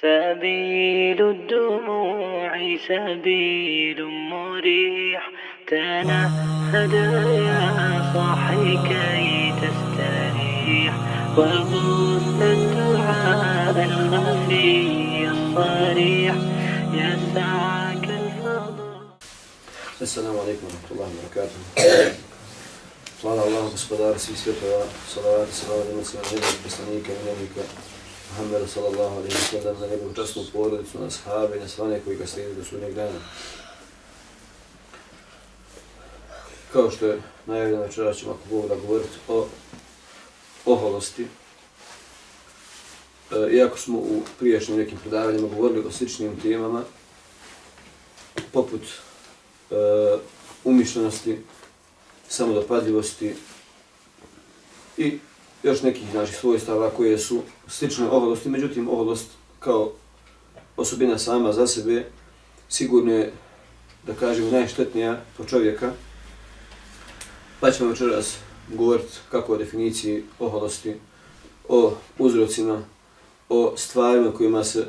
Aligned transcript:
سبيل 0.00 1.20
الدموع 1.30 2.76
سبيل 2.88 4.04
مريح 4.04 5.30
تنهد 5.68 6.92
يا 7.48 7.64
صاحي 8.14 8.76
كي 8.88 9.52
تستريح 9.62 10.94
وبث 11.38 12.42
الدعاء 12.42 13.76
الخفي 13.84 15.28
الصريح 15.28 16.34
يسعك 16.92 18.04
الفضل 18.04 19.00
السلام 20.02 20.38
عليكم 20.38 20.64
ورحمة 20.66 20.90
الله 20.90 21.08
وبركاته 21.18 21.60
Hvala 23.20 23.42
Allah, 23.44 23.68
gospodar 23.70 24.16
svih 24.18 24.38
svjetova, 24.38 24.84
salavat 25.12 25.48
i 25.48 25.52
salavat 25.52 25.86
i 25.92 25.96
muslima 25.96 26.24
njegovog 26.32 26.56
poslanika 26.64 27.12
i 27.12 27.24
nebika 27.26 27.62
Muhammeda 28.30 28.66
sallallahu 28.66 29.16
alaihi 29.16 29.34
wa 29.34 29.50
sallam 29.50 29.80
na 29.80 29.86
njegovu 29.86 30.14
častnu 30.14 30.42
porodicu, 30.52 31.00
na 31.00 31.10
sahabe 31.10 31.56
i 31.56 31.60
na 31.60 31.68
svane 31.68 32.00
koji 32.04 32.16
ga 32.16 32.26
slijedi 32.26 32.54
do 32.54 32.64
sudnjeg 32.64 32.94
dana. 32.94 33.18
Kao 36.72 36.90
što 36.90 37.06
je 37.06 37.22
najavljeno 37.46 37.82
večera 37.82 38.14
ćemo 38.14 38.32
ako 38.32 38.56
Bog 38.56 38.68
da 38.68 38.74
govoriti 38.74 39.18
o 39.28 39.46
oholosti. 40.64 41.26
E, 43.30 43.56
iako 43.56 43.78
smo 43.78 43.98
u 43.98 44.22
priješnjim 44.38 44.78
nekim 44.78 44.98
predavanjima 44.98 45.48
govorili 45.48 45.86
o 45.86 45.90
sličnim 45.90 46.40
temama, 46.40 46.82
poput 48.52 48.82
e, 48.82 49.74
umišljenosti, 50.64 51.38
samodopadljivosti 52.28 53.34
i 54.96 55.18
još 55.62 55.82
nekih 55.82 56.14
naših 56.14 56.36
svojstava 56.36 56.90
koje 56.90 57.18
su 57.18 57.42
slične 57.70 58.08
oholosti, 58.08 58.48
međutim 58.48 58.88
oholost 58.88 59.28
kao 59.58 59.92
osobina 60.76 61.18
sama 61.18 61.52
za 61.52 61.66
sebe 61.66 62.04
sigurno 62.68 63.12
je, 63.12 63.32
da 64.06 64.14
kažemo, 64.14 64.50
najštetnija 64.50 65.20
po 65.36 65.44
čovjeka. 65.44 65.92
Pa 67.60 67.70
ćemo 67.70 67.90
večeras 67.90 68.36
govoriti 68.68 69.18
kako 69.30 69.52
o 69.52 69.56
definiciji 69.56 70.24
oholosti, 70.38 70.94
o 71.68 71.94
uzrocima, 72.18 72.82
o 73.48 73.74
stvarima 73.76 74.32
kojima 74.32 74.64
se 74.64 74.80
e, 74.80 74.86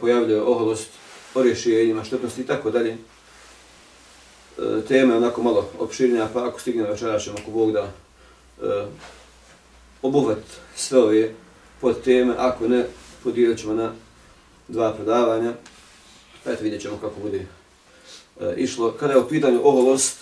pojavljaju 0.00 0.50
oholost, 0.50 0.88
o 1.34 1.42
rješenjima, 1.42 2.04
štetnosti 2.04 2.40
i 2.40 2.46
tako 2.46 2.70
dalje. 2.70 2.90
E, 2.90 2.96
tema 4.88 5.12
je 5.12 5.18
onako 5.18 5.42
malo 5.42 5.68
opširnija, 5.78 6.28
pa 6.32 6.48
ako 6.48 6.60
stigne 6.60 6.82
večera 6.82 7.18
ćemo 7.18 7.36
ako 7.42 7.50
Bog 7.50 7.72
da 7.72 7.92
e, 8.62 8.86
obuhvat 10.02 10.38
sve 10.76 10.98
ove 10.98 11.34
pod 11.80 12.02
teme, 12.02 12.34
ako 12.38 12.68
ne, 12.68 12.86
podijelit 13.24 13.58
ćemo 13.58 13.74
na 13.74 13.92
dva 14.68 14.92
predavanja. 14.92 15.52
Pa 16.44 16.52
eto 16.52 16.64
vidjet 16.64 16.82
ćemo 16.82 16.96
kako 16.96 17.20
bude 17.20 17.46
e, 18.40 18.54
išlo. 18.56 18.92
Kada 18.92 19.12
je 19.12 19.18
u 19.18 19.28
pitanju 19.28 19.60
oholost, 19.64 20.16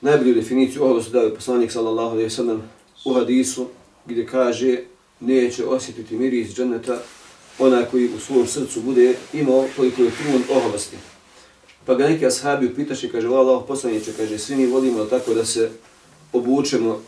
najbolju 0.00 0.34
definiciju 0.34 0.84
oholosti 0.84 1.12
dao 1.12 1.22
je 1.22 1.34
poslanik 1.34 1.72
sallallahu 1.72 2.10
alaihi 2.10 2.30
sallam 2.30 2.70
u 3.04 3.14
hadisu, 3.14 3.68
gdje 4.06 4.26
kaže 4.26 4.78
neće 5.20 5.66
osjetiti 5.66 6.16
miris 6.16 6.54
dženeta 6.54 6.98
onaj 7.58 7.84
koji 7.84 8.14
u 8.14 8.18
svom 8.18 8.46
srcu 8.46 8.80
bude 8.80 9.14
imao 9.32 9.66
koliko 9.76 10.02
je 10.02 10.10
trun 10.10 10.56
oholosti. 10.56 10.96
Pa 11.86 11.94
ga 11.94 12.08
neki 12.08 12.26
ashabi 12.26 12.66
upitaše, 12.66 13.08
kaže, 13.08 13.28
o 13.28 13.34
Allah 13.34 13.62
poslaniče, 13.68 14.12
kaže, 14.16 14.38
svi 14.38 14.56
mi 14.56 14.66
volimo 14.66 15.04
tako 15.04 15.34
da 15.34 15.44
se 15.44 15.70
obučemo 16.32 17.02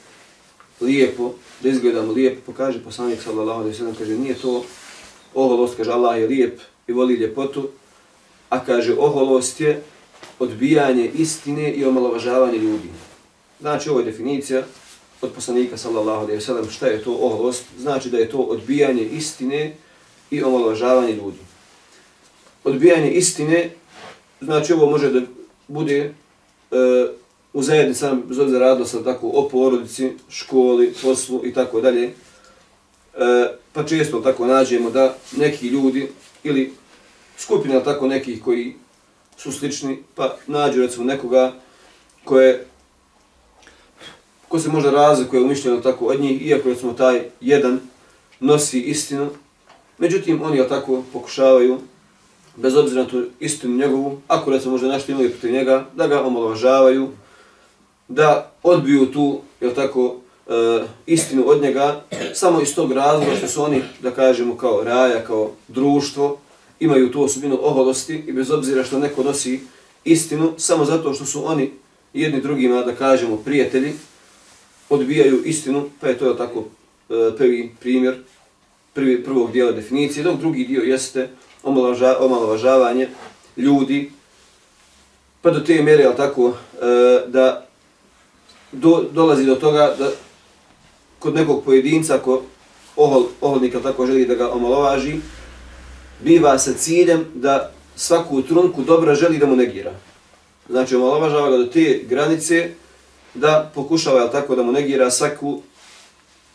lijepo, 0.80 1.34
da 1.62 1.68
izgledamo 1.68 2.12
lijepo, 2.12 2.40
pokaže 2.46 2.84
poslanik 2.84 3.22
sallallahu 3.22 3.60
alaihi 3.60 3.76
sallam, 3.76 3.94
kaže, 3.94 4.18
nije 4.18 4.34
to 4.34 4.64
oholost, 5.34 5.76
kaže, 5.76 5.92
Allah 5.92 6.20
je 6.20 6.26
lijep 6.26 6.60
i 6.86 6.92
voli 6.92 7.14
ljepotu, 7.14 7.68
a 8.48 8.64
kaže, 8.64 8.94
oholost 8.98 9.60
je 9.60 9.82
odbijanje 10.38 11.10
istine 11.14 11.72
i 11.72 11.84
omalovažavanje 11.84 12.58
ljudi. 12.58 12.88
Znači, 13.60 13.90
ovo 13.90 13.98
je 13.98 14.04
definicija 14.04 14.62
od 15.22 15.32
poslanika 15.32 15.76
sallallahu 15.76 16.24
alaihi 16.24 16.40
sallam, 16.40 16.70
šta 16.70 16.86
je 16.86 17.02
to 17.02 17.12
oholost? 17.12 17.64
Znači 17.78 18.10
da 18.10 18.18
je 18.18 18.30
to 18.30 18.38
odbijanje 18.38 19.02
istine 19.02 19.76
i 20.30 20.42
omalovažavanje 20.42 21.12
ljudi. 21.12 21.38
Odbijanje 22.64 23.10
istine 23.10 23.70
Znači 24.44 24.72
ovo 24.72 24.90
može 24.90 25.10
da 25.10 25.20
bude 25.68 25.98
e, 25.98 26.12
u 27.54 27.62
zajednici 27.62 28.00
sam 28.00 28.22
bez 28.28 28.38
obzira 28.38 28.66
radilo 28.66 28.86
sam 28.86 29.04
tako 29.04 29.30
o 29.34 29.48
porodici, 29.48 30.12
školi, 30.28 30.94
poslu 31.02 31.40
i 31.46 31.52
tako 31.52 31.80
dalje. 31.80 32.04
E, 32.04 32.12
pa 33.72 33.84
često 33.84 34.20
tako 34.20 34.46
nađemo 34.46 34.90
da 34.90 35.16
neki 35.36 35.68
ljudi 35.68 36.08
ili 36.42 36.72
skupina 37.38 37.80
tako 37.80 38.06
nekih 38.06 38.42
koji 38.42 38.74
su 39.36 39.52
slični, 39.52 39.98
pa 40.14 40.36
nađu 40.46 40.80
recimo 40.80 41.04
nekoga 41.04 41.52
koje 42.24 42.66
ko 44.48 44.58
se 44.58 44.68
možda 44.68 44.90
razlikuje 44.90 45.42
u 45.42 45.48
mišljenju 45.48 45.82
tako 45.82 46.06
od 46.06 46.20
njih, 46.20 46.46
iako 46.46 46.68
recimo 46.68 46.92
taj 46.92 47.22
jedan 47.40 47.80
nosi 48.40 48.80
istinu, 48.80 49.30
međutim 49.98 50.42
oni 50.42 50.68
tako 50.68 51.02
pokušavaju 51.12 51.78
bez 52.56 52.76
obzira 52.76 53.02
na 53.02 53.08
tu 53.08 53.24
istinu 53.40 53.76
njegovu, 53.76 54.20
ako 54.28 54.50
recimo 54.50 54.72
možda 54.72 54.88
nešto 54.88 55.12
imaju 55.12 55.30
protiv 55.30 55.52
njega, 55.52 55.86
da 55.94 56.06
ga 56.06 56.22
omalovažavaju, 56.22 57.08
da 58.08 58.52
odbiju 58.62 59.12
tu, 59.12 59.40
jel 59.60 59.74
tako, 59.74 60.16
e, 60.46 60.50
istinu 61.06 61.44
od 61.46 61.62
njega, 61.62 62.04
samo 62.34 62.60
iz 62.60 62.74
tog 62.74 62.92
razloga 62.92 63.36
što 63.36 63.48
su 63.48 63.62
oni, 63.62 63.82
da 64.02 64.10
kažemo, 64.10 64.56
kao 64.56 64.84
raja, 64.84 65.24
kao 65.24 65.50
društvo, 65.68 66.38
imaju 66.80 67.12
tu 67.12 67.22
osobinu 67.22 67.58
oholosti 67.62 68.24
i 68.26 68.32
bez 68.32 68.50
obzira 68.50 68.84
što 68.84 68.98
neko 68.98 69.22
nosi 69.22 69.60
istinu, 70.04 70.52
samo 70.56 70.84
zato 70.84 71.14
što 71.14 71.24
su 71.24 71.46
oni 71.46 71.70
jedni 72.14 72.40
drugima, 72.40 72.82
da 72.82 72.94
kažemo, 72.94 73.36
prijatelji, 73.36 73.92
odbijaju 74.90 75.42
istinu, 75.44 75.88
pa 76.00 76.08
je 76.08 76.18
to 76.18 76.28
je 76.28 76.36
tako 76.36 76.64
e, 77.10 77.36
prvi 77.36 77.74
primjer 77.80 78.14
prvi, 78.94 79.24
prvog 79.24 79.52
dijela 79.52 79.72
definicije, 79.72 80.24
dok 80.24 80.38
drugi 80.38 80.64
dio 80.64 80.82
jeste 80.82 81.28
omalovažavanje 82.20 83.08
ljudi, 83.56 84.10
pa 85.42 85.50
do 85.50 85.60
te 85.60 85.82
mjere, 85.82 86.02
jel 86.02 86.16
tako, 86.16 86.48
e, 86.48 86.86
da 87.26 87.63
do, 88.74 89.04
dolazi 89.12 89.44
do 89.44 89.54
toga 89.54 89.94
da 89.98 90.10
kod 91.18 91.34
nekog 91.34 91.64
pojedinca, 91.64 92.14
ako 92.14 92.42
ohol, 92.96 93.24
oholnika 93.40 93.80
tako 93.80 94.06
želi 94.06 94.26
da 94.26 94.34
ga 94.34 94.50
omalovaži, 94.50 95.16
biva 96.20 96.58
sa 96.58 96.72
ciljem 96.72 97.24
da 97.34 97.70
svaku 97.96 98.42
trunku 98.42 98.82
dobra 98.82 99.14
želi 99.14 99.38
da 99.38 99.46
mu 99.46 99.56
negira. 99.56 99.92
Znači, 100.68 100.96
omalovažava 100.96 101.50
ga 101.50 101.56
do 101.56 101.66
te 101.66 102.04
granice 102.08 102.70
da 103.34 103.70
pokušava, 103.74 104.20
jel 104.20 104.30
tako, 104.32 104.54
da 104.54 104.62
mu 104.62 104.72
negira 104.72 105.10
svaku, 105.10 105.60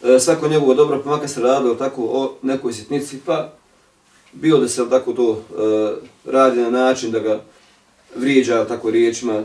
e, 0.03 0.19
svako 0.19 0.47
njegovo 0.47 0.73
dobro, 0.73 1.01
pa 1.03 1.09
makar 1.09 1.29
se 1.29 1.41
radilo 1.41 1.75
tako 1.75 2.01
o 2.03 2.33
nekoj 2.41 2.73
sitnici, 2.73 3.19
pa 3.25 3.53
bilo 4.33 4.59
da 4.59 4.67
se 4.67 4.89
tako 4.89 5.13
to 5.13 5.31
e, 5.31 6.31
radi 6.31 6.61
na 6.61 6.69
način 6.69 7.11
da 7.11 7.19
ga 7.19 7.41
vrijeđa 8.15 8.65
tako 8.65 8.91
riječima, 8.91 9.43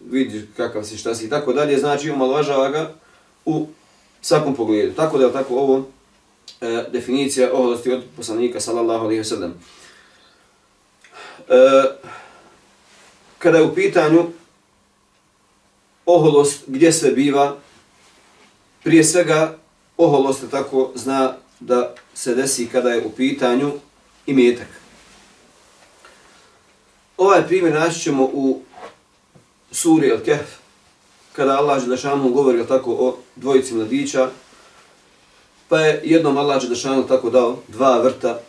vidi 0.00 0.46
kakav 0.56 0.84
si, 0.84 0.96
šta 0.96 1.14
si 1.14 1.26
i 1.26 1.30
tako 1.30 1.52
dalje, 1.52 1.78
znači 1.78 2.10
omalovažava 2.10 2.70
ga 2.70 2.94
u 3.44 3.66
svakom 4.22 4.54
pogledu. 4.54 4.92
Tako 4.92 5.18
da 5.18 5.26
je 5.26 5.32
tako 5.32 5.54
ovo 5.54 5.86
e, 6.60 6.84
definicija 6.92 7.52
oholosti 7.52 7.92
od 7.92 8.02
poslanika 8.16 8.60
sallallahu 8.60 9.04
alaihi 9.04 9.22
wa 9.22 9.28
sallam. 9.28 9.54
E, 11.48 11.82
kada 13.38 13.58
je 13.58 13.64
u 13.64 13.74
pitanju 13.74 14.26
oholost 16.06 16.62
gdje 16.66 16.92
se 16.92 17.10
biva, 17.10 17.56
prije 18.84 19.04
svega 19.04 19.56
oholost 19.96 20.44
tako 20.50 20.92
zna 20.94 21.36
da 21.60 21.94
se 22.14 22.34
desi 22.34 22.68
kada 22.72 22.90
je 22.90 23.04
u 23.06 23.10
pitanju 23.10 23.72
imetak. 24.26 24.68
Ovaj 27.16 27.46
primjer 27.46 27.74
naći 27.74 28.00
ćemo 28.00 28.24
u 28.24 28.62
suri 29.72 30.10
Al-Kehf, 30.10 30.46
kada 31.32 31.58
Allah 31.58 31.82
Đelešanu 31.82 32.28
govori 32.28 32.66
tako 32.66 32.92
o 32.92 33.16
dvojici 33.36 33.74
mladića, 33.74 34.30
pa 35.68 35.80
je 35.80 36.00
jednom 36.04 36.36
Allah 36.36 36.62
Đelešanu 36.62 37.06
tako 37.06 37.30
dao 37.30 37.58
dva 37.68 37.98
vrta 37.98 38.40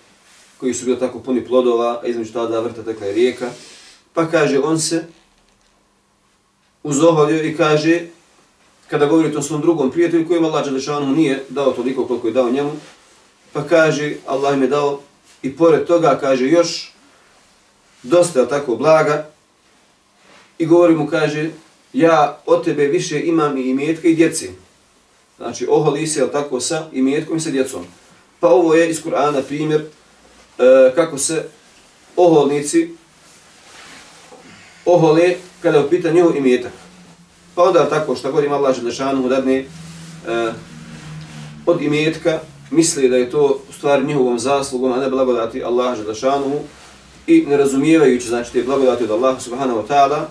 koji 0.58 0.74
su 0.74 0.86
bili 0.86 1.00
tako 1.00 1.20
puni 1.20 1.46
plodova, 1.46 2.02
a 2.04 2.08
između 2.08 2.34
ta 2.34 2.46
dva 2.46 2.60
vrta 2.60 2.84
tekla 2.84 3.08
je 3.08 3.14
rijeka, 3.14 3.50
pa 4.14 4.26
kaže 4.26 4.60
on 4.60 4.80
se 4.80 5.08
uzoholio 6.84 7.44
i 7.44 7.58
kaže, 7.58 8.02
kada 8.88 9.06
govori 9.06 9.36
o 9.36 9.42
svom 9.42 9.62
drugom 9.62 9.92
prijatelju 9.92 10.28
kojem 10.28 10.46
Allah 10.46 10.66
Đelešanu 10.66 11.16
nije 11.16 11.44
dao 11.50 11.72
toliko 11.72 12.06
koliko 12.06 12.28
je 12.28 12.34
dao 12.34 12.50
njemu, 12.50 12.72
pa 13.54 13.64
kaže 13.64 14.16
Allah 14.28 14.54
im 14.54 14.62
je 14.62 14.68
dao 14.68 15.00
i 15.42 15.56
pored 15.56 15.86
toga 15.86 16.18
kaže 16.22 16.46
još 16.48 16.94
dosta 18.04 18.48
tako 18.48 18.76
blaga 18.76 19.30
i 20.58 20.66
govori 20.66 20.96
mu 20.96 21.08
kaže 21.08 21.50
ja 21.94 22.40
od 22.46 22.66
tebe 22.66 22.88
više 22.88 23.22
imam 23.22 23.58
i 23.58 23.70
imetke 23.70 24.12
i 24.12 24.16
djeci. 24.16 24.50
Znači 25.38 25.68
oholi 25.70 26.08
se 26.08 26.32
tako 26.32 26.60
sa 26.60 26.86
imetkom 26.94 27.38
i 27.38 27.40
sa 27.40 27.50
djecom. 27.50 27.86
Pa 28.40 28.48
ovo 28.48 28.74
je 28.74 28.90
iz 28.90 29.04
Kur'ana 29.04 29.42
primjer 29.42 29.82
e, 29.82 29.86
kako 30.96 31.18
se 31.18 31.44
oholnici 32.16 32.90
ohole 34.86 35.36
kada 35.62 35.80
upita 35.80 35.90
pitanju 35.90 36.16
njihov 36.16 36.36
imetak. 36.36 36.72
Pa 37.56 37.64
onda 37.64 37.90
tako 37.90 38.16
što 38.16 38.32
god 38.32 38.44
ima 38.44 38.56
Allah 38.56 38.76
Želešanu 38.76 39.30
dadne 39.30 39.58
e, 39.58 39.66
od 41.66 41.82
imetka, 41.82 42.40
misli 42.72 43.10
da 43.10 43.18
je 43.18 43.30
to 43.30 43.62
u 43.70 43.74
stvari 43.74 44.06
njihovom 44.06 44.40
zaslugom, 44.40 44.92
a 44.92 44.98
ne 44.98 45.10
blagodati 45.10 45.64
Allah 45.64 45.98
Želešanu 45.98 46.60
i 47.28 47.46
ne 47.48 47.58
razumijevajući 47.58 48.28
znači 48.28 48.54
te 48.54 48.64
blagodati 48.64 49.04
od 49.04 49.12
Allaha 49.12 49.40
subhanahu 49.40 49.80
wa 49.80 49.88
ta'ala, 49.88 50.26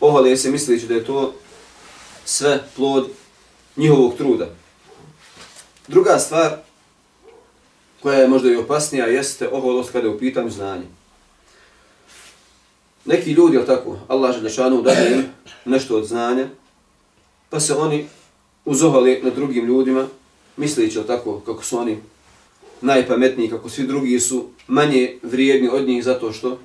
ohole 0.00 0.36
se 0.36 0.50
misleći 0.50 0.86
da 0.86 0.94
je 0.94 1.04
to 1.04 1.34
sve 2.24 2.64
plod 2.76 3.08
njihovog 3.76 4.16
truda. 4.16 4.48
Druga 5.88 6.18
stvar 6.18 6.56
koja 8.02 8.18
je 8.18 8.28
možda 8.28 8.50
i 8.50 8.56
opasnija 8.56 9.06
jeste 9.06 9.48
oholost 9.48 9.92
kada 9.92 10.08
je 10.08 10.14
u 10.14 10.18
pitanju 10.18 10.50
znanje. 10.50 10.86
Neki 13.04 13.30
ljudi, 13.32 13.56
je 13.56 13.66
tako, 13.66 13.98
Allah 14.08 14.34
Želešanu 14.34 14.82
daje 14.82 15.14
im 15.14 15.24
nešto 15.64 15.96
od 15.96 16.04
znanja, 16.04 16.48
pa 17.50 17.60
se 17.60 17.74
oni 17.74 18.08
uzohali 18.64 19.20
na 19.22 19.30
drugim 19.30 19.66
ljudima, 19.66 20.06
misleći 20.56 21.00
tako 21.06 21.40
kako 21.40 21.64
su 21.64 21.78
oni 21.78 21.98
najpametniji, 22.80 23.50
kako 23.50 23.68
svi 23.68 23.86
drugi 23.86 24.20
su 24.20 24.44
manje 24.66 25.18
vrijedni 25.22 25.68
od 25.68 25.86
njih 25.86 26.04
zato 26.04 26.32
što 26.32 26.58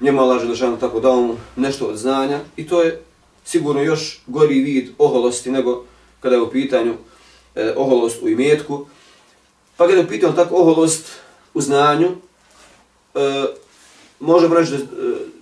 njemu 0.00 0.20
Allah 0.20 0.42
Želešanu 0.42 0.78
tako 0.78 1.00
dao 1.00 1.20
mu 1.20 1.36
nešto 1.56 1.86
od 1.86 1.96
znanja 1.96 2.40
i 2.56 2.66
to 2.66 2.82
je 2.82 3.02
sigurno 3.44 3.82
još 3.82 4.20
gori 4.26 4.60
vid 4.60 4.88
oholosti 4.98 5.50
nego 5.50 5.84
kada 6.20 6.36
je 6.36 6.42
u 6.42 6.50
pitanju 6.50 6.94
e, 7.54 7.74
oholost 7.76 8.22
u 8.22 8.28
imetku. 8.28 8.86
Pa 9.76 9.86
kada 9.86 9.98
je 9.98 10.04
u 10.04 10.08
pitanju 10.08 10.34
tako 10.34 10.54
oholost 10.54 11.12
u 11.54 11.60
znanju, 11.60 12.08
e, 13.14 13.44
možemo 14.20 14.54
reći 14.54 14.70
da, 14.70 14.76
e, 14.76 14.80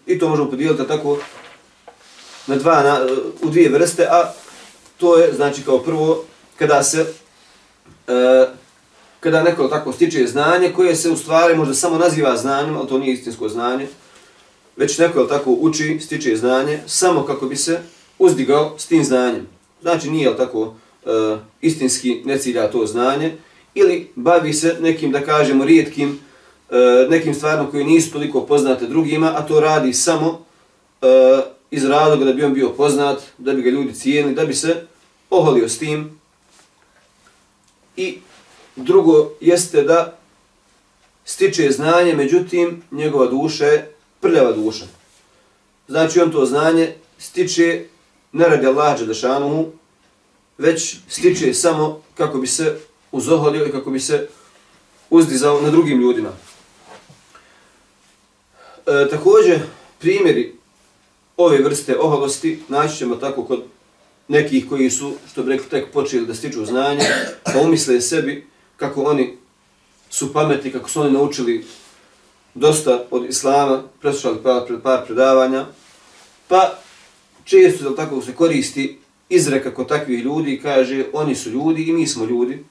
i 0.07 0.19
to 0.19 0.29
možemo 0.29 0.51
podijeliti 0.51 0.89
tako 0.89 1.19
na 2.47 2.57
dva, 2.57 2.83
na, 2.83 2.99
e, 2.99 3.13
u 3.43 3.51
dvije 3.51 3.69
vrste, 3.69 4.07
a 4.11 4.33
to 4.97 5.17
je, 5.17 5.33
znači, 5.33 5.63
kao 5.63 5.79
prvo, 5.79 6.25
kada 6.59 6.83
se, 6.83 7.07
e, 8.09 8.47
kada 9.21 9.43
neko 9.43 9.69
tako 9.69 9.93
stiče 9.93 10.27
znanje, 10.27 10.73
koje 10.73 10.97
se 10.97 11.11
u 11.11 11.17
stvari 11.17 11.57
možda 11.57 11.75
samo 11.75 11.99
naziva 11.99 12.37
znanjem, 12.37 12.77
ali 12.77 12.89
to 12.89 12.99
nije 12.99 13.13
istinsko 13.13 13.49
znanje, 13.49 13.87
već 14.77 14.99
neko 14.99 15.21
je 15.21 15.29
tako 15.29 15.51
uči, 15.51 15.99
stiče 16.01 16.37
znanje, 16.37 16.81
samo 16.87 17.23
kako 17.23 17.47
bi 17.47 17.57
se 17.57 17.81
uzdigao 18.19 18.75
s 18.79 18.87
tim 18.87 19.05
znanjem. 19.05 19.47
Znači, 19.83 20.11
nije 20.11 20.37
tako 20.37 20.75
e, 21.07 21.09
istinski 21.61 22.23
ne 22.25 22.39
cilja 22.39 22.71
to 22.71 22.87
znanje, 22.87 23.37
ili 23.75 24.11
bavi 24.15 24.53
se 24.53 24.77
nekim, 24.81 25.13
da 25.13 25.21
kažemo, 25.21 25.65
rijetkim, 25.65 26.21
e, 26.71 27.07
nekim 27.11 27.35
stvarima 27.35 27.71
koji 27.71 27.85
nisu 27.85 28.13
toliko 28.13 28.41
poznate 28.41 28.87
drugima, 28.87 29.33
a 29.37 29.47
to 29.47 29.61
radi 29.61 29.93
samo 29.93 30.45
e, 31.03 31.07
iz 31.71 31.85
razloga 31.85 32.25
da 32.25 32.33
bi 32.33 32.45
on 32.45 32.55
bio 32.55 32.69
poznat, 32.69 33.23
da 33.39 33.53
bi 33.53 33.63
ga 33.63 33.71
ljudi 33.71 33.95
cijenili, 33.95 34.35
da 34.35 34.45
bi 34.45 34.55
se 34.55 34.87
oholio 35.31 35.69
s 35.69 35.79
tim. 35.79 36.21
I 37.97 38.19
drugo 38.77 39.31
jeste 39.41 39.83
da 39.83 40.19
stiče 41.25 41.71
znanje, 41.71 42.15
međutim 42.15 42.83
njegova 42.91 43.27
duša 43.27 43.65
je 43.65 43.94
prljava 44.25 44.53
duša. 44.53 44.85
Znači 45.89 46.21
on 46.21 46.33
to 46.33 46.47
znanje 46.47 46.95
stiče 47.19 47.85
ne 48.33 48.49
radi 48.49 48.67
Allah 48.67 48.99
Đelešanuhu, 48.99 49.67
već 50.59 50.97
stiče 51.09 51.55
samo 51.55 52.03
kako 52.15 52.39
bi 52.39 52.47
se 52.47 52.79
uzoholio 53.13 53.67
i 53.67 53.73
kako 53.73 53.91
bi 53.91 54.01
se 54.01 54.29
uzdizao 55.11 55.61
na 55.61 55.71
drugim 55.71 56.01
ljudima. 56.01 56.29
E, 58.87 59.09
također, 59.11 59.61
primjeri 59.99 60.55
ove 61.37 61.59
vrste 61.59 61.99
oholosti 61.99 62.63
naći 62.69 62.97
ćemo 62.97 63.17
tako 63.17 63.45
kod 63.45 63.63
nekih 64.29 64.69
koji 64.69 64.91
su, 64.91 65.13
što 65.33 65.43
bi 65.43 65.53
rekli, 65.53 65.69
tek 65.69 65.93
počeli 65.93 66.27
da 66.27 66.35
stiču 66.35 66.65
znanje, 66.65 67.05
pa 67.45 67.61
umisle 67.61 68.01
sebi 68.01 68.47
kako 68.77 69.03
oni 69.03 69.37
su 70.11 70.33
pametni, 70.33 70.73
kako 70.73 70.89
su 70.89 71.01
oni 71.01 71.13
naučili 71.13 71.65
dosta 72.55 73.05
od 73.11 73.25
islama, 73.29 73.83
preslušali 74.01 74.39
par, 74.43 74.63
par 74.83 75.05
predavanja, 75.07 75.67
pa 76.49 76.79
često 77.45 77.91
da 77.91 77.97
tako 77.97 78.23
se 78.23 78.35
koristi 78.35 78.99
izreka 79.29 79.75
kod 79.75 79.89
takvih 79.89 80.25
ljudi 80.25 80.61
kaže 80.63 81.05
oni 81.13 81.35
su 81.35 81.51
ljudi 81.51 81.83
i 81.83 81.93
mi 81.93 82.07
smo 82.07 82.25
ljudi, 82.25 82.65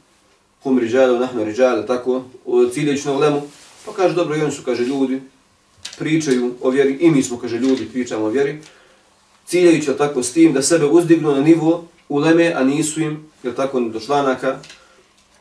hum 0.64 0.80
riđale, 0.80 1.20
nahno 1.20 1.44
riđale, 1.44 1.86
tako, 1.86 2.24
ciljeći 2.74 3.08
na 3.08 3.14
ulemu, 3.14 3.42
pa 3.86 3.94
kaže 3.94 4.16
dobro 4.16 4.36
i 4.36 4.42
oni 4.42 4.52
su, 4.52 4.64
kaže, 4.64 4.84
ljudi, 4.84 5.22
pričaju 5.98 6.54
o 6.62 6.70
vjeri, 6.70 6.98
i 7.00 7.12
mi 7.12 7.24
smo, 7.24 7.38
kaže, 7.38 7.58
ljudi, 7.58 7.90
pričamo 7.94 8.26
o 8.26 8.30
vjeri, 8.30 8.60
ciljajući 9.46 9.92
tako 9.98 10.24
s 10.24 10.34
tim 10.34 10.54
da 10.54 10.62
sebe 10.62 10.86
uzdignu 10.86 11.32
na 11.32 11.42
nivo 11.42 11.88
uleme, 12.10 12.54
a 12.56 12.64
nisu 12.64 13.02
im, 13.02 13.26
jel 13.44 13.54
tako, 13.54 13.80
do 13.80 14.00
članaka. 14.00 14.60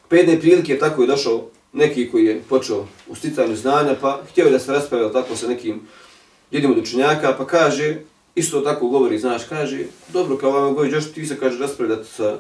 Pedne 0.09 0.33
jedne 0.33 0.41
prilike 0.41 0.79
tako 0.79 1.03
je 1.03 1.07
došao 1.07 1.49
neki 1.73 2.11
koji 2.11 2.25
je 2.25 2.43
počeo 2.49 2.87
u 3.09 3.15
sticanju 3.15 3.57
znanja, 3.57 3.97
pa 4.01 4.21
htio 4.31 4.45
je 4.45 4.51
da 4.51 4.59
se 4.59 4.73
raspravio 4.73 5.09
tako 5.09 5.37
sa 5.37 5.49
nekim 5.49 5.81
jednim 6.51 6.73
od 6.73 6.79
učenjaka, 6.79 7.35
pa 7.39 7.47
kaže, 7.47 7.97
isto 8.35 8.61
tako 8.61 8.89
govori, 8.89 9.19
znaš, 9.19 9.43
kaže, 9.49 9.85
dobro, 10.13 10.37
kao 10.37 10.51
vam 10.51 10.75
govori, 10.75 10.93
još 10.93 11.13
ti 11.13 11.27
se, 11.27 11.39
kaže, 11.39 11.59
raspravljati 11.59 12.09
sa 12.09 12.39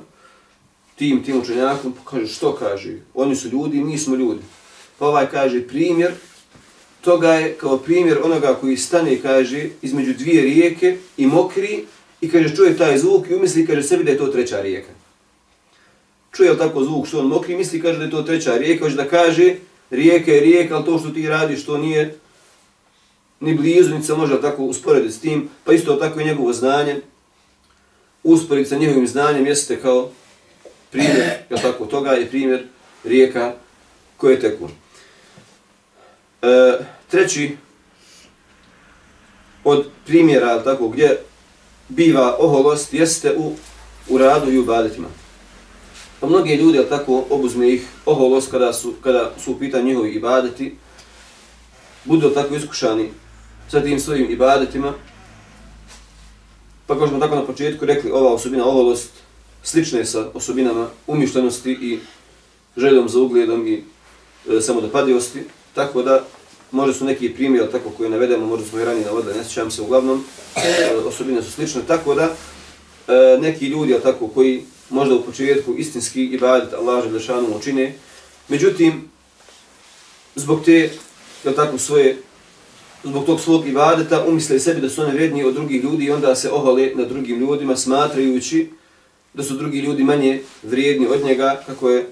tim, 0.96 1.24
tim 1.24 1.40
učenjakom, 1.40 1.92
pa 1.92 2.10
kaže, 2.10 2.26
što 2.26 2.54
kaže, 2.54 2.96
oni 3.14 3.36
su 3.36 3.48
ljudi, 3.48 3.84
mi 3.84 3.98
smo 3.98 4.16
ljudi. 4.16 4.40
Pa 4.98 5.06
ovaj 5.06 5.26
kaže, 5.30 5.68
primjer, 5.68 6.12
toga 7.00 7.32
je 7.32 7.54
kao 7.54 7.78
primjer 7.78 8.18
onoga 8.22 8.54
koji 8.60 8.76
stane, 8.76 9.18
kaže, 9.22 9.68
između 9.82 10.14
dvije 10.14 10.42
rijeke 10.42 10.96
i 11.16 11.26
mokri 11.26 11.84
i 12.20 12.30
kaže, 12.30 12.56
čuje 12.56 12.76
taj 12.76 12.98
zvuk 12.98 13.30
i 13.30 13.34
umisli, 13.34 13.66
kaže, 13.66 13.82
sebi 13.82 14.04
da 14.04 14.10
je 14.10 14.18
to 14.18 14.26
treća 14.26 14.60
rijeka. 14.60 15.01
Čuje 16.36 16.58
tako 16.58 16.84
zvuk 16.84 17.06
što 17.06 17.20
on 17.20 17.26
mokri, 17.26 17.56
misli, 17.56 17.82
kaže 17.82 17.98
da 17.98 18.04
je 18.04 18.10
to 18.10 18.22
treća 18.22 18.56
rijeka, 18.56 18.84
hoće 18.84 18.96
da 18.96 19.08
kaže, 19.08 19.54
rijeka 19.90 20.32
je 20.32 20.40
rijeka, 20.40 20.76
ali 20.76 20.84
to 20.84 20.98
što 20.98 21.10
ti 21.10 21.28
radiš, 21.28 21.64
to 21.64 21.78
nije 21.78 22.18
ni 23.40 23.54
blizu, 23.54 23.94
ni 23.94 24.02
se 24.02 24.14
može 24.14 24.40
tako 24.40 24.64
usporediti 24.64 25.12
s 25.12 25.20
tim, 25.20 25.48
pa 25.64 25.72
isto 25.72 25.94
tako 25.94 26.20
i 26.20 26.24
njegovo 26.24 26.52
znanje, 26.52 27.00
usporediti 28.22 28.70
sa 28.70 28.78
njegovim 28.78 29.06
znanjem, 29.06 29.46
jeste 29.46 29.80
kao 29.80 30.10
primjer, 30.90 31.30
jel 31.50 31.58
tako, 31.62 31.86
toga 31.86 32.10
je 32.10 32.28
primjer 32.28 32.66
rijeka 33.04 33.52
koje 34.16 34.40
teku. 34.40 34.68
E, 36.42 36.78
treći 37.08 37.56
od 39.64 39.86
primjera 40.06 40.62
tako 40.64 40.88
gdje 40.88 41.18
biva 41.88 42.36
oholost 42.38 42.94
jeste 42.94 43.34
u, 43.36 43.52
u 44.08 44.18
radu 44.18 44.52
i 44.52 44.58
u 44.58 44.64
badetima. 44.64 45.08
Pa 46.22 46.28
mnogi 46.28 46.54
ljudi 46.54 46.78
tako 46.88 47.24
obuzme 47.30 47.68
ih 47.68 47.86
oholost 48.06 48.50
kada 48.50 48.72
su, 48.72 48.92
kada 49.02 49.32
su 49.44 49.52
u 49.52 49.58
pitanju 49.58 49.86
njihovi 49.86 50.10
ibadeti, 50.10 50.76
budu 52.04 52.30
tako 52.30 52.54
iskušani 52.54 53.10
sa 53.70 53.80
tim 53.80 54.00
svojim 54.00 54.30
ibadetima, 54.30 54.92
pa 56.86 56.98
kao 56.98 57.08
smo 57.08 57.18
tako 57.18 57.36
na 57.36 57.46
početku 57.46 57.86
rekli, 57.86 58.10
ova 58.10 58.32
osobina 58.32 58.66
oholost 58.66 59.10
slična 59.62 59.98
je 59.98 60.04
sa 60.04 60.30
osobinama 60.34 60.88
umišljenosti 61.06 61.70
i 61.70 61.98
željom 62.76 63.08
za 63.08 63.20
ugledom 63.20 63.66
i 63.66 63.82
e, 64.50 64.60
samodopadivosti, 64.60 65.42
Tako 65.74 66.02
da, 66.02 66.24
možda 66.70 66.94
su 66.94 67.04
neki 67.04 67.34
primjer 67.34 67.70
tako 67.70 67.90
koji 67.90 68.10
navedemo, 68.10 68.46
možda 68.46 68.66
smo 68.66 68.78
i 68.78 68.84
ranije 68.84 69.06
navodili, 69.06 69.34
ne 69.34 69.44
sjećam 69.44 69.70
se 69.70 69.82
uglavnom, 69.82 70.24
e, 70.56 70.94
osobine 71.06 71.42
su 71.42 71.50
slične, 71.50 71.82
tako 71.86 72.14
da 72.14 72.24
e, 72.24 73.38
neki 73.40 73.66
ljudi, 73.66 73.96
tako, 74.02 74.28
koji 74.28 74.64
možda 74.92 75.14
u 75.14 75.22
početku 75.22 75.74
istinski 75.78 76.24
ibadet 76.24 76.72
Allah 76.72 77.04
Želešanu 77.04 77.56
učine, 77.56 77.94
međutim, 78.48 79.08
zbog 80.34 80.64
te, 80.64 80.90
jel 81.44 81.54
tako, 81.54 81.78
svoje, 81.78 82.22
zbog 83.04 83.26
tog 83.26 83.40
svog 83.40 83.68
ibadeta 83.68 84.24
umisle 84.24 84.60
sebi 84.60 84.80
da 84.80 84.90
su 84.90 85.02
oni 85.02 85.12
vredniji 85.12 85.44
od 85.44 85.54
drugih 85.54 85.84
ljudi 85.84 86.04
i 86.04 86.10
onda 86.10 86.34
se 86.34 86.50
ohole 86.50 86.92
na 86.94 87.04
drugim 87.04 87.40
ljudima 87.40 87.76
smatrajući 87.76 88.70
da 89.34 89.42
su 89.42 89.54
drugi 89.54 89.78
ljudi 89.78 90.04
manje 90.04 90.42
vrijedni 90.62 91.06
od 91.06 91.24
njega, 91.24 91.62
kako 91.66 91.90
je 91.90 92.06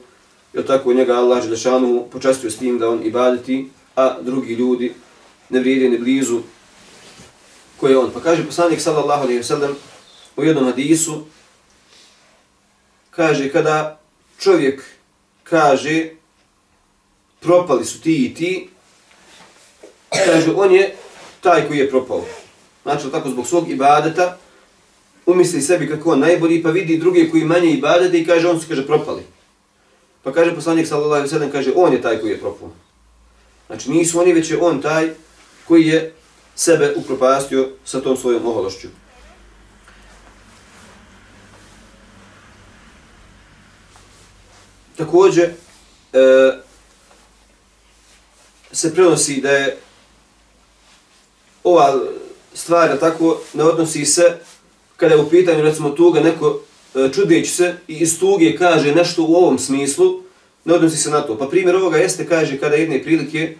Jel 0.52 0.64
tako 0.64 0.92
njega 0.92 1.14
Allah 1.14 1.42
Želešanu 1.42 2.06
počastio 2.10 2.50
s 2.50 2.58
tim 2.58 2.78
da 2.78 2.90
on 2.90 3.06
ibadeti, 3.06 3.68
a 3.96 4.16
drugi 4.20 4.54
ljudi 4.54 4.92
ne 5.48 5.60
vrijede 5.60 5.88
ni 5.88 5.98
blizu 5.98 6.40
koje 7.76 7.98
on. 7.98 8.10
Pa 8.14 8.20
kaže 8.20 8.46
poslanik 8.46 8.80
sallallahu 8.80 9.22
alaihi 9.22 9.40
wa 9.40 9.46
sallam 9.46 9.76
u 10.36 10.44
jednom 10.44 10.64
hadisu, 10.64 11.22
kaže 13.10 13.52
kada 13.52 14.00
čovjek 14.38 14.82
kaže 15.44 16.10
propali 17.40 17.84
su 17.84 18.00
ti 18.00 18.26
i 18.26 18.34
ti, 18.34 18.68
kaže 20.10 20.52
on 20.56 20.74
je 20.74 20.96
taj 21.40 21.68
koji 21.68 21.78
je 21.78 21.90
propao. 21.90 22.24
Znači 22.82 23.10
tako 23.10 23.28
zbog 23.28 23.46
svog 23.46 23.70
ibadeta 23.70 24.38
umisli 25.26 25.62
sebi 25.62 25.88
kako 25.88 26.12
on 26.12 26.20
najbolji 26.20 26.62
pa 26.62 26.70
vidi 26.70 26.98
druge 26.98 27.30
koji 27.30 27.44
manje 27.44 27.70
ibadete 27.70 28.18
i 28.18 28.26
kaže 28.26 28.48
on 28.48 28.60
su 28.60 28.68
kaže 28.68 28.86
propali. 28.86 29.22
Pa 30.22 30.32
kaže 30.32 30.54
poslanik 30.54 30.86
sallallahu 30.86 31.12
alejhi 31.14 31.26
ve 31.26 31.30
sellem 31.30 31.50
kaže 31.50 31.72
on 31.76 31.92
je 31.92 32.02
taj 32.02 32.20
koji 32.20 32.30
je 32.30 32.40
propao. 32.40 32.70
Znači 33.66 33.90
nisu 33.90 34.20
oni 34.20 34.32
već 34.32 34.50
je 34.50 34.58
on 34.60 34.82
taj 34.82 35.10
koji 35.68 35.86
je 35.86 36.14
sebe 36.54 36.94
upropastio 36.96 37.68
sa 37.84 38.00
tom 38.00 38.16
svojom 38.16 38.46
ohološću. 38.46 38.88
Također 44.96 45.44
e, 45.44 45.50
se 48.72 48.94
prenosi 48.94 49.40
da 49.40 49.50
je 49.50 49.76
ova 51.64 52.00
stvar 52.54 52.98
tako 52.98 53.40
ne 53.54 53.64
odnosi 53.64 54.04
se 54.04 54.38
kada 54.96 55.14
je 55.14 55.20
u 55.20 55.30
pitanju 55.30 55.62
recimo 55.62 55.90
tuga 55.90 56.20
neko 56.20 56.60
e, 56.94 57.08
čudeći 57.12 57.50
se 57.50 57.74
i 57.88 57.94
iz 57.94 58.20
tuge 58.20 58.56
kaže 58.56 58.94
nešto 58.94 59.22
u 59.24 59.34
ovom 59.34 59.58
smislu, 59.58 60.22
ne 60.64 60.74
odnosi 60.74 60.96
se 60.96 61.10
na 61.10 61.20
to. 61.20 61.38
Pa 61.38 61.46
primjer 61.46 61.76
ovoga 61.76 61.98
jeste, 61.98 62.26
kaže, 62.26 62.58
kada 62.58 62.76
jedne 62.76 63.02
prilike 63.02 63.56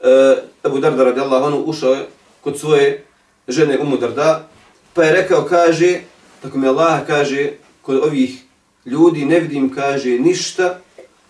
e, 0.00 0.36
Abu 0.62 0.78
Darda 0.78 1.04
radijallahu 1.04 1.44
anhu 1.44 1.58
ušao 1.58 1.94
je 1.94 2.06
kod 2.40 2.58
svoje 2.58 3.04
žene 3.48 3.78
Umu 3.78 3.96
Darda, 3.96 4.48
pa 4.94 5.04
je 5.04 5.12
rekao, 5.12 5.44
kaže, 5.44 6.00
tako 6.42 6.58
mi 6.58 6.68
Allah 6.68 7.06
kaže, 7.06 7.50
kod 7.82 7.96
ovih 7.96 8.42
ljudi 8.84 9.24
ne 9.24 9.40
vidim, 9.40 9.74
kaže, 9.74 10.10
ništa 10.10 10.80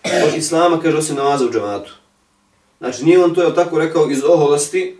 od 0.03 0.35
Islama, 0.37 0.79
kaže, 0.79 0.97
osim 0.97 1.15
namaza 1.15 1.45
u 1.45 1.51
džamatu. 1.51 1.91
Znači, 2.79 3.05
nije 3.05 3.23
on 3.23 3.33
to 3.33 3.43
je 3.43 3.55
tako 3.55 3.79
rekao 3.79 4.09
iz 4.09 4.23
oholosti, 4.23 4.97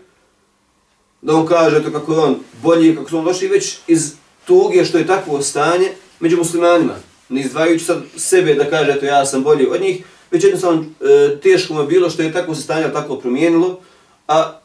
da 1.22 1.36
on 1.36 1.46
kaže 1.46 1.84
to 1.84 1.92
kako 1.92 2.12
je 2.12 2.18
on 2.18 2.36
bolji, 2.62 2.96
kako 2.96 3.10
su 3.10 3.18
on 3.18 3.24
došli, 3.24 3.48
već 3.48 3.78
iz 3.86 4.14
tuge 4.44 4.84
što 4.84 4.98
je 4.98 5.06
takvo 5.06 5.42
stanje 5.42 5.88
među 6.20 6.36
muslimanima. 6.36 6.94
Ne 7.28 7.40
izdvajajući 7.40 7.84
sad 7.84 8.02
sebe 8.16 8.54
da 8.54 8.70
kaže 8.70 9.00
to 9.00 9.06
ja 9.06 9.26
sam 9.26 9.42
bolji 9.42 9.66
od 9.66 9.80
njih, 9.80 10.04
već 10.30 10.44
jednostavno 10.44 10.84
e, 11.00 11.40
teško 11.40 11.74
mu 11.74 11.80
je 11.80 11.86
bilo 11.86 12.10
što 12.10 12.22
je 12.22 12.32
takvo 12.32 12.54
se 12.54 12.62
stanje 12.62 12.92
tako 12.92 13.16
promijenilo, 13.16 13.80
a 14.28 14.60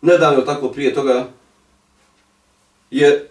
nedavno 0.00 0.42
tako 0.42 0.68
prije 0.68 0.94
toga 0.94 1.28
je 2.90 3.30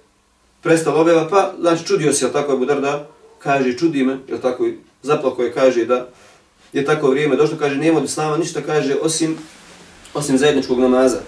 prestalo 0.62 1.02
objava, 1.02 1.28
pa 1.30 1.54
znači 1.60 1.86
čudio 1.86 2.14
se, 2.14 2.26
jel 2.26 2.34
tako 2.34 2.52
je 2.52 2.58
Budar 2.58 2.82
da 2.82 3.08
kaže 3.40 3.78
čudi 3.78 4.04
me, 4.04 4.18
jel 4.28 4.40
tako 4.40 4.68
zaplako 5.02 5.44
je 5.44 5.54
kaže 5.54 5.86
da 5.86 6.10
je 6.74 6.86
tako 6.86 7.10
vrijeme 7.10 7.36
došlo, 7.36 7.58
kaže 7.58 7.76
nema 7.76 7.98
od 7.98 8.06
Islama 8.06 8.38
ništa, 8.38 8.62
kaže 8.62 8.96
osim, 9.02 9.38
osim 10.14 10.38
zajedničkog 10.38 10.80
namaza. 10.80 11.20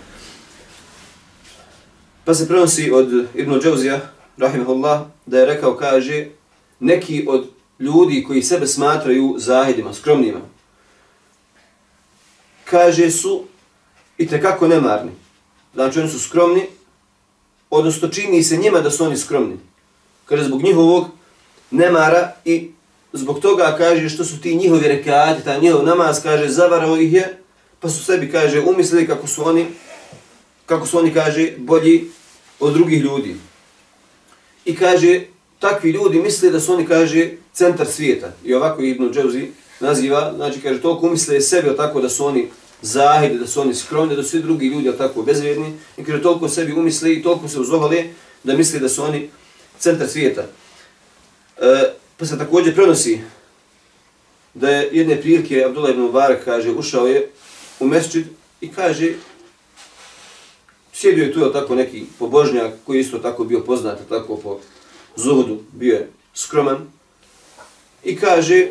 Pa 2.25 2.33
se 2.33 2.47
prenosi 2.47 2.91
od 2.91 3.25
Ibn 3.35 3.59
Džavzija, 3.59 3.99
rahimahullah, 4.37 5.01
da 5.25 5.39
je 5.39 5.45
rekao, 5.45 5.75
kaže, 5.75 6.27
neki 6.79 7.25
od 7.27 7.49
ljudi 7.79 8.23
koji 8.27 8.43
sebe 8.43 8.67
smatraju 8.67 9.35
zahidima, 9.37 9.93
skromnima, 9.93 10.39
kaže 12.65 13.11
su 13.11 13.43
i 14.17 14.27
tekako 14.27 14.67
nemarni. 14.67 15.11
Znači 15.73 15.99
oni 15.99 16.09
su 16.09 16.19
skromni, 16.19 16.65
odnosno 17.69 18.07
čini 18.07 18.43
se 18.43 18.57
njima 18.57 18.79
da 18.79 18.91
su 18.91 19.03
oni 19.05 19.17
skromni. 19.17 19.57
Kaže 20.25 20.43
zbog 20.43 20.61
njihovog 20.61 21.07
nemara 21.71 22.31
i 22.45 22.71
zbog 23.13 23.39
toga 23.39 23.75
kaže 23.77 24.09
što 24.09 24.25
su 24.25 24.41
ti 24.41 24.55
njihovi 24.55 24.87
rekati, 24.87 25.43
ta 25.43 25.57
njihov 25.57 25.85
namaz 25.85 26.23
kaže 26.23 26.49
zavarao 26.49 26.97
ih 26.97 27.13
je, 27.13 27.37
pa 27.79 27.89
su 27.89 28.03
sebi 28.03 28.31
kaže 28.31 28.59
umislili 28.59 29.07
kako 29.07 29.27
su 29.27 29.47
oni 29.47 29.65
kako 30.65 30.87
su 30.87 30.97
oni 30.97 31.13
kaže 31.13 31.51
bolji 31.57 32.05
od 32.59 32.73
drugih 32.73 33.01
ljudi. 33.01 33.35
I 34.65 34.75
kaže 34.75 35.21
takvi 35.59 35.91
ljudi 35.91 36.21
misle 36.21 36.49
da 36.49 36.59
su 36.59 36.73
oni 36.73 36.85
kaže 36.85 37.31
centar 37.53 37.87
svijeta. 37.87 38.31
I 38.45 38.53
ovako 38.53 38.81
Ibn 38.81 39.11
Džauzi 39.13 39.47
naziva, 39.79 40.33
znači 40.35 40.61
kaže 40.61 40.81
toliko 40.81 41.07
umisle 41.07 41.41
sebe 41.41 41.75
tako 41.75 42.01
da 42.01 42.09
su 42.09 42.25
oni 42.25 42.47
zahide, 42.81 43.37
da 43.37 43.47
su 43.47 43.61
oni 43.61 43.75
skromni, 43.75 44.15
da 44.15 44.23
su 44.23 44.29
svi 44.29 44.41
drugi 44.41 44.67
ljudi 44.67 44.97
tako 44.97 45.21
bezvjedni. 45.21 45.73
I 45.97 46.03
kaže 46.03 46.21
toliko 46.21 46.49
sebi 46.49 46.73
umisle 46.73 47.13
i 47.13 47.23
toliko 47.23 47.47
se 47.47 47.59
uzohale 47.59 48.03
da 48.43 48.53
misle 48.53 48.79
da 48.79 48.89
su 48.89 49.03
oni 49.03 49.29
centar 49.79 50.07
svijeta. 50.07 50.43
E, 51.61 51.93
pa 52.17 52.25
se 52.25 52.37
također 52.37 52.75
prenosi 52.75 53.19
da 54.53 54.69
je 54.69 54.89
jedne 54.91 55.21
prilike 55.21 55.63
Abdullah 55.65 55.91
ibn 55.91 56.01
Mubarak 56.01 56.45
kaže 56.45 56.71
ušao 56.71 57.07
je 57.07 57.29
u 57.79 57.87
mesčid 57.87 58.25
i 58.61 58.71
kaže 58.71 59.13
sjedio 60.93 61.23
je 61.23 61.33
tu 61.33 61.51
tako 61.53 61.75
neki 61.75 62.03
pobožnjak 62.19 62.73
koji 62.85 62.99
isto 62.99 63.17
tako 63.17 63.43
bio 63.43 63.59
poznat 63.59 63.99
tako 64.09 64.35
po 64.35 64.59
zuhudu, 65.15 65.57
bio 65.71 65.93
je 65.93 66.09
skroman 66.33 66.77
i 68.03 68.15
kaže 68.15 68.67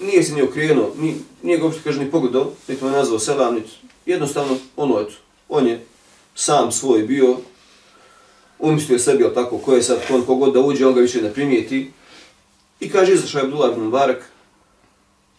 nije 0.00 0.22
se 0.22 0.34
ni 0.34 0.42
okrenuo, 0.42 0.92
ni, 0.98 1.14
nije 1.42 1.58
ga 1.58 1.64
uopšte 1.64 1.82
kaže 1.84 2.04
ni 2.04 2.10
pogledao, 2.10 2.52
niti 2.68 2.84
me 2.84 2.90
nazvao 2.90 3.18
selam, 3.18 3.54
niti 3.54 3.70
jednostavno 4.06 4.56
ono 4.76 5.00
eto, 5.00 5.12
on 5.48 5.66
je 5.66 5.86
sam 6.34 6.72
svoj 6.72 7.02
bio, 7.02 7.36
umislio 8.58 8.98
sebi 8.98 9.24
ali 9.24 9.34
tako 9.34 9.58
ko 9.58 9.74
je 9.74 9.82
sad, 9.82 9.98
kon, 10.08 10.22
kogod 10.22 10.52
da 10.54 10.60
uđe, 10.60 10.86
on 10.86 10.94
ga 10.94 11.00
više 11.00 11.22
ne 11.22 11.32
primijeti 11.32 11.90
i 12.80 12.90
kaže 12.90 13.12
izašao 13.12 13.38
je 13.38 13.44
Abdullah 13.44 13.72
ibn 13.72 13.90
Barak 13.90 14.30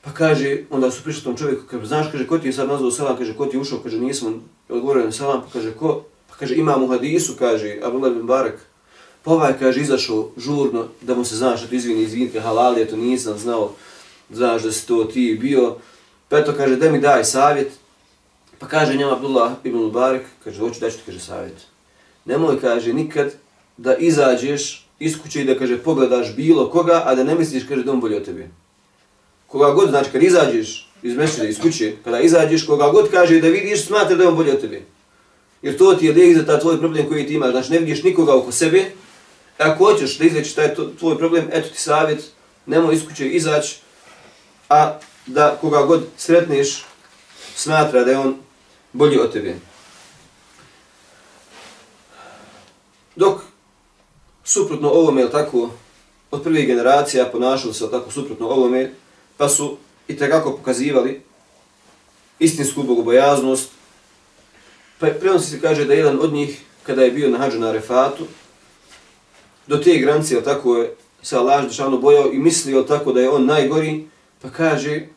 pa 0.02 0.12
kaže, 0.12 0.58
onda 0.70 0.92
su 0.92 1.04
prišli 1.04 1.24
tom 1.24 1.38
čovjeku, 1.38 1.64
kaže, 1.72 1.86
znaš, 1.86 2.08
kaže, 2.12 2.28
ko 2.28 2.38
ti 2.38 2.48
je 2.48 2.54
sad 2.54 2.68
nazvao 2.68 2.92
selam, 2.92 3.18
kaže, 3.18 3.36
ko 3.38 3.46
ti 3.46 3.58
je 3.58 3.62
ušao, 3.62 3.80
kaže, 3.84 4.00
nisam 4.00 4.44
odgovorio 4.70 5.06
na 5.06 5.12
selam, 5.12 5.42
pa 5.42 5.52
kaže, 5.54 5.72
ko, 5.72 6.04
pa 6.30 6.36
kaže, 6.36 6.56
imam 6.56 6.84
u 6.84 6.88
hadisu, 6.88 7.36
kaže, 7.40 7.80
Abdullah 7.84 8.12
ibn 8.12 8.28
Barak, 8.28 8.66
pa 9.24 9.32
ovaj, 9.32 9.60
kaže, 9.60 9.82
izašao 9.82 10.32
žurno, 10.38 10.88
da 11.02 11.16
mu 11.16 11.26
se 11.26 11.36
znaš, 11.36 11.62
da 11.62 11.76
izvini, 11.76 12.02
izvinite, 12.02 12.40
halal 12.40 12.78
je, 12.78 12.88
to 12.88 12.96
nisam 12.96 13.38
znao, 13.38 13.74
znaš 14.30 14.64
da 14.64 14.72
si 14.72 14.88
to 14.88 15.04
ti 15.04 15.38
bio, 15.42 15.76
pa 16.30 16.38
eto, 16.38 16.54
kaže, 16.58 16.76
da 16.76 16.92
mi 16.92 17.02
daj 17.02 17.26
savjet, 17.26 17.72
pa 18.60 18.68
kaže 18.68 18.96
njema 18.96 19.14
Abdullah 19.14 19.52
ibn 19.64 19.78
Mubarak, 19.78 20.26
kaže, 20.44 20.60
hoću 20.60 20.80
da 20.80 20.90
ću 20.90 20.98
ti, 20.98 21.04
kaže, 21.06 21.20
savjet. 21.20 21.58
Nemoj, 22.26 22.60
kaže, 22.62 22.94
nikad 22.94 23.34
da 23.78 23.96
izađeš 23.96 24.89
iskuće 25.00 25.42
i 25.42 25.46
da, 25.46 25.58
kaže, 25.60 25.78
pogledaš 25.78 26.36
bilo 26.36 26.70
koga, 26.70 27.04
a 27.06 27.16
da 27.16 27.24
ne 27.24 27.36
misliš, 27.36 27.64
kaže, 27.64 27.84
da 27.84 27.92
on 27.92 28.00
bolje 28.00 28.18
od 28.18 28.26
tebe. 28.26 28.48
Koga 29.48 29.72
god, 29.72 29.90
znači, 29.90 30.12
kad 30.12 30.24
izađeš 30.24 30.90
iz 31.04 31.16
mešćina, 31.16 31.48
iz 31.48 31.60
kuće, 31.60 31.94
kada 32.04 32.20
izađeš, 32.20 32.66
koga 32.66 32.90
god 32.90 33.12
kaže 33.12 33.42
da 33.42 33.48
vidiš, 33.48 33.86
smatra 33.86 34.16
da 34.16 34.24
je 34.24 34.30
on 34.30 34.36
bolje 34.36 34.54
od 34.54 34.62
tebe. 34.62 34.82
Jer 35.62 35.78
to 35.78 35.94
ti 35.94 36.06
je 36.06 36.14
lijek 36.14 36.38
za 36.38 36.46
ta 36.46 36.60
tvoj 36.60 36.80
problem 36.80 37.08
koji 37.08 37.28
ti 37.28 37.34
imaš. 37.34 37.52
Znači, 37.52 37.72
ne 37.72 37.80
vidiš 37.80 38.04
nikoga 38.04 38.36
oko 38.36 38.52
sebe, 38.52 38.86
ako 39.58 39.86
hoćeš 39.86 40.18
da 40.18 40.26
izlečiš 40.26 40.54
taj 40.54 40.76
tvoj 41.00 41.18
problem, 41.18 41.48
eto 41.52 41.70
ti 41.70 41.82
savjet, 41.82 42.24
nemoj 42.66 42.96
iz 42.96 43.06
kuće 43.08 43.30
izaći, 43.30 43.80
a 44.70 45.00
da 45.26 45.58
koga 45.62 45.82
god 45.82 46.06
sretneš, 46.18 46.86
smatra 47.56 48.04
da 48.04 48.12
je 48.12 48.18
on 48.18 48.36
bolji 48.94 49.20
od 49.20 49.34
tebe. 49.34 49.56
Dok 53.16 53.42
suprotno 54.44 54.90
ovome, 54.90 55.22
ili 55.22 55.32
tako, 55.32 55.70
od 56.32 56.44
prvih 56.44 56.68
generacija 56.68 57.26
ponašali 57.26 57.74
se 57.74 57.92
tako 57.92 58.12
suprotno 58.12 58.48
ovome, 58.48 58.92
pa 59.38 59.50
su 59.50 59.78
i 60.08 60.18
tekako 60.18 60.52
pokazivali 60.52 61.22
istinsku 62.40 62.84
bogobojaznost, 62.84 63.70
pa 65.00 65.08
prenosi 65.08 65.50
se 65.50 65.62
kaže 65.62 65.86
da 65.86 65.94
jedan 65.94 66.20
od 66.22 66.34
njih, 66.34 66.62
kada 66.84 67.04
je 67.04 67.12
bio 67.12 67.30
na 67.30 67.38
hađu 67.38 67.60
na 67.60 67.72
Refatu, 67.72 68.24
do 69.68 69.78
te 69.78 69.98
granice, 69.98 70.44
tako 70.44 70.78
je 70.78 70.96
se 71.22 71.38
Allah 71.38 71.68
Žešanu 71.68 72.00
bojao 72.00 72.32
i 72.32 72.40
mislio 72.40 72.84
tako 72.84 73.14
da 73.14 73.22
je 73.22 73.30
on 73.30 73.46
najgori, 73.46 74.08
Pa 74.42 74.50
kaže, 74.50 75.08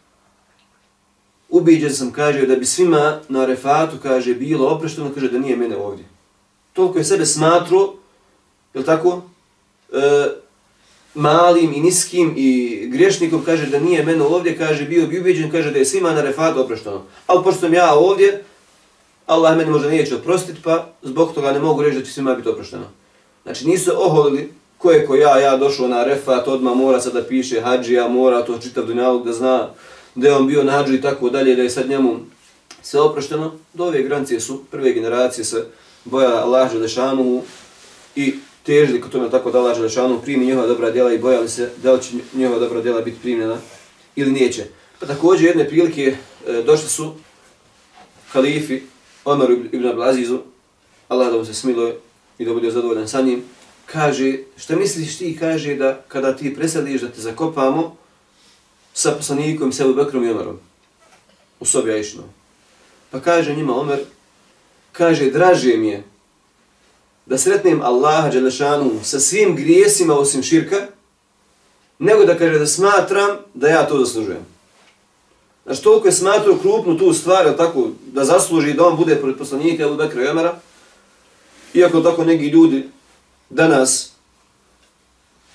ubiđen 1.49 1.93
sam, 1.95 2.13
kaže, 2.13 2.47
da 2.47 2.57
bi 2.57 2.67
svima 2.67 3.21
na 3.29 3.45
refatu, 3.47 3.97
kaže, 4.03 4.35
bilo 4.35 4.69
oprešteno, 4.69 5.11
kaže, 5.15 5.31
da 5.31 5.39
nije 5.39 5.57
mene 5.57 5.77
ovdje. 5.77 6.05
Toliko 6.73 6.99
je 6.99 7.05
sebe 7.05 7.27
smatro, 7.27 7.95
je 8.75 8.85
tako, 8.85 9.23
e, 9.93 10.29
malim 11.15 11.73
i 11.75 11.81
niskim 11.81 12.35
i 12.37 12.81
griješnikom, 12.93 13.45
kaže, 13.45 13.67
da 13.67 13.81
nije 13.81 14.05
mene 14.05 14.23
ovdje, 14.23 14.59
kaže, 14.59 14.85
bio 14.85 15.07
bi 15.07 15.21
ubiđen, 15.21 15.51
kaže, 15.51 15.71
da 15.71 15.79
je 15.79 15.85
svima 15.85 16.13
na 16.13 16.23
refatu 16.23 16.61
oprošteno. 16.61 17.03
Ali 17.27 17.45
pošto 17.45 17.61
sam 17.61 17.75
ja 17.75 17.95
ovdje, 17.95 18.45
Allah 19.27 19.57
meni 19.57 19.71
možda 19.71 19.89
neće 19.89 20.17
oprostiti, 20.17 20.61
pa 20.65 20.87
zbog 21.03 21.35
toga 21.35 21.53
ne 21.53 21.61
mogu 21.61 21.83
reći 21.83 21.99
da 21.99 22.05
će 22.05 22.13
svima 22.13 22.35
biti 22.35 22.49
oprošteno. 22.49 22.85
Znači, 23.43 23.69
nisu 23.69 23.91
oholili 23.97 24.53
ko 24.79 24.91
je 24.91 25.07
ko 25.07 25.15
ja, 25.15 25.39
ja 25.39 25.57
došao 25.57 25.89
na 25.89 26.05
refat, 26.05 26.49
odmah 26.49 26.77
mora 26.77 27.01
sad 27.01 27.13
da 27.13 27.23
piše 27.23 27.61
hađija, 27.61 28.09
mora 28.09 28.43
to 28.43 28.59
čitav 28.59 28.87
dunjalog 28.87 29.25
da 29.25 29.33
zna 29.33 29.69
da 30.15 30.29
je 30.29 30.35
on 30.35 30.47
bio 30.47 30.65
na 30.65 30.73
hađu 30.73 30.95
i 30.95 31.01
tako 31.01 31.31
dalje, 31.31 31.57
da 31.57 31.63
je 31.63 31.71
sad 31.71 31.89
njemu 31.89 32.21
sve 32.83 33.01
oprošteno. 33.01 33.53
Do 33.75 33.85
ove 33.85 34.03
grancije 34.03 34.41
su 34.41 34.65
prve 34.71 34.93
generacije 34.93 35.45
se 35.45 35.67
boja 36.05 36.43
Allah 36.43 36.73
Želešanu 36.73 37.43
i 38.17 38.35
težili 38.63 39.01
kod 39.01 39.13
tome 39.13 39.31
tako 39.31 39.51
da 39.51 39.59
Allah 39.59 39.77
Želešanu 39.77 40.21
primi 40.23 40.47
njihova 40.47 40.67
dobra 40.67 40.91
djela 40.91 41.13
i 41.13 41.19
bojali 41.19 41.49
se 41.49 41.71
da 41.83 41.93
li 41.93 42.03
će 42.03 42.11
njihova 42.35 42.59
dobra 42.59 42.81
djela 42.81 43.01
biti 43.01 43.21
primljena 43.21 43.59
ili 44.17 44.33
neće. 44.33 44.65
Pa 45.01 45.07
također 45.07 45.47
jedne 45.47 45.69
prilike 45.69 46.17
e, 46.47 46.63
došli 46.63 46.89
su 46.89 47.15
kalifi 48.33 48.81
Omar 49.25 49.51
ibn 49.73 49.87
Ablazizu, 49.87 50.39
Allah 51.09 51.31
da 51.33 51.39
mu 51.39 51.45
se 51.45 51.55
smiluje 51.55 51.97
i 52.39 52.45
da 52.45 52.53
bude 52.53 52.71
zadovoljan 52.71 53.09
sa 53.09 53.21
njim, 53.21 53.43
kaže, 53.87 54.39
šta 54.57 54.77
misliš 54.77 55.19
ti, 55.19 55.37
kaže 55.41 55.75
da 55.75 56.01
kada 56.09 56.37
ti 56.37 56.55
presadiš 56.55 57.01
da 57.01 57.09
te 57.09 57.21
zakopamo, 57.21 57.97
sa 58.95 59.13
poslanikom 59.13 59.73
Sebu 59.73 59.95
Bekrom 59.95 60.25
i 60.25 60.31
Omerom 60.31 60.59
u 61.61 61.65
sobi 61.65 61.93
Aishno. 61.93 62.23
Pa 63.11 63.21
kaže 63.21 63.57
njima 63.57 63.77
Omer, 63.77 63.99
kaže, 64.93 65.31
draže 65.31 65.77
mi 65.77 65.89
je 65.89 66.05
da 67.27 67.39
sretnem 67.39 67.83
Allaha 67.83 68.31
Đelešanu 68.31 68.91
sa 69.03 69.21
svim 69.21 69.57
grijesima 69.57 70.15
osim 70.15 70.43
širka, 70.43 70.87
nego 71.99 72.25
da 72.25 72.39
kaže 72.39 72.59
da 72.59 72.67
smatram 72.67 73.37
da 73.55 73.69
ja 73.69 73.87
to 73.87 73.99
zaslužujem. 73.99 74.47
Znači, 75.65 75.83
toliko 75.83 76.09
je 76.09 76.13
smatrao 76.13 76.57
krupnu 76.57 76.99
tu 76.99 77.13
stvar, 77.13 77.57
tako, 77.57 77.89
da 78.07 78.25
zasluži 78.25 78.73
da 78.73 78.87
on 78.87 78.97
bude 78.97 79.17
pored 79.17 79.37
poslanika 79.39 79.83
Ebu 79.83 79.97
Bekra 79.97 80.25
i 80.25 80.29
Omara, 80.29 80.57
iako 81.75 82.01
tako 82.01 82.25
neki 82.25 82.49
ljudi 82.49 82.89
danas 83.51 84.13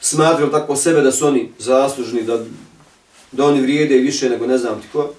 smatraju 0.02 0.52
tako 0.52 0.76
sebe 0.76 1.02
da 1.02 1.12
su 1.12 1.28
oni 1.28 1.52
zaslužni, 1.60 2.24
da, 2.24 2.40
da 3.32 3.46
oni 3.46 3.62
vrijede 3.62 3.98
više 3.98 4.30
nego 4.30 4.48
ne 4.48 4.58
znam 4.58 4.82
ti 4.82 4.88
ko, 4.94 5.14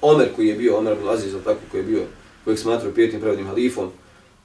Omer 0.00 0.28
koji 0.36 0.48
je 0.48 0.54
bio, 0.54 0.78
Omer 0.78 0.92
Abdulaziz, 0.92 1.34
tako, 1.44 1.60
koji 1.70 1.80
je 1.80 1.86
bio, 1.86 2.02
kojeg 2.44 2.58
smatrao 2.58 2.92
pjetnim 2.92 3.20
pravodnim 3.20 3.46
halifom, 3.46 3.90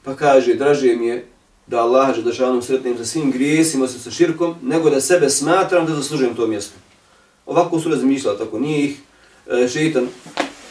pa 0.04 0.16
kaže, 0.16 0.54
draže 0.54 0.96
mi 0.96 1.08
je 1.08 1.26
da 1.68 1.82
Allah 1.82 2.16
že 2.16 2.24
dašanom 2.24 2.62
sretnem 2.62 2.98
sa 2.98 3.06
svim 3.06 3.32
grijesima, 3.32 3.88
sa 3.88 4.12
širkom, 4.12 4.56
nego 4.62 4.90
da 4.90 5.02
sebe 5.02 5.30
smatram 5.30 5.86
da 5.86 5.96
zaslužujem 5.96 6.36
to 6.36 6.48
mjesto. 6.48 6.76
Ovako 7.46 7.80
su 7.80 7.90
razmišljali, 7.90 8.38
tako, 8.38 8.60
nije 8.60 8.86
ih 8.86 8.98
e, 9.48 9.68
šeitan 9.68 10.08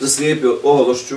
zaslijepio 0.01 0.59
ohološću, 0.63 1.17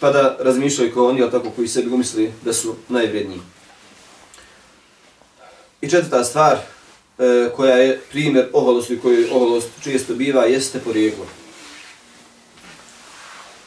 pa 0.00 0.10
da 0.10 0.36
razmišljaju 0.40 0.94
kao 0.94 1.06
oni, 1.06 1.30
tako, 1.30 1.50
koji 1.50 1.68
sebi 1.68 1.90
umisli 1.90 2.32
da 2.44 2.52
su 2.52 2.74
najvredniji. 2.88 3.40
I 5.80 5.88
četvrta 5.88 6.24
stvar, 6.24 6.56
e, 6.56 7.50
koja 7.56 7.76
je 7.76 8.00
primjer 8.10 8.48
oholosti, 8.52 8.98
koju 8.98 9.26
oholost 9.34 9.68
često 9.82 10.14
biva, 10.14 10.44
jeste 10.44 10.78
porijeklo. 10.78 11.26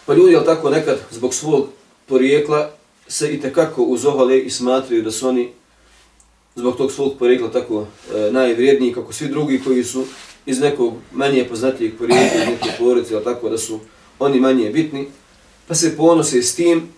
Pa 0.05 0.13
ljudi, 0.13 0.36
ali 0.36 0.46
tako, 0.46 0.69
nekad 0.69 1.00
zbog 1.12 1.34
svog 1.34 1.69
porijekla 2.08 2.78
se 3.10 3.34
i 3.34 3.42
tekako 3.42 3.84
uzohale 3.84 4.39
i 4.39 4.50
smatraju 4.50 5.04
da 5.04 5.12
su 5.12 5.28
oni 5.28 5.50
zbog 6.56 6.78
tog 6.78 6.92
svog 6.92 7.18
porijekla 7.20 7.51
tako 7.51 7.86
e, 8.16 8.32
najvrijedniji 8.32 8.94
kako 8.94 9.13
svi 9.13 9.28
drugi 9.28 9.62
koji 9.66 9.84
su 9.84 10.06
iz 10.46 10.60
nekog 10.60 10.94
manje 11.12 11.46
poznatijeg 11.50 11.98
porijekla, 11.98 12.42
iz 12.42 12.48
neke 12.48 12.70
porodice, 12.80 13.16
ali 13.16 13.24
tako 13.24 13.50
da 13.50 13.58
su 13.58 13.80
oni 14.20 14.39
manje 14.39 14.70
bitni, 14.70 15.08
pa 15.68 15.75
se 15.75 15.98
ponose 15.98 16.42
s 16.42 16.56
tim, 16.56 16.89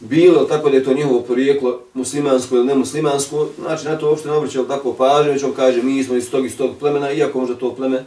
bilo 0.00 0.44
tako 0.44 0.70
da 0.70 0.76
je 0.76 0.84
to 0.84 0.94
njihovo 0.94 1.20
porijeklo 1.20 1.80
muslimansko 1.94 2.56
ili 2.56 2.66
nemuslimansko, 2.66 3.48
znači 3.58 3.84
na 3.84 3.98
to 3.98 4.08
uopšte 4.08 4.28
ne 4.28 4.34
obraćaju 4.34 4.64
tako 4.64 4.92
pažnje, 4.92 5.32
već 5.32 5.42
on 5.42 5.52
kaže 5.52 5.82
mi 5.82 6.04
smo 6.04 6.16
iz 6.16 6.30
tog 6.30 6.46
iz 6.46 6.56
tog 6.56 6.76
plemena, 6.78 7.12
iako 7.12 7.40
možda 7.40 7.54
to 7.54 7.74
pleme 7.74 8.04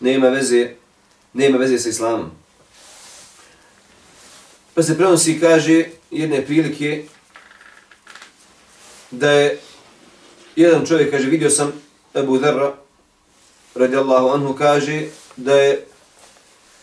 nema 0.00 0.28
veze, 0.28 0.70
nema 1.32 1.58
veze 1.58 1.78
sa 1.78 1.88
islamom. 1.88 2.30
Pa 4.74 4.82
se 4.82 4.96
prenosi 4.96 5.32
i 5.32 5.40
kaže 5.40 5.84
jedne 6.10 6.46
prilike 6.46 7.04
da 9.10 9.30
je 9.30 9.58
jedan 10.56 10.86
čovjek, 10.86 11.10
kaže, 11.10 11.30
vidio 11.30 11.50
sam 11.50 11.72
Ebu 12.14 12.38
Dharra, 12.38 12.74
radijallahu 13.74 14.28
anhu, 14.28 14.54
kaže 14.54 15.02
da 15.36 15.54
je 15.54 15.86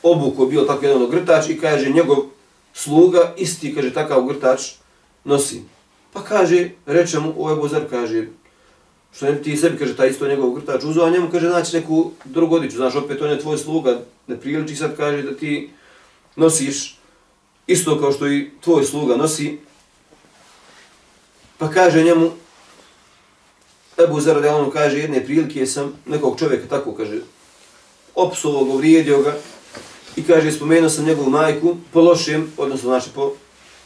obuko 0.03 0.45
bio 0.45 0.61
tako 0.61 0.85
jedan 0.85 1.01
ogrtač 1.01 1.49
i 1.49 1.59
kaže 1.59 1.89
njegov 1.89 2.17
sluga 2.73 3.33
isti, 3.37 3.75
kaže, 3.75 3.93
takav 3.93 4.19
ogrtač 4.19 4.71
nosi. 5.23 5.61
Pa 6.13 6.23
kaže, 6.23 6.69
reče 6.85 7.19
mu, 7.19 7.33
o 7.37 7.51
Ebu 7.51 7.67
Zar, 7.67 7.83
kaže, 7.89 8.27
što 9.15 9.25
ne 9.25 9.41
ti 9.41 9.57
sebi, 9.57 9.77
kaže, 9.77 9.95
taj 9.95 10.09
isto 10.09 10.27
njegov 10.27 10.49
ogrtač 10.49 10.83
uzao, 10.83 11.05
a 11.05 11.09
njemu, 11.09 11.31
kaže, 11.31 11.49
znači 11.49 11.75
neku 11.75 12.11
drugodiću, 12.25 12.77
znaš, 12.77 12.95
opet 12.95 13.21
on 13.21 13.29
je 13.29 13.39
tvoj 13.39 13.57
sluga, 13.57 13.99
ne 14.27 14.39
priliči 14.39 14.75
sad, 14.75 14.97
kaže, 14.97 15.21
da 15.21 15.35
ti 15.35 15.69
nosiš 16.35 16.96
isto 17.67 17.99
kao 17.99 18.11
što 18.11 18.27
i 18.27 18.49
tvoj 18.61 18.83
sluga 18.83 19.15
nosi, 19.15 19.57
pa 21.57 21.69
kaže 21.69 22.03
njemu, 22.03 22.31
Ebu 24.03 24.19
Zer 24.19 24.35
radijalno 24.35 24.71
kaže, 24.71 24.99
jedne 24.99 25.25
prilike 25.25 25.65
sam 25.65 25.93
nekog 26.05 26.39
čovjeka 26.39 26.67
tako, 26.67 26.95
kaže, 26.95 27.19
opsovo 28.15 28.65
ga, 28.65 28.77
vrijedio 28.77 29.21
ga, 29.21 29.35
i 30.15 30.23
kaže, 30.23 30.51
spomenuo 30.51 30.89
sam 30.89 31.05
njegovu 31.05 31.29
majku 31.29 31.75
po 31.93 32.01
lošem, 32.01 32.51
odnosno 32.57 32.89
znači 32.89 33.09
po 33.15 33.33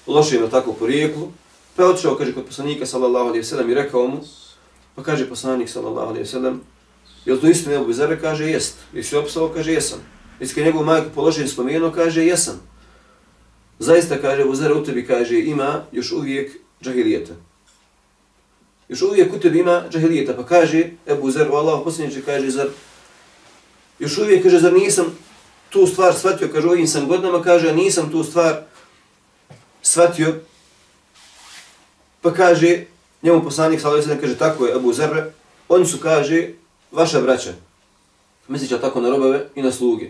lošem, 0.08 0.50
tako, 0.50 0.74
po 0.74 0.86
rijeklu, 0.86 1.32
pa 1.76 1.84
je 1.84 1.90
otišao, 1.90 2.16
kaže, 2.16 2.34
kod 2.34 2.46
poslanika, 2.46 2.86
sallallahu 2.86 3.28
alaihi 3.28 3.44
sallam, 3.44 3.70
i 3.70 3.74
rekao 3.74 4.08
mu, 4.08 4.22
pa 4.96 5.04
kaže 5.04 5.30
poslanik, 5.30 5.70
sallallahu 5.70 6.10
alaihi 6.10 6.26
sallam, 6.26 6.62
jel 7.26 7.40
to 7.40 7.48
istina 7.48 7.76
Ebu 7.76 7.94
Zer? 7.94 8.22
Kaže, 8.22 8.46
jest. 8.46 8.78
Jesi 8.94 9.16
opsao? 9.16 9.50
Kaže, 9.50 9.74
jesam. 9.74 10.00
Jesi 10.40 10.56
kad 10.56 10.64
njegovu 10.64 10.86
majku 10.86 11.10
po 11.16 11.22
lošem 11.22 11.48
spomenuo? 11.48 11.92
Kaže, 11.92 12.26
jesam 12.26 12.71
zaista 13.82 14.22
kaže 14.22 14.46
u 14.46 14.56
zara 14.56 14.76
u 14.76 14.84
tebi 14.84 15.06
kaže 15.06 15.40
ima 15.40 15.84
još 15.92 16.12
uvijek 16.12 16.52
džahilijeta. 16.82 17.34
Još 18.90 19.02
uvijek 19.02 19.34
u 19.34 19.40
tebi 19.40 19.60
ima 19.60 19.84
džahilijeta. 19.90 20.34
Pa 20.36 20.46
kaže 20.46 20.90
Ebu 21.08 21.32
Zer, 21.32 21.52
u 21.52 21.56
Allah 21.56 21.82
posljedniče 21.84 22.22
kaže 22.22 22.50
zar 22.50 22.68
još 24.00 24.18
uvijek 24.18 24.44
kaže 24.44 24.60
zar 24.60 24.74
nisam 24.74 25.06
tu 25.70 25.88
stvar 25.88 26.14
shvatio, 26.14 26.50
kaže 26.54 26.68
ovim 26.68 26.88
sam 26.88 27.08
godinama, 27.08 27.42
kaže 27.42 27.70
a 27.70 27.74
nisam 27.74 28.12
tu 28.12 28.24
stvar 28.24 28.62
shvatio. 29.82 30.36
Pa 32.22 32.34
kaže 32.34 32.86
njemu 33.22 33.44
poslanik 33.44 33.82
sallallahu 33.82 34.04
alejhi 34.04 34.22
kaže 34.22 34.38
tako 34.38 34.66
je 34.66 34.74
Abu 34.74 34.94
Zer, 34.94 35.24
oni 35.70 35.86
su 35.86 35.98
kaže 35.98 36.50
vaša 36.92 37.22
braća. 37.22 37.54
Misliće 38.48 38.82
tako 38.82 39.02
na 39.02 39.10
robove 39.10 39.48
i 39.56 39.62
na 39.62 39.72
sluge. 39.72 40.10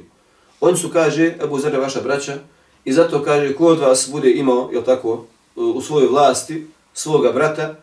Oni 0.60 0.78
su 0.78 0.90
kaže 0.90 1.34
Abu 1.42 1.60
Zer 1.60 1.80
vaša 1.80 2.02
braća, 2.02 2.38
I 2.86 2.94
zato 2.94 3.24
kaže, 3.24 3.56
ko 3.56 3.66
od 3.66 3.80
vas 3.80 4.10
bude 4.12 4.32
imao, 4.32 4.70
jel 4.74 4.84
tako, 4.84 5.26
u 5.56 5.82
svojoj 5.82 6.08
vlasti, 6.08 6.68
svoga 6.94 7.32
brata, 7.32 7.76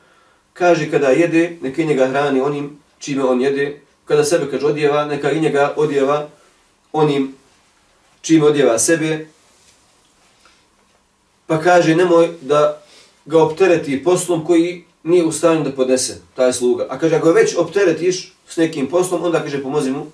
kaže 0.53 0.91
kada 0.91 1.09
jede, 1.09 1.57
neka 1.63 1.83
i 1.83 1.87
njega 1.87 2.07
hrani 2.07 2.41
onim 2.41 2.79
čime 2.99 3.25
on 3.25 3.41
jede, 3.41 3.81
kada 4.05 4.25
sebe 4.25 4.51
kaže 4.51 4.67
odjeva, 4.67 5.05
neka 5.05 5.31
i 5.31 5.41
njega 5.41 5.75
odjeva 5.77 6.29
onim 6.93 7.35
čime 8.21 8.47
odjeva 8.47 8.79
sebe, 8.79 9.27
pa 11.47 11.61
kaže 11.61 11.97
nemoj 11.97 12.29
da 12.41 12.83
ga 13.25 13.43
optereti 13.43 14.05
poslom 14.05 14.45
koji 14.45 14.85
nije 15.03 15.25
u 15.25 15.33
stanju 15.33 15.65
da 15.65 15.73
podnese 15.73 16.21
taj 16.35 16.53
sluga. 16.53 16.87
A 16.91 16.99
kaže, 16.99 17.17
ako 17.17 17.33
već 17.33 17.57
opteretiš 17.57 18.33
s 18.49 18.57
nekim 18.57 18.87
poslom, 18.87 19.25
onda 19.25 19.43
kaže, 19.43 19.63
pomozi 19.63 19.91
mu, 19.91 20.07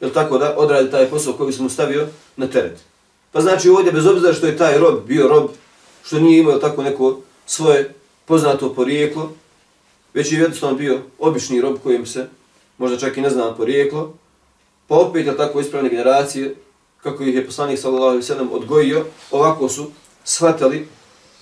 jel 0.00 0.10
tako 0.10 0.38
da 0.38 0.56
odradi 0.56 0.90
taj 0.90 1.06
posao 1.06 1.32
koji 1.32 1.52
smo 1.52 1.68
stavio 1.68 2.08
na 2.36 2.46
teret. 2.46 2.89
Pa 3.32 3.40
znači 3.40 3.68
ovdje, 3.68 3.92
bez 3.92 4.06
obzira 4.06 4.34
što 4.34 4.46
je 4.46 4.56
taj 4.56 4.78
rob 4.78 5.06
bio 5.06 5.28
rob, 5.28 5.50
što 6.04 6.20
nije 6.20 6.40
imao 6.40 6.58
tako 6.58 6.82
neko 6.82 7.20
svoje 7.46 7.94
poznato 8.24 8.74
porijeklo, 8.74 9.32
već 10.14 10.32
je 10.32 10.38
jednostavno 10.38 10.76
bio 10.76 11.00
obični 11.18 11.60
rob 11.60 11.76
kojim 11.82 12.06
se 12.06 12.28
možda 12.78 12.98
čak 12.98 13.16
i 13.16 13.20
ne 13.20 13.30
znam 13.30 13.56
porijeklo, 13.56 14.14
pa 14.88 14.94
opet 14.94 15.26
je 15.26 15.36
tako 15.36 15.60
ispravne 15.60 15.90
generacije, 15.90 16.54
kako 17.02 17.22
ih 17.22 17.34
je 17.34 17.46
poslanik 17.46 17.78
sallallahu 17.78 18.08
alaihi 18.08 18.26
sallam 18.26 18.52
odgojio, 18.52 19.04
ovako 19.30 19.68
su 19.68 19.90
shvatali 20.24 20.88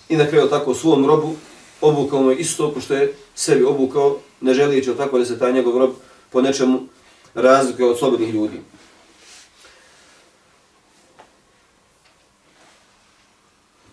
i 0.08 0.16
na 0.16 0.26
kraju 0.26 0.48
tako 0.48 0.74
svom 0.74 1.06
robu 1.06 1.34
obukao 1.80 2.22
mu 2.22 2.32
isto 2.32 2.72
ko 2.74 2.80
što 2.80 2.94
je 2.94 3.14
sebi 3.34 3.64
obukao, 3.64 4.18
ne 4.40 4.54
želijeći 4.54 4.94
tako 4.96 5.18
da 5.18 5.24
se 5.24 5.38
taj 5.38 5.52
njegov 5.52 5.78
rob 5.78 5.90
po 6.30 6.40
nečemu 6.40 6.80
razlikuje 7.34 7.90
od 7.90 7.98
slobodnih 7.98 8.34
ljudi. 8.34 8.60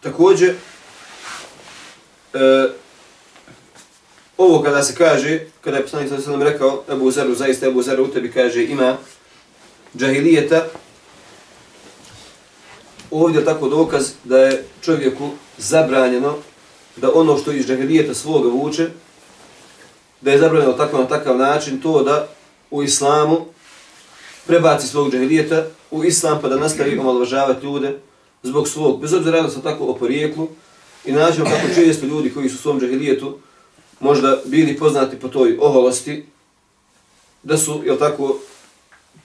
Također, 0.05 0.53
e, 2.33 2.67
ovo 4.37 4.63
kada 4.63 4.83
se 4.83 4.95
kaže, 4.95 5.39
kada 5.61 5.77
je 5.77 5.83
poslanik 5.83 6.09
sa 6.09 6.21
sallam 6.21 6.41
rekao 6.41 6.83
Ebu 6.91 7.11
Zeru, 7.11 7.35
zaista 7.35 7.67
Ebu 7.67 7.81
Zeru 7.81 8.03
u 8.03 8.07
tebi 8.07 8.31
kaže 8.31 8.63
ima 8.63 8.97
džahilijeta, 9.97 10.65
ovdje 13.11 13.39
je 13.39 13.45
tako 13.45 13.69
dokaz 13.69 14.11
da 14.23 14.37
je 14.37 14.63
čovjeku 14.81 15.29
zabranjeno 15.57 16.35
da 16.95 17.11
ono 17.13 17.37
što 17.37 17.51
iz 17.51 17.67
džahilijeta 17.67 18.13
svoga 18.13 18.49
vuče, 18.49 18.89
da 20.21 20.31
je 20.31 20.39
zabranjeno 20.39 20.73
tako 20.73 20.97
na 20.97 21.07
takav 21.07 21.37
način 21.37 21.81
to 21.81 22.03
da 22.03 22.27
u 22.71 22.83
islamu 22.83 23.45
prebaci 24.47 24.87
svog 24.87 25.11
džahilijeta 25.11 25.65
u 25.91 26.03
islam 26.03 26.41
pa 26.41 26.49
da 26.49 26.57
nastavi 26.57 26.97
omalovažavati 26.99 27.65
ljude, 27.65 27.99
zbog 28.45 28.67
svog, 28.67 29.01
bez 29.01 29.13
obzira 29.13 29.41
da 29.41 29.49
sam 29.49 29.61
tako 29.61 29.85
o 29.85 29.95
porijeklu, 29.95 30.47
i 31.05 31.11
nađemo 31.11 31.45
kako 31.45 31.75
često 31.75 32.05
ljudi 32.05 32.33
koji 32.33 32.49
su 32.49 32.55
u 32.55 32.61
svom 32.61 32.79
džahilijetu 32.79 33.37
možda 33.99 34.41
bili 34.45 34.77
poznati 34.77 35.19
po 35.19 35.27
toj 35.27 35.57
oholosti, 35.61 36.25
da 37.43 37.57
su, 37.57 37.81
jel 37.85 37.97
tako, 37.97 38.37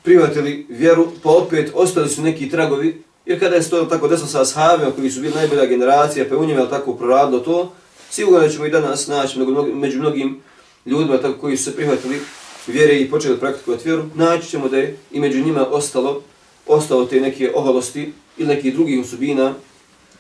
prihvatili 0.03 0.67
vjeru, 0.69 1.09
pa 1.23 1.31
opet 1.31 1.71
ostali 1.75 2.09
su 2.09 2.23
neki 2.23 2.51
tragovi, 2.51 3.03
jer 3.27 3.41
kada 3.41 3.57
je 3.57 3.71
to 3.71 3.85
tako 3.85 4.09
desno 4.09 4.27
sa 4.27 4.41
ashabima 4.41 4.91
koji 4.91 5.11
su 5.11 5.21
bili 5.21 5.35
najbolja 5.35 5.67
generacija, 5.67 6.25
pa 6.29 6.37
u 6.37 6.45
njima 6.45 6.67
tako 6.67 6.95
proradilo 6.95 7.41
to, 7.41 7.73
sigurno 8.11 8.49
ćemo 8.49 8.67
i 8.67 8.71
danas 8.71 9.07
naći 9.07 9.39
među 9.75 9.99
mnogim 9.99 10.41
ljudima 10.87 11.19
tako, 11.19 11.41
koji 11.41 11.57
su 11.57 11.65
se 11.65 11.77
prihvatili 11.77 12.21
vjere 12.67 13.01
i 13.01 13.11
počeli 13.11 13.39
praktikovati 13.39 13.89
vjeru, 13.89 14.05
naći 14.15 14.49
ćemo 14.49 14.69
da 14.69 14.77
je 14.77 14.97
i 15.13 15.21
među 15.21 15.45
njima 15.45 15.67
ostalo, 15.67 16.23
ostalo 16.67 17.05
te 17.05 17.21
neke 17.21 17.53
oholosti 17.55 18.13
ili 18.41 18.49
nekih 18.49 18.75
drugih 18.75 19.01
osobina 19.01 19.55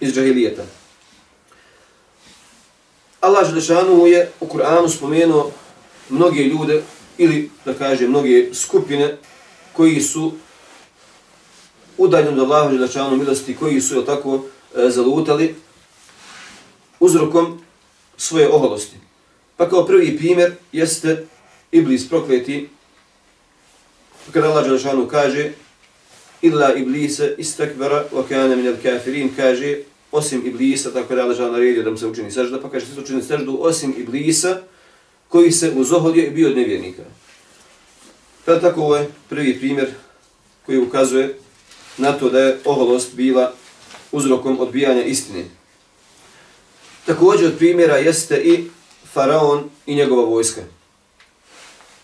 iz 0.00 0.14
džahilijeta. 0.14 0.62
Allah 3.20 3.48
Želešanu 3.48 4.06
je 4.06 4.30
u 4.40 4.46
Kur'anu 4.46 4.88
spomenuo 4.88 5.50
mnoge 6.10 6.42
ljude 6.42 6.82
ili 7.18 7.50
da 7.64 7.74
kaže 7.74 8.08
mnoge 8.08 8.54
skupine 8.54 9.16
koji 9.72 10.00
su 10.00 10.32
udaljeni 11.98 12.40
od 12.40 12.50
Allaha 12.50 12.70
Želešanu 12.70 13.16
milosti, 13.16 13.56
koji 13.56 13.80
su 13.80 13.98
je 13.98 14.06
tako 14.06 14.44
e, 14.76 14.90
zalutali 14.90 15.54
uzrokom 17.00 17.60
svoje 18.16 18.48
oholosti. 18.48 18.96
Pa 19.56 19.68
kao 19.68 19.86
prvi 19.86 20.16
primjer 20.18 20.52
jeste 20.72 21.26
Iblis 21.72 22.08
prokleti, 22.08 22.68
kada 24.32 24.48
Allah 24.48 24.64
Želešanu 24.64 25.08
kaže 25.08 25.52
illa 26.42 26.74
Iblise 26.74 27.34
istakbara 27.38 28.04
wa 28.12 28.28
kana 28.28 28.56
min 28.56 28.66
al-kafirin 28.66 29.30
kaže 29.36 29.78
osim 30.12 30.46
Iblisa, 30.46 30.92
tako 30.92 31.14
da 31.14 31.22
Allah 31.22 31.38
naredio 31.38 31.82
da 31.82 31.90
mu 31.90 31.96
se 31.96 32.06
učini 32.06 32.30
sežda, 32.30 32.60
pa 32.60 32.70
kaže 32.70 32.86
se 32.86 33.00
učini 33.00 33.22
seždu 33.22 33.58
osim 33.60 33.94
Iblisa 33.98 34.60
koji 35.28 35.52
se 35.52 35.72
uzohodio 35.76 36.24
i 36.24 36.30
bio 36.30 36.48
od 36.48 36.56
nevjernika. 36.56 37.02
Pa 38.44 38.60
tako 38.60 38.80
ovo 38.80 38.96
je 38.96 39.10
prvi 39.28 39.58
primjer 39.58 39.88
koji 40.66 40.78
ukazuje 40.78 41.38
na 41.98 42.12
to 42.12 42.30
da 42.30 42.40
je 42.40 42.58
oholost 42.64 43.14
bila 43.14 43.52
uzrokom 44.12 44.60
odbijanja 44.60 45.02
istine. 45.02 45.44
Također 47.06 47.46
od 47.46 47.58
primjera 47.58 47.96
jeste 47.96 48.36
i 48.36 48.64
faraon 49.12 49.70
i 49.86 49.94
njegova 49.94 50.24
vojska. 50.24 50.60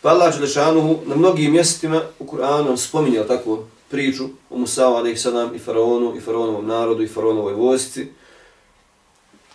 Pa 0.02 0.08
Allah 0.08 0.34
Đelešanuhu 0.34 0.98
na 1.06 1.16
mnogim 1.16 1.52
mjestima 1.52 2.02
u 2.18 2.24
Kur'anu 2.24 2.76
spominje 2.76 3.22
tako 3.28 3.64
priču 3.89 4.29
o 4.49 4.57
Musa'u 4.57 4.95
alaih 4.95 5.21
sadam 5.21 5.55
i 5.55 5.59
faraonu 5.59 6.15
i 6.17 6.19
faraonovom 6.19 6.67
narodu 6.67 7.03
i 7.03 7.07
faraonovoj 7.07 7.53
vojsci. 7.53 8.07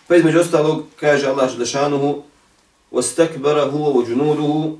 Pa 0.07 0.15
između 0.15 0.39
ostalog 0.39 0.83
kaže 0.99 1.27
Allah 1.27 1.51
Đelešanuhu 1.51 2.23
وَاسْتَكْبَرَ 2.91 3.57
هُوَ 3.73 3.85
وَجُنُودُهُ 3.97 4.77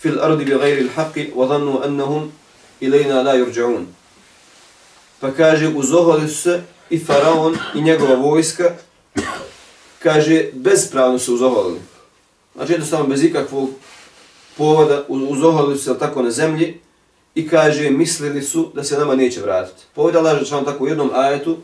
فِي 0.00 0.08
الْأَرْضِ 0.08 0.40
بِغَيْرِ 0.48 0.78
الْحَقِّ 0.86 1.16
وَظَنُّوا 1.36 1.84
أَنَّهُمْ 1.86 2.22
إِلَيْنَا 2.82 3.22
لَا 3.22 3.34
يُرْجَعُونَ 3.34 3.84
Pa 5.20 5.30
kaže, 5.30 5.68
uzohali 5.68 6.28
su 6.28 6.42
se 6.42 6.62
i 6.90 6.98
faraon 6.98 7.56
i 7.74 7.82
njegova 7.82 8.14
vojska, 8.14 8.76
kaže, 9.98 10.48
bezpravno 10.52 11.18
su 11.18 11.34
uzoholili. 11.34 11.80
Znači, 12.54 12.72
jednostavno, 12.72 13.06
bez 13.06 13.24
ikakvog 13.24 13.70
povoda, 14.56 15.04
uzoholili 15.08 15.78
su 15.78 15.84
se 15.84 15.98
tako 15.98 16.22
na 16.22 16.30
zemlji 16.30 16.80
i 17.35 17.47
kaže, 17.47 17.89
mislili 17.89 18.41
su 18.41 18.71
da 18.73 18.83
se 18.83 18.97
nama 18.97 19.15
neće 19.15 19.41
vratiti. 19.41 19.83
Poveda 19.93 20.19
Allah 20.19 20.47
član 20.47 20.65
tako 20.65 20.83
u 20.83 20.87
jednom 20.87 21.11
ajetu, 21.13 21.57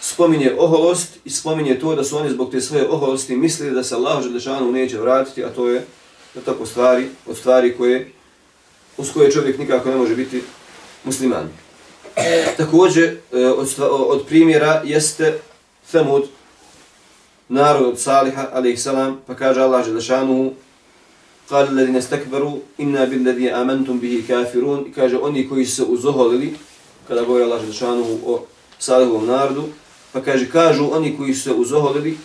spominje 0.00 0.54
oholost 0.58 1.08
i 1.24 1.30
spominje 1.30 1.78
to 1.78 1.94
da 1.94 2.04
su 2.04 2.16
oni 2.16 2.30
zbog 2.30 2.50
te 2.50 2.60
svoje 2.60 2.88
oholosti 2.88 3.36
mislili 3.36 3.74
da 3.74 3.84
se 3.84 3.94
Allah 3.94 4.24
Žešanu 4.32 4.72
neće 4.72 4.98
vratiti, 4.98 5.44
a 5.44 5.48
to 5.48 5.68
je 5.68 5.86
da 6.34 6.40
tako 6.40 6.66
stvari, 6.66 7.06
od 7.26 7.36
stvari 7.36 7.76
koje, 7.76 8.10
uz 8.96 9.12
koje 9.12 9.30
čovjek 9.30 9.58
nikako 9.58 9.90
ne 9.90 9.96
može 9.96 10.16
biti 10.16 10.42
musliman. 11.04 11.48
Također, 12.56 13.16
e, 13.32 13.46
od, 13.46 13.74
od 13.88 14.26
primjera 14.26 14.82
jeste 14.84 15.38
Thamud, 15.90 16.24
narod 17.48 17.86
od 17.86 18.00
Saliha, 18.00 18.48
alaih 18.52 18.82
salam, 18.82 19.20
pa 19.26 19.34
kaže 19.34 19.60
Allah 19.60 19.84
Želešanu, 19.84 20.52
قال 21.49 21.67
الذين 21.67 21.95
استكبروا 21.95 22.57
إنا 22.79 23.05
بالذي 23.05 23.49
آمنتم 23.49 23.99
به 23.99 24.23
كافرون 24.27 24.93
kaže 24.95 25.17
oni 25.17 25.49
koji 25.49 25.65
su 25.65 25.75
se 25.75 25.83
uzoholili 25.83 26.53
kada 27.07 27.23
govori 27.23 27.43
Allah 27.43 27.61
Želešanu 27.61 28.19
o 28.25 28.45
Salihovom 28.79 29.25
narodu 29.25 29.63
pa 30.13 30.21
kaže 30.21 30.49
kažu 30.51 30.89
oni 30.91 31.17
koji 31.17 31.33
su 31.33 31.41
se 31.41 31.53
uzoholili 31.53 32.17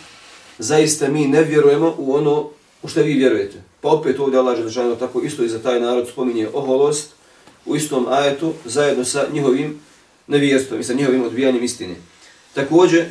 zaista 0.59 1.07
mi 1.07 1.27
ne 1.27 1.43
vjerujemo 1.43 1.95
u 1.97 2.15
ono 2.15 2.49
u 2.83 2.87
što 2.87 3.01
vi 3.01 3.13
vjerujete 3.13 3.61
pa 3.81 3.89
opet 3.89 4.19
ovdje 4.19 4.39
Allah 4.39 4.57
Želešanu 4.57 4.95
tako 4.95 5.21
isto 5.21 5.43
i 5.43 5.49
za 5.49 5.59
taj 5.59 5.79
narod 5.79 6.07
spominje 6.07 6.49
oholost 6.53 7.09
u 7.65 7.75
istom 7.75 8.05
ajetu 8.09 8.53
zajedno 8.65 9.05
sa 9.05 9.25
njihovim 9.33 9.79
nevjerstvom 10.27 10.79
i 10.79 10.83
sa 10.83 10.93
njihovim 10.93 11.23
odbijanjem 11.23 11.63
istine 11.63 11.95
također 12.53 13.05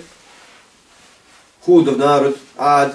Hudov 1.64 1.98
narod 1.98 2.34
Ad 2.56 2.92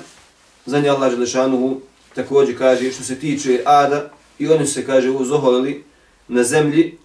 za 0.65 0.79
nje 0.79 0.89
Allah 0.89 1.12
Želešanu 1.12 1.81
također 2.14 2.59
kaže 2.59 2.92
što 2.92 3.03
se 3.03 3.18
tiče 3.18 3.62
Ada 3.64 4.11
i 4.38 4.48
oni 4.48 4.66
se 4.66 4.87
kaže 4.87 5.11
uzoholili 5.11 5.85
na 6.29 6.42
zemlji 6.42 6.98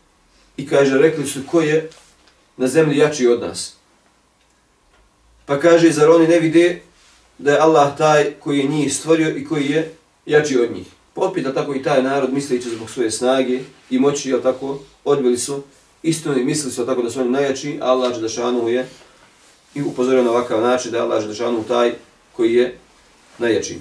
i 0.58 0.68
kaže 0.68 0.98
rekli 0.98 1.28
su 1.28 1.40
ko 1.52 1.62
je 1.62 1.90
na 2.58 2.68
zemlji 2.68 2.98
jači 2.98 3.28
od 3.28 3.42
nas. 3.42 3.74
Pa 5.46 5.60
kaže 5.60 5.92
zar 5.92 6.10
oni 6.10 6.28
ne 6.28 6.40
vide 6.40 6.82
da 7.38 7.52
je 7.52 7.60
Allah 7.60 7.98
taj 7.98 8.34
koji 8.40 8.60
je 8.60 8.68
njih 8.68 8.96
stvorio 8.96 9.38
i 9.38 9.46
koji 9.46 9.66
je 9.66 9.94
jači 10.26 10.60
od 10.60 10.72
njih. 10.72 10.88
Pa 11.14 11.22
Popita 11.22 11.54
tako 11.54 11.76
i 11.76 11.84
taj 11.84 12.04
narod 12.04 12.34
misleći 12.34 12.70
zbog 12.70 12.90
svoje 12.90 13.12
snage 13.12 13.60
i 13.90 14.00
moći, 14.00 14.30
jel 14.30 14.42
tako, 14.42 14.80
odbili 15.06 15.38
su 15.38 15.64
istinu 16.04 16.38
i 16.38 16.44
mislili 16.44 16.74
su 16.74 16.86
tako 16.86 17.02
da 17.02 17.10
su 17.10 17.20
oni 17.20 17.30
najjači, 17.30 17.78
a 17.82 17.86
Allah 17.92 18.14
Želešanu 18.14 18.70
je 18.70 18.88
i 19.76 19.82
upozorio 19.82 20.24
na 20.24 20.32
ovakav 20.32 20.62
način 20.62 20.92
da 20.92 20.98
je 20.98 21.04
Allah 21.04 21.22
Želešanu 21.22 21.64
taj 21.64 21.94
koji 22.36 22.54
je 22.54 22.78
najjačiji. 23.38 23.80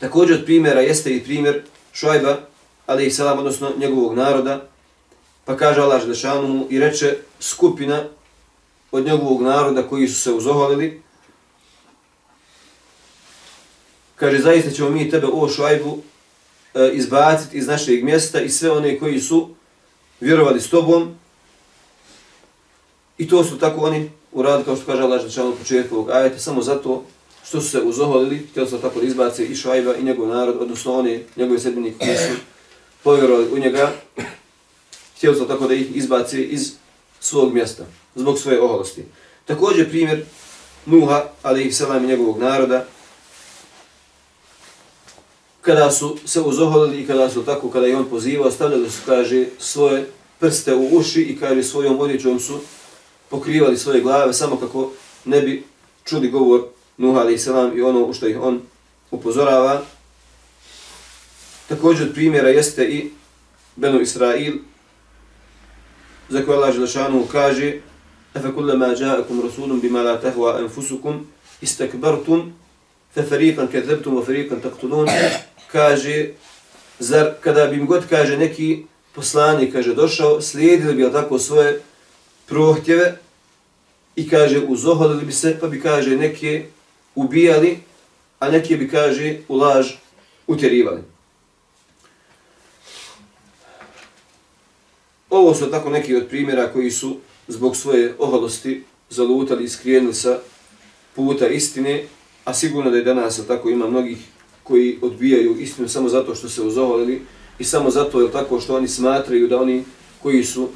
Također 0.00 0.36
od 0.36 0.44
primjera 0.44 0.80
jeste 0.80 1.16
i 1.16 1.24
primjer 1.24 1.62
Šojba, 1.92 2.38
ali 2.86 3.06
i 3.06 3.10
salam, 3.10 3.38
odnosno 3.38 3.72
njegovog 3.78 4.14
naroda, 4.14 4.68
pa 5.44 5.56
kaže 5.56 5.80
Allah 5.80 6.02
Želešanu 6.02 6.48
mu 6.48 6.66
i 6.70 6.78
reče 6.78 7.18
skupina 7.40 8.04
od 8.92 9.06
njegovog 9.06 9.42
naroda 9.42 9.88
koji 9.88 10.08
su 10.08 10.20
se 10.20 10.32
uzoholili, 10.32 11.02
kaže, 14.16 14.38
zaista 14.38 14.70
ćemo 14.70 14.90
mi 14.90 15.10
tebe 15.10 15.26
o 15.32 15.48
Šojbu 15.48 15.98
e, 16.74 16.90
izbaciti 16.92 17.58
iz 17.58 17.66
našeg 17.66 18.04
mjesta 18.04 18.40
i 18.40 18.48
sve 18.48 18.70
one 18.70 18.98
koji 18.98 19.20
su 19.20 19.48
vjerovali 20.20 20.60
s 20.60 20.70
tobom, 20.70 21.14
i 23.18 23.28
to 23.28 23.44
su 23.44 23.58
tako 23.58 23.80
oni 23.80 24.10
uradili, 24.32 24.64
kao 24.64 24.76
što 24.76 24.86
kaže 24.86 25.02
Allah 25.02 25.20
Želešanu 25.20 25.50
u 25.50 25.56
početku 25.56 25.94
ovog 25.94 26.10
ajeta, 26.10 26.38
samo 26.38 26.62
zato 26.62 27.04
što 27.48 27.60
su 27.60 27.68
se 27.68 27.80
uzoholili, 27.80 28.46
htjeli 28.50 28.68
su 28.68 28.78
tako 28.78 29.00
da 29.00 29.06
izbace 29.06 29.46
i 29.46 29.54
Šajba 29.54 29.94
i 29.94 30.04
njegov 30.04 30.28
narod, 30.28 30.56
odnosno 30.60 30.98
oni, 30.98 31.24
njegove 31.36 31.58
sedmini 31.58 31.94
koji 31.98 32.16
su 32.16 32.40
povjerovali 33.02 33.48
u 33.52 33.58
njega, 33.58 33.92
htjeli 35.16 35.36
su 35.36 35.48
tako 35.48 35.66
da 35.66 35.74
ih 35.74 35.96
izbace 35.96 36.42
iz 36.42 36.72
svog 37.20 37.52
mjesta, 37.52 37.84
zbog 38.14 38.38
svoje 38.38 38.60
oholosti. 38.60 39.04
Također 39.44 39.88
primjer 39.88 40.24
Nuha, 40.86 41.24
ali 41.42 41.64
ih 41.64 41.76
selam 41.76 42.04
i 42.04 42.08
njegovog 42.08 42.38
naroda, 42.38 42.84
kada 45.60 45.90
su 45.90 46.16
se 46.24 46.40
uzoholili 46.40 47.02
i 47.02 47.06
kada 47.06 47.30
su 47.30 47.44
tako, 47.44 47.70
kada 47.70 47.86
je 47.86 47.96
on 47.96 48.08
pozivao, 48.08 48.50
stavljali 48.50 48.90
su, 48.90 48.98
kaže, 49.06 49.46
svoje 49.58 50.10
prste 50.38 50.74
u 50.74 50.88
uši 50.96 51.22
i 51.22 51.38
kaže, 51.38 51.62
svojom 51.62 52.00
odjećom 52.00 52.40
su 52.40 52.60
pokrivali 53.28 53.76
svoje 53.76 54.00
glave, 54.00 54.32
samo 54.32 54.56
kako 54.56 54.90
ne 55.24 55.40
bi 55.40 55.64
čuli 56.04 56.30
govor 56.30 56.75
Nuh 56.98 57.16
a.s. 57.16 57.46
i 57.76 57.82
ono 57.82 58.04
u 58.04 58.12
što 58.12 58.26
ih 58.26 58.40
on 58.40 58.60
upozorava. 59.10 59.82
Također 61.68 62.08
od 62.08 62.14
primjera 62.14 62.48
jeste 62.48 62.84
i 62.84 63.10
Benu 63.76 64.00
Israil, 64.00 64.54
za 66.28 66.42
koje 66.42 66.56
Allah 66.56 66.74
Želešanu 66.74 67.26
kaže 67.32 67.80
Efe 68.34 68.52
kullama 68.54 68.86
ja'akum 68.86 69.42
rasulun 69.42 69.80
bima 69.80 70.02
la 70.02 70.20
tahwa 70.20 70.58
anfusukum 70.58 71.26
istakbartum 71.60 72.52
fe 73.14 73.22
ferikan 73.22 73.68
kezebtum 73.68 74.16
o 74.16 74.24
ferikan 74.24 74.60
taktulun 74.60 75.08
kaže 75.72 76.30
zar 76.98 77.30
kada 77.40 77.66
bi 77.66 77.78
god 77.78 78.04
kaže 78.08 78.36
neki 78.36 78.84
poslanik 79.14 79.72
kaže 79.72 79.94
došao 79.94 80.40
slijedili 80.40 80.94
bi 80.94 81.12
tako 81.12 81.38
svoje 81.38 81.80
prohtjeve 82.46 83.18
i 84.16 84.28
kaže 84.28 84.60
uzohodili 84.68 85.24
bi 85.24 85.32
se 85.32 85.56
pa 85.60 85.68
bi 85.68 85.80
kaže 85.80 86.16
neke 86.16 86.66
ubijali, 87.16 87.78
a 88.38 88.50
neki 88.50 88.76
bi, 88.76 88.88
kaže, 88.88 89.38
u 89.48 89.56
laž 89.56 89.92
utjerivali. 90.46 91.00
Ovo 95.30 95.54
su 95.54 95.70
tako 95.70 95.90
neki 95.90 96.16
od 96.16 96.26
primjera 96.28 96.72
koji 96.72 96.90
su 96.90 97.16
zbog 97.48 97.76
svoje 97.76 98.14
oholosti 98.18 98.84
zalutali 99.10 99.64
i 99.64 99.68
skrijenili 99.68 100.14
sa 100.14 100.38
puta 101.14 101.48
istine, 101.48 102.04
a 102.44 102.54
sigurno 102.54 102.90
da 102.90 102.96
je 102.96 103.04
danas 103.04 103.46
tako 103.46 103.70
ima 103.70 103.86
mnogih 103.86 104.18
koji 104.62 104.98
odbijaju 105.02 105.56
istinu 105.60 105.88
samo 105.88 106.08
zato 106.08 106.34
što 106.34 106.48
se 106.48 106.62
uzoholili 106.62 107.22
i 107.58 107.64
samo 107.64 107.90
zato 107.90 108.20
je 108.20 108.32
tako 108.32 108.60
što 108.60 108.76
oni 108.76 108.88
smatraju 108.88 109.48
da 109.48 109.60
oni 109.60 109.84
koji 110.22 110.44
su 110.44 110.68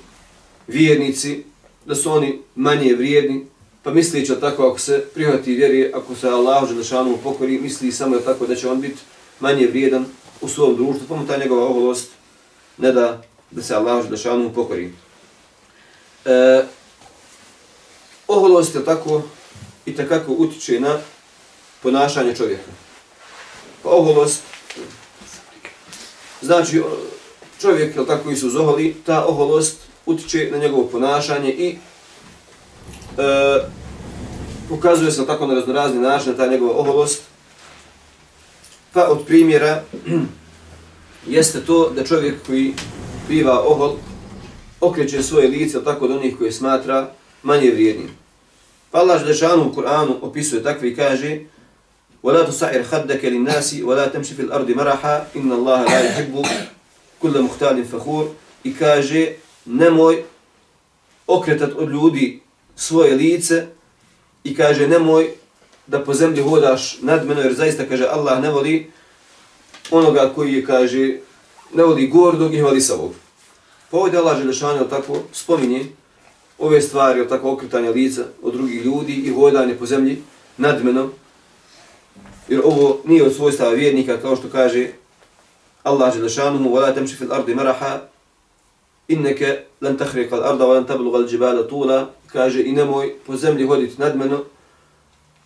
vjernici, 0.69 1.45
da 1.87 1.95
su 1.95 2.11
oni 2.13 2.39
manje 2.55 2.95
vrijedni, 2.95 3.47
Pa 3.83 3.91
mislići 3.91 4.33
tako, 4.41 4.69
ako 4.69 4.79
se 4.79 5.05
prihvati 5.15 5.55
vjeri, 5.55 5.93
ako 5.95 6.15
se 6.15 6.29
Allah 6.29 6.69
Želešanu 6.69 7.19
pokori, 7.23 7.59
misli 7.59 7.93
samo 7.93 8.17
je 8.17 8.25
tako 8.25 8.47
da 8.47 8.57
će 8.57 8.69
on 8.69 8.81
biti 8.81 8.99
manje 9.41 9.67
vrijedan 9.67 10.05
u 10.41 10.49
svom 10.49 10.77
društvu, 10.77 11.07
pa 11.09 11.17
mu 11.17 11.27
ta 11.27 11.37
njegova 11.37 11.67
oholost 11.67 12.09
ne 12.79 12.93
da 12.93 13.23
da 13.51 13.63
se 13.63 13.75
Allah 13.75 14.05
Želešanu 14.05 14.53
pokori. 14.55 14.93
E, 16.25 16.63
oholost 18.29 18.75
je 18.75 18.85
tako 18.85 19.23
i 19.87 19.97
takako 19.97 20.33
utiče 20.33 20.81
na 20.81 20.99
ponašanje 21.83 22.37
čovjeka. 22.37 22.71
Pa 23.83 23.89
oholost, 23.89 24.43
znači 26.43 26.83
čovjek 27.61 27.97
je 27.97 28.07
tako 28.07 28.31
i 28.31 28.37
su 28.37 28.51
zoholi, 28.51 28.97
ta 29.07 29.25
oholost 29.25 29.77
utiče 30.07 30.49
na 30.53 30.59
njegovo 30.59 30.89
ponašanje 30.89 31.53
i 31.53 31.79
e, 33.18 33.64
pokazuje 34.70 35.12
se 35.12 35.28
tako 35.28 35.48
na 35.48 35.54
raznorazni 35.54 36.00
način 36.02 36.34
ta 36.38 36.48
njegova 36.48 36.80
oholost. 36.80 37.22
Pa 38.94 39.08
od 39.08 39.26
primjera 39.26 39.84
jeste 41.28 41.66
to 41.66 41.90
da 41.90 42.04
čovjek 42.04 42.46
koji 42.46 42.74
biva 43.30 43.62
ohol 43.68 43.96
okreće 44.82 45.24
svoje 45.24 45.48
lice 45.48 45.84
tako 45.84 46.06
od 46.06 46.12
onih 46.12 46.38
koje 46.38 46.52
smatra 46.52 47.10
manje 47.44 47.72
vrijednim. 47.72 48.10
Pa 48.92 49.00
Allah 49.00 49.20
Želešanu 49.20 49.64
u 49.64 49.74
Kur'anu 49.74 50.14
opisuje 50.22 50.64
takvi 50.64 50.90
i 50.90 50.96
kaže 50.96 51.40
وَلَا 52.26 52.42
تُسَعِرْ 52.50 52.84
خَدَّكَ 52.84 53.22
لِلنَّاسِ 53.22 53.86
وَلَا 53.86 54.10
تَمْشِ 54.10 54.34
فِي 54.34 54.42
الْأَرْضِ 54.50 54.70
مَرَحَا 54.70 55.16
إِنَّ 55.38 55.52
اللَّهَ 55.52 55.80
لَا 55.86 56.00
يُحِبُّ 56.10 56.34
كُلَّ 57.22 57.36
مُحْتَالٍ 57.42 57.86
فَخُورٍ 57.86 58.26
I 58.64 58.74
kaže, 58.74 59.38
nemoj 59.66 60.24
okretat 61.28 61.70
od 61.78 61.90
ljudi 61.90 62.42
svoje 62.80 63.16
lice 63.16 63.68
i 64.44 64.56
kaže, 64.56 64.88
nemoj 64.88 65.32
da 65.88 66.04
po 66.04 66.14
zemlji 66.14 66.42
hodaš 66.42 66.98
nadmeno, 67.02 67.42
jer 67.42 67.54
zaista, 67.54 67.86
kaže, 67.86 68.06
Allah 68.06 68.42
ne 68.42 68.50
voli 68.50 68.92
onoga 69.92 70.32
koji 70.36 70.54
je, 70.54 70.66
kaže, 70.66 71.18
ne 71.74 71.84
voli 71.84 72.08
gordog 72.08 72.54
i 72.54 72.60
hvali 72.60 72.82
savog. 72.82 73.14
Pa 73.92 73.98
ovdje 73.98 74.20
Allah 74.20 74.38
Želešanu 74.38 74.90
tako 74.90 75.20
spominje 75.32 75.86
ove 76.60 76.82
stvari, 76.82 77.28
tako 77.28 77.52
okretanje 77.52 77.90
lica 77.90 78.24
od 78.42 78.54
drugih 78.54 78.86
ljudi 78.86 79.14
i 79.14 79.34
hodanje 79.34 79.76
po 79.76 79.86
zemlji 79.86 80.22
nadmenom, 80.58 81.12
jer 82.48 82.62
ovo 82.64 83.02
nije 83.06 83.24
od 83.24 83.36
svojstava 83.36 83.72
vjernika, 83.72 84.18
kao 84.18 84.36
što 84.36 84.50
kaže 84.50 84.88
Allah 85.84 86.14
Želešanuhu, 86.14 86.70
وَلَا 86.70 86.94
تَمْشِ 86.98 87.14
فِي 87.18 87.26
الْأَرْضِ 87.30 87.56
مَرَحَا 87.56 88.09
inneke 89.11 89.67
lan 89.81 89.99
tahriqa 89.99 90.37
al-ardu 90.37 90.65
wa 90.65 90.75
lan 90.75 90.87
tablugha 90.87 91.19
al-jibala 91.19 91.69
tula. 91.69 92.11
Kaže 92.27 92.63
i 92.63 92.73
nemoj 92.73 93.15
po 93.27 93.37
zemlji 93.37 93.67
hoditi 93.67 94.01
nadmeno 94.01 94.45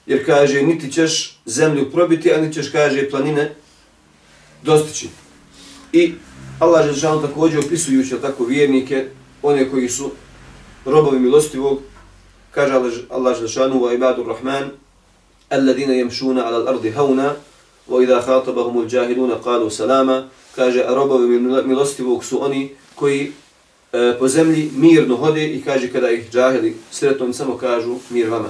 jer 0.06 0.26
kaže 0.26 0.62
niti 0.62 0.92
ćeš 0.92 1.40
zemlju 1.46 1.90
probiti 1.90 2.32
ani 2.32 2.52
ćeš 2.52 2.70
kaže 2.70 3.10
planine 3.10 3.54
dostići. 4.62 5.08
I 5.92 6.14
Allah 6.58 6.86
je 6.86 6.92
džalal 6.92 7.22
takođe 7.22 7.58
opisujući 7.58 8.16
tako 8.22 8.44
vjernike 8.44 9.06
one 9.42 9.70
koji 9.70 9.88
su 9.88 10.10
robovi 10.84 11.18
milostivog 11.18 11.80
kaže 12.50 12.72
Allah 13.10 13.42
je 13.42 13.48
džalal 13.48 13.80
wa 13.80 13.94
ibadu 13.94 14.24
rahman 14.24 14.70
alladina 15.50 15.92
yamshuna 15.92 16.44
ala 16.44 16.58
al-ardi 16.58 16.90
hauna 16.90 17.34
wa 17.88 18.02
idha 18.02 18.20
khatabahum 18.20 18.78
al-jahiluna 18.78 19.40
qalu 19.44 19.70
salama. 19.70 20.28
Kaže 20.54 20.84
robovi 20.88 21.38
milostivog 21.66 22.24
su 22.24 22.44
oni 22.44 22.70
koji 22.94 23.32
e, 23.94 24.18
po 24.18 24.28
zemlji 24.28 24.70
mirno 24.76 25.16
hode 25.16 25.48
i 25.48 25.62
kaže 25.62 25.92
kada 25.92 26.10
ih 26.10 26.30
džahili 26.30 26.76
sretom 26.90 27.32
samo 27.32 27.56
kažu 27.56 27.96
mir 28.10 28.28
vama. 28.28 28.48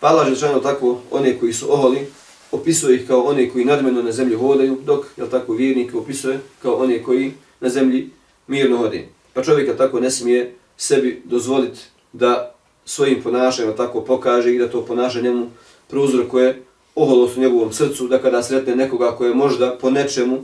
Pa 0.00 0.08
Allah 0.08 0.62
tako 0.62 1.00
one 1.10 1.38
koji 1.38 1.52
su 1.52 1.72
oholi 1.72 2.06
opisuje 2.52 2.96
ih 2.96 3.06
kao 3.06 3.20
one 3.20 3.50
koji 3.50 3.64
nadmeno 3.64 4.02
na 4.02 4.12
zemlji 4.12 4.36
hodaju 4.36 4.78
dok 4.84 5.04
je 5.16 5.30
tako 5.30 5.52
vjernik 5.52 5.94
opisuje 5.94 6.38
kao 6.62 6.74
one 6.74 7.02
koji 7.02 7.32
na 7.60 7.68
zemlji 7.68 8.10
mirno 8.46 8.76
hode. 8.76 9.08
Pa 9.34 9.42
čovjek 9.42 9.76
tako 9.76 10.00
ne 10.00 10.10
smije 10.10 10.54
sebi 10.76 11.22
dozvoliti 11.24 11.80
da 12.12 12.54
svojim 12.84 13.22
ponašanjem 13.22 13.76
tako 13.76 14.00
pokaže 14.00 14.54
i 14.54 14.58
da 14.58 14.70
to 14.70 14.84
ponaša 14.84 15.20
njemu 15.20 15.50
prouzrokuje 15.88 16.62
oholost 16.94 17.36
u 17.36 17.40
njegovom 17.40 17.72
srcu, 17.72 18.08
da 18.08 18.18
kada 18.18 18.42
sretne 18.42 18.76
nekoga 18.76 19.16
koje 19.16 19.34
možda 19.34 19.78
po 19.80 19.90
nečemu, 19.90 20.42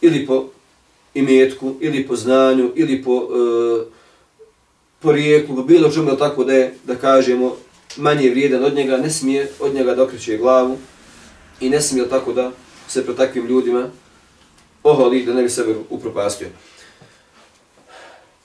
ili 0.00 0.26
po 0.26 0.44
imetku, 1.14 1.74
ili 1.80 2.06
po 2.06 2.16
znanju, 2.16 2.72
ili 2.74 3.02
po, 3.02 3.22
e, 3.22 3.84
po 5.00 5.12
rijeku, 5.12 5.62
bilo 5.62 5.90
čemu 5.90 6.16
tako 6.16 6.44
da 6.44 6.52
je, 6.52 6.74
da 6.84 6.94
kažemo, 6.94 7.56
manje 7.96 8.30
vrijedan 8.30 8.64
od 8.64 8.74
njega, 8.74 8.96
ne 8.96 9.10
smije 9.10 9.50
od 9.60 9.74
njega 9.74 9.94
da 9.94 10.02
okreće 10.02 10.36
glavu 10.36 10.78
i 11.60 11.70
ne 11.70 11.80
smije 11.80 12.08
tako 12.08 12.32
da 12.32 12.52
se 12.88 13.06
pre 13.06 13.16
takvim 13.16 13.46
ljudima 13.46 13.88
oholi 14.82 15.24
da 15.24 15.34
ne 15.34 15.42
bi 15.42 15.50
sebe 15.50 15.74
upropastio. 15.90 16.48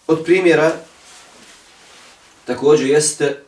Od 0.07 0.23
primjera 0.23 0.71
također 2.45 2.87
jeste 2.87 3.43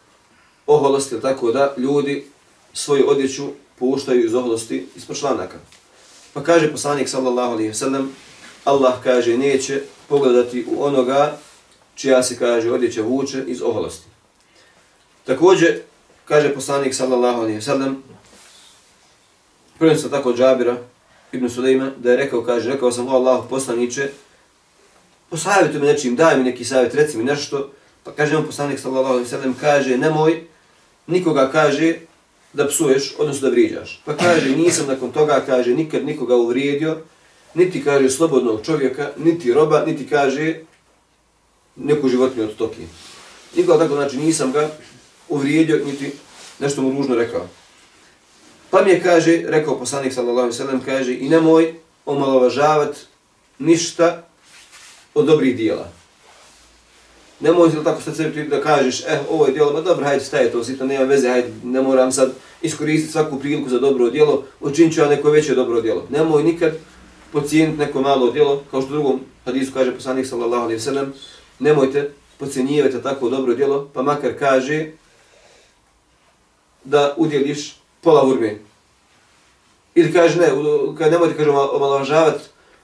oholosti, 0.68 1.22
tako 1.22 1.52
da 1.52 1.74
ljudi 1.78 2.26
svoju 2.74 3.10
odjeću 3.10 3.48
puštaju 3.80 4.26
iz 4.26 4.34
oholosti 4.34 4.88
ispod 4.96 5.20
članaka. 5.20 5.58
Pa 6.34 6.44
kaže 6.44 6.72
poslanik 6.72 7.10
sallallahu 7.10 7.52
alaihi 7.52 7.74
sellem 7.74 8.12
Allah 8.70 8.94
kaže 9.04 9.38
neće 9.38 9.82
pogledati 10.08 10.66
u 10.72 10.84
onoga 10.84 11.38
čija 11.96 12.24
se 12.24 12.38
kaže 12.38 12.72
odjeća 12.72 13.02
vuče 13.02 13.44
iz 13.48 13.62
oholosti. 13.62 14.08
Također 15.26 15.80
kaže 16.26 16.54
poslanik 16.54 16.96
sallallahu 16.96 17.42
alaihi 17.42 17.62
sallam, 17.62 18.04
prvim 19.80 19.98
sam 19.98 20.12
tako 20.12 20.34
Džabira 20.34 20.78
ibn 21.32 21.50
Sulejma, 21.50 21.92
da 21.98 22.12
je 22.12 22.18
rekao, 22.18 22.44
kaže, 22.44 22.72
rekao 22.72 22.92
sam 22.92 23.08
o 23.08 23.12
Allahu 23.12 23.50
poslaniće, 23.50 24.10
posavjetuj 25.30 25.80
me 25.80 25.88
nečim, 25.88 26.16
daj 26.16 26.38
mi 26.38 26.44
neki 26.44 26.66
savjet, 26.66 26.96
reci 26.96 27.18
mi 27.18 27.24
nešto, 27.24 27.72
pa 28.04 28.12
kaže 28.12 28.38
on 28.38 28.46
poslanik 28.46 28.80
sallallahu 28.80 29.14
alaihi 29.14 29.30
sallam, 29.30 29.56
kaže, 29.62 29.98
nemoj 29.98 30.44
nikoga, 31.08 31.52
kaže, 31.52 31.96
da 32.54 32.68
psuješ, 32.68 33.16
odnosno 33.18 33.50
da 33.50 33.52
vriđaš. 33.52 34.02
Pa 34.06 34.18
kaže, 34.18 34.50
nisam 34.50 34.88
nakon 34.88 35.12
toga, 35.12 35.44
kaže, 35.46 35.74
nikad 35.74 36.06
nikoga 36.06 36.36
uvrijedio, 36.36 36.98
niti 37.54 37.84
kaže 37.84 38.10
slobodnog 38.10 38.66
čovjeka, 38.66 39.10
niti 39.18 39.54
roba, 39.54 39.84
niti 39.86 40.08
kaže 40.08 40.56
neku 41.76 42.10
životinju 42.10 42.44
od 42.44 42.54
stoke. 42.54 42.82
Nikoga 43.56 43.84
tako, 43.84 43.96
znači, 43.96 44.18
nisam 44.18 44.52
ga 44.52 44.70
uvrijedio, 45.30 45.86
niti 45.86 46.12
nešto 46.60 46.82
mu 46.82 46.92
ružno 46.92 47.16
rekao. 47.16 47.48
Pa 48.70 48.82
mi 48.82 48.90
je, 48.92 49.04
kaže, 49.04 49.44
rekao 49.48 49.80
poslanik 49.80 50.14
sallallahu 50.14 50.52
sallam, 50.52 50.82
kaže, 50.86 51.14
i 51.14 51.30
nemoj 51.30 51.74
omalovažavat 52.06 52.98
ništa 53.60 54.24
od 55.14 55.26
dobrih 55.26 55.58
dijela. 55.58 55.92
Ne 57.40 57.52
možeš 57.52 57.84
tako 57.84 58.02
sad 58.02 58.16
sebi 58.16 58.44
da 58.44 58.62
kažeš, 58.62 59.02
eh, 59.08 59.20
ovo 59.30 59.46
je 59.46 59.54
djelo, 59.54 59.74
ma 59.74 59.82
dobro, 59.82 60.06
hajde, 60.06 60.26
staje 60.26 60.52
to, 60.52 60.64
sito, 60.64 60.86
nema 60.86 61.04
veze, 61.06 61.30
hajde, 61.30 61.52
ne 61.64 61.82
moram 61.82 62.12
sad 62.12 62.32
iskoristiti 62.62 63.12
svaku 63.12 63.40
priliku 63.40 63.70
za 63.70 63.80
dobro 63.80 64.10
djelo, 64.10 64.44
učinit 64.60 64.94
ću 64.94 65.02
ja 65.02 65.08
neko 65.10 65.32
veće 65.32 65.56
dobro 65.56 65.82
djelo. 65.82 66.08
Nemoj 66.10 66.44
nikad 66.44 66.74
pocijeniti 67.32 67.78
neko 67.78 68.02
malo 68.02 68.32
djelo, 68.32 68.64
kao 68.72 68.82
što 68.82 68.92
drugom 68.92 69.20
hadisu 69.46 69.74
kaže 69.74 69.96
poslanik 69.96 70.28
sallallahu 70.28 70.64
alaihi 70.64 70.80
sallam, 70.80 71.14
nemojte 71.60 72.12
pocijenjivati 72.38 73.04
tako 73.04 73.30
dobro 73.30 73.56
djelo, 73.56 73.90
pa 73.94 74.02
makar 74.02 74.32
kaže 74.40 74.92
da 76.84 77.14
udjeliš 77.18 77.76
pola 78.02 78.24
urme. 78.24 78.60
Ili 79.96 80.14
kaže, 80.14 80.40
ne, 80.40 80.48
kad 80.98 81.12
nemojte, 81.12 81.38
kaže, 81.38 81.50
omalovažavati 81.50 82.44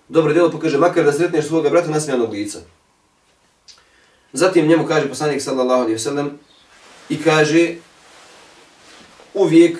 dobro 0.09 0.33
djelo, 0.33 0.51
pa 0.51 0.59
kaže, 0.59 0.77
makar 0.77 1.05
da 1.05 1.13
sretneš 1.13 1.47
svoga 1.47 1.69
brata 1.69 1.89
nasmijanog 1.89 2.31
lica. 2.31 2.59
Zatim 4.33 4.67
njemu 4.67 4.87
kaže 4.87 5.09
poslanik 5.09 5.41
sallallahu 5.41 5.81
alejhi 5.81 5.93
ve 5.93 5.99
sellem 5.99 6.39
i 7.09 7.23
kaže 7.23 7.75
uvijek 9.33 9.77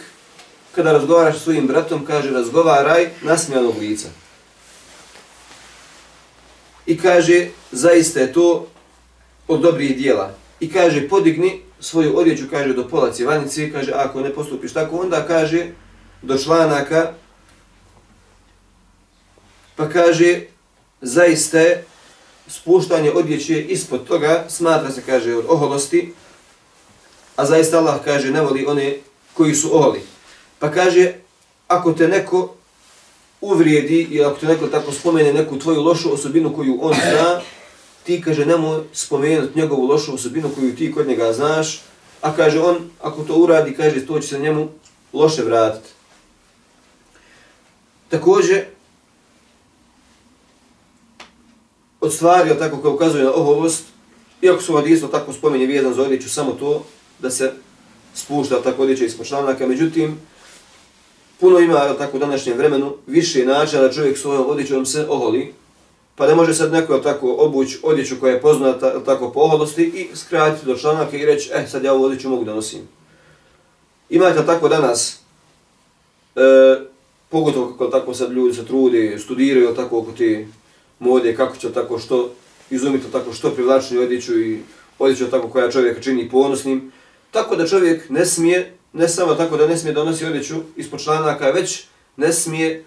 kada 0.75 0.91
razgovaraš 0.91 1.37
s 1.37 1.43
svojim 1.43 1.67
bratom, 1.67 2.05
kaže 2.05 2.31
razgovaraj 2.31 3.09
nasmijanog 3.21 3.77
lica. 3.77 4.07
I 6.85 6.97
kaže 6.97 7.47
zaista 7.71 8.19
je 8.19 8.33
to 8.33 8.67
od 9.47 9.61
dobrih 9.61 9.97
dijela. 9.97 10.33
I 10.59 10.71
kaže 10.71 11.09
podigni 11.09 11.61
svoju 11.79 12.17
odjeću, 12.17 12.43
kaže 12.49 12.73
do 12.73 12.87
pola 12.87 13.11
cjevanice, 13.11 13.71
kaže 13.71 13.91
ako 13.91 14.21
ne 14.21 14.33
postupiš 14.33 14.73
tako, 14.73 14.97
onda 14.97 15.27
kaže 15.27 15.67
do 16.21 16.37
članaka, 16.37 17.13
pa 19.75 19.89
kaže 19.89 20.41
zaista 21.01 21.59
je 21.59 21.85
spuštanje 22.47 23.11
odjeće 23.11 23.61
ispod 23.61 24.07
toga 24.07 24.45
smatra 24.49 24.91
se, 24.91 25.01
kaže, 25.05 25.35
od 25.35 25.45
oholosti, 25.47 26.13
a 27.35 27.45
zaista 27.45 27.77
Allah 27.77 27.99
kaže, 28.05 28.31
ne 28.31 28.41
voli 28.41 28.65
one 28.65 28.97
koji 29.33 29.55
su 29.55 29.75
oholi. 29.77 30.01
Pa 30.59 30.71
kaže, 30.71 31.13
ako 31.67 31.93
te 31.93 32.07
neko 32.07 32.55
uvrijedi 33.45 34.07
i 34.11 34.23
ako 34.23 34.39
te 34.39 34.45
neko 34.45 34.67
tako 34.67 34.91
spomene 34.91 35.33
neku 35.33 35.59
tvoju 35.59 35.81
lošu 35.81 36.13
osobinu 36.13 36.53
koju 36.55 36.77
on 36.81 36.93
zna, 36.93 37.41
ti, 38.03 38.21
kaže, 38.21 38.45
nemoj 38.45 38.83
spomenuti 38.93 39.59
njegovu 39.59 39.85
lošu 39.85 40.13
osobinu 40.13 40.49
koju 40.55 40.75
ti 40.75 40.91
kod 40.91 41.07
njega 41.07 41.33
znaš, 41.33 41.81
a 42.21 42.35
kaže 42.35 42.59
on, 42.59 42.89
ako 43.01 43.23
to 43.23 43.35
uradi, 43.35 43.73
kaže, 43.73 44.05
to 44.05 44.19
će 44.19 44.27
se 44.27 44.39
njemu 44.39 44.69
loše 45.13 45.43
vratiti. 45.43 45.89
Također, 48.09 48.65
od 52.01 52.13
stvari, 52.13 52.49
tako, 52.59 52.81
kao 52.81 52.93
ukazuje 52.93 53.23
na 53.23 53.33
oholost, 53.33 53.83
iako 54.41 54.61
su 54.61 54.75
hadisu 54.75 55.07
tako 55.07 55.33
spomenje 55.33 55.65
vijezan 55.65 55.93
za 55.93 56.01
odjeću, 56.01 56.29
samo 56.29 56.51
to 56.51 56.85
da 57.19 57.31
se 57.31 57.53
spušta 58.13 58.61
tako 58.61 58.83
odjeća 58.83 59.05
ispod 59.05 59.27
članaka, 59.27 59.67
međutim, 59.67 60.19
puno 61.39 61.59
ima, 61.59 61.79
jel 61.79 61.97
tako, 61.97 62.17
u 62.17 62.19
današnjem 62.19 62.57
vremenu, 62.57 62.93
više 63.07 63.45
načina 63.45 63.81
da 63.81 63.91
čovjek 63.91 64.17
svojom 64.17 64.49
odjećom 64.49 64.85
se 64.85 65.05
oholi, 65.09 65.53
pa 66.15 66.27
ne 66.27 66.35
može 66.35 66.53
sad 66.53 66.71
neko, 66.71 66.93
jel 66.93 67.03
tako, 67.03 67.35
obuć 67.39 67.75
odjeću 67.83 68.15
koja 68.19 68.33
je 68.33 68.41
poznata, 68.41 68.87
jel 68.87 69.01
tako, 69.05 69.31
po 69.31 69.39
oholosti 69.39 69.83
i 69.83 70.15
skratiti 70.15 70.65
do 70.65 70.77
članaka 70.77 71.17
i 71.17 71.25
reći, 71.25 71.49
eh, 71.53 71.67
sad 71.67 71.83
ja 71.83 71.93
ovu 71.93 72.03
odjeću 72.03 72.29
mogu 72.29 72.43
da 72.43 72.53
nosim. 72.53 72.87
Imate 74.09 74.45
tako 74.45 74.69
danas, 74.69 75.19
e, 76.35 76.41
pogotovo 77.29 77.71
kako 77.71 77.87
tako 77.87 78.13
sad 78.13 78.31
ljudi 78.31 78.55
se 78.55 78.65
trude, 78.65 79.19
studiraju 79.19 79.75
tako 79.75 79.99
oko 79.99 80.11
te 80.11 80.47
mode, 80.99 81.35
kako 81.35 81.57
će 81.57 81.73
tako 81.73 81.99
što 81.99 82.31
izumiti 82.69 83.11
tako 83.11 83.33
što 83.33 83.51
privlačni 83.51 83.97
odjeću 83.97 84.39
i 84.39 84.59
odjeću 84.99 85.31
tako 85.31 85.47
koja 85.47 85.71
čovjeka 85.71 86.01
čini 86.01 86.29
ponosnim. 86.29 86.91
Tako 87.31 87.55
da 87.55 87.67
čovjek 87.67 88.09
ne 88.09 88.25
smije, 88.25 88.77
ne 88.95 89.09
samo 89.09 89.35
tako 89.35 89.57
da 89.57 89.67
ne 89.67 89.77
smije 89.77 89.93
da 89.93 90.03
nosi 90.03 90.25
odjeću 90.25 90.55
ispod 90.75 91.03
članaka, 91.03 91.51
već 91.51 91.83
ne 92.17 92.33
smije 92.33 92.85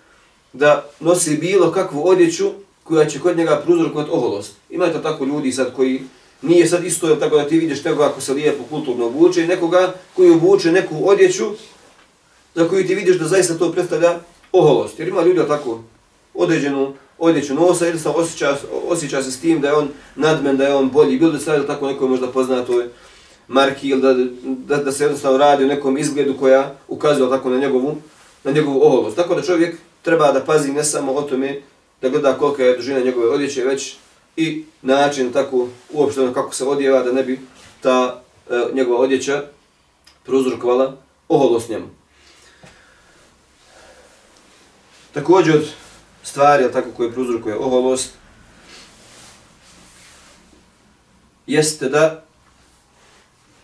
da 0.53 0.91
nosi 1.01 1.37
bilo 1.37 1.73
kakvu 1.73 2.09
odjeću 2.09 2.51
koja 2.85 3.07
će 3.07 3.21
kod 3.21 3.37
njega 3.37 3.63
prouzrokovati 3.65 4.11
oholost. 4.11 4.53
Imate 4.71 5.03
tako 5.03 5.25
ljudi 5.25 5.53
sad 5.53 5.75
koji 5.77 6.01
nije 6.43 6.67
sad 6.67 6.85
isto 6.85 7.17
tako 7.17 7.37
da 7.37 7.49
ti 7.49 7.59
vidiš 7.59 7.85
nekoga 7.85 8.07
ako 8.07 8.21
se 8.21 8.33
lijepo 8.33 8.65
kulturno 8.71 9.07
obuče, 9.07 9.45
i 9.45 9.47
nekoga 9.47 9.95
koji 10.17 10.31
obuče 10.31 10.73
neku 10.73 11.09
odjeću 11.09 11.45
za 12.55 12.69
koju 12.69 12.87
ti 12.87 12.95
vidiš 12.95 13.19
da 13.19 13.29
zaista 13.29 13.59
to 13.59 13.73
predstavlja 13.73 14.19
oholost. 14.53 14.99
Jer 14.99 15.09
ima 15.09 15.23
ljudi 15.23 15.41
tako 15.49 15.81
određenu 16.35 16.95
odjeću 17.19 17.55
nosa, 17.55 17.85
jednostavno 17.85 18.19
osjeća, 18.19 18.57
osjeća 18.89 19.23
se 19.23 19.33
s 19.33 19.41
tim 19.41 19.61
da 19.61 19.69
je 19.69 19.75
on 19.75 19.89
nadmen, 20.17 20.57
da 20.57 20.65
je 20.65 20.75
on 20.75 20.91
bolji. 20.91 21.19
Bilo 21.19 21.33
da 21.33 21.39
se 21.39 21.53
radi 21.53 21.67
tako 21.67 21.87
nekoj 21.87 22.09
možda 22.09 22.27
poznatoj 22.27 22.89
marki 23.49 23.89
ili 23.89 24.01
da, 24.01 24.15
da, 24.43 24.83
da 24.85 24.93
se 24.93 25.05
jednostavno 25.05 25.39
radi 25.39 25.65
o 25.65 25.69
nekom 25.69 25.99
izgledu 25.99 26.37
koja 26.39 26.75
ukazuje 26.89 27.31
tako 27.31 27.51
na 27.51 27.59
njegovu, 27.59 27.97
na 28.45 28.51
njegovu 28.53 28.83
oholost. 28.83 29.17
Tako 29.17 29.35
da 29.35 29.43
čovjek 29.43 29.77
treba 30.03 30.33
da 30.33 30.45
pazi 30.45 30.73
ne 30.73 30.85
samo 30.85 31.13
o 31.13 31.23
tome 31.23 31.63
da 32.03 32.09
gleda 32.09 32.39
kolika 32.39 32.63
je 32.63 32.77
dužina 32.77 33.01
njegove 33.01 33.29
odjeće, 33.29 33.65
već 33.65 33.97
i 34.37 34.65
način 34.83 35.33
tako 35.33 35.69
uopšte 35.93 36.23
ono 36.23 36.33
kako 36.33 36.55
se 36.55 36.65
odjeva 36.65 37.03
da 37.03 37.13
ne 37.13 37.23
bi 37.23 37.41
ta 37.81 38.23
e, 38.51 38.55
njegova 38.73 39.01
odjeća 39.01 39.43
prouzrokovala 40.25 40.97
oholost 41.29 41.69
njemu. 41.69 41.87
Također 45.13 45.57
od 45.57 45.69
stvari, 46.23 46.73
tako 46.73 46.89
koje 46.97 47.13
prouzrokuje 47.13 47.57
oholost, 47.57 48.11
jeste 51.47 51.89
da 51.89 52.28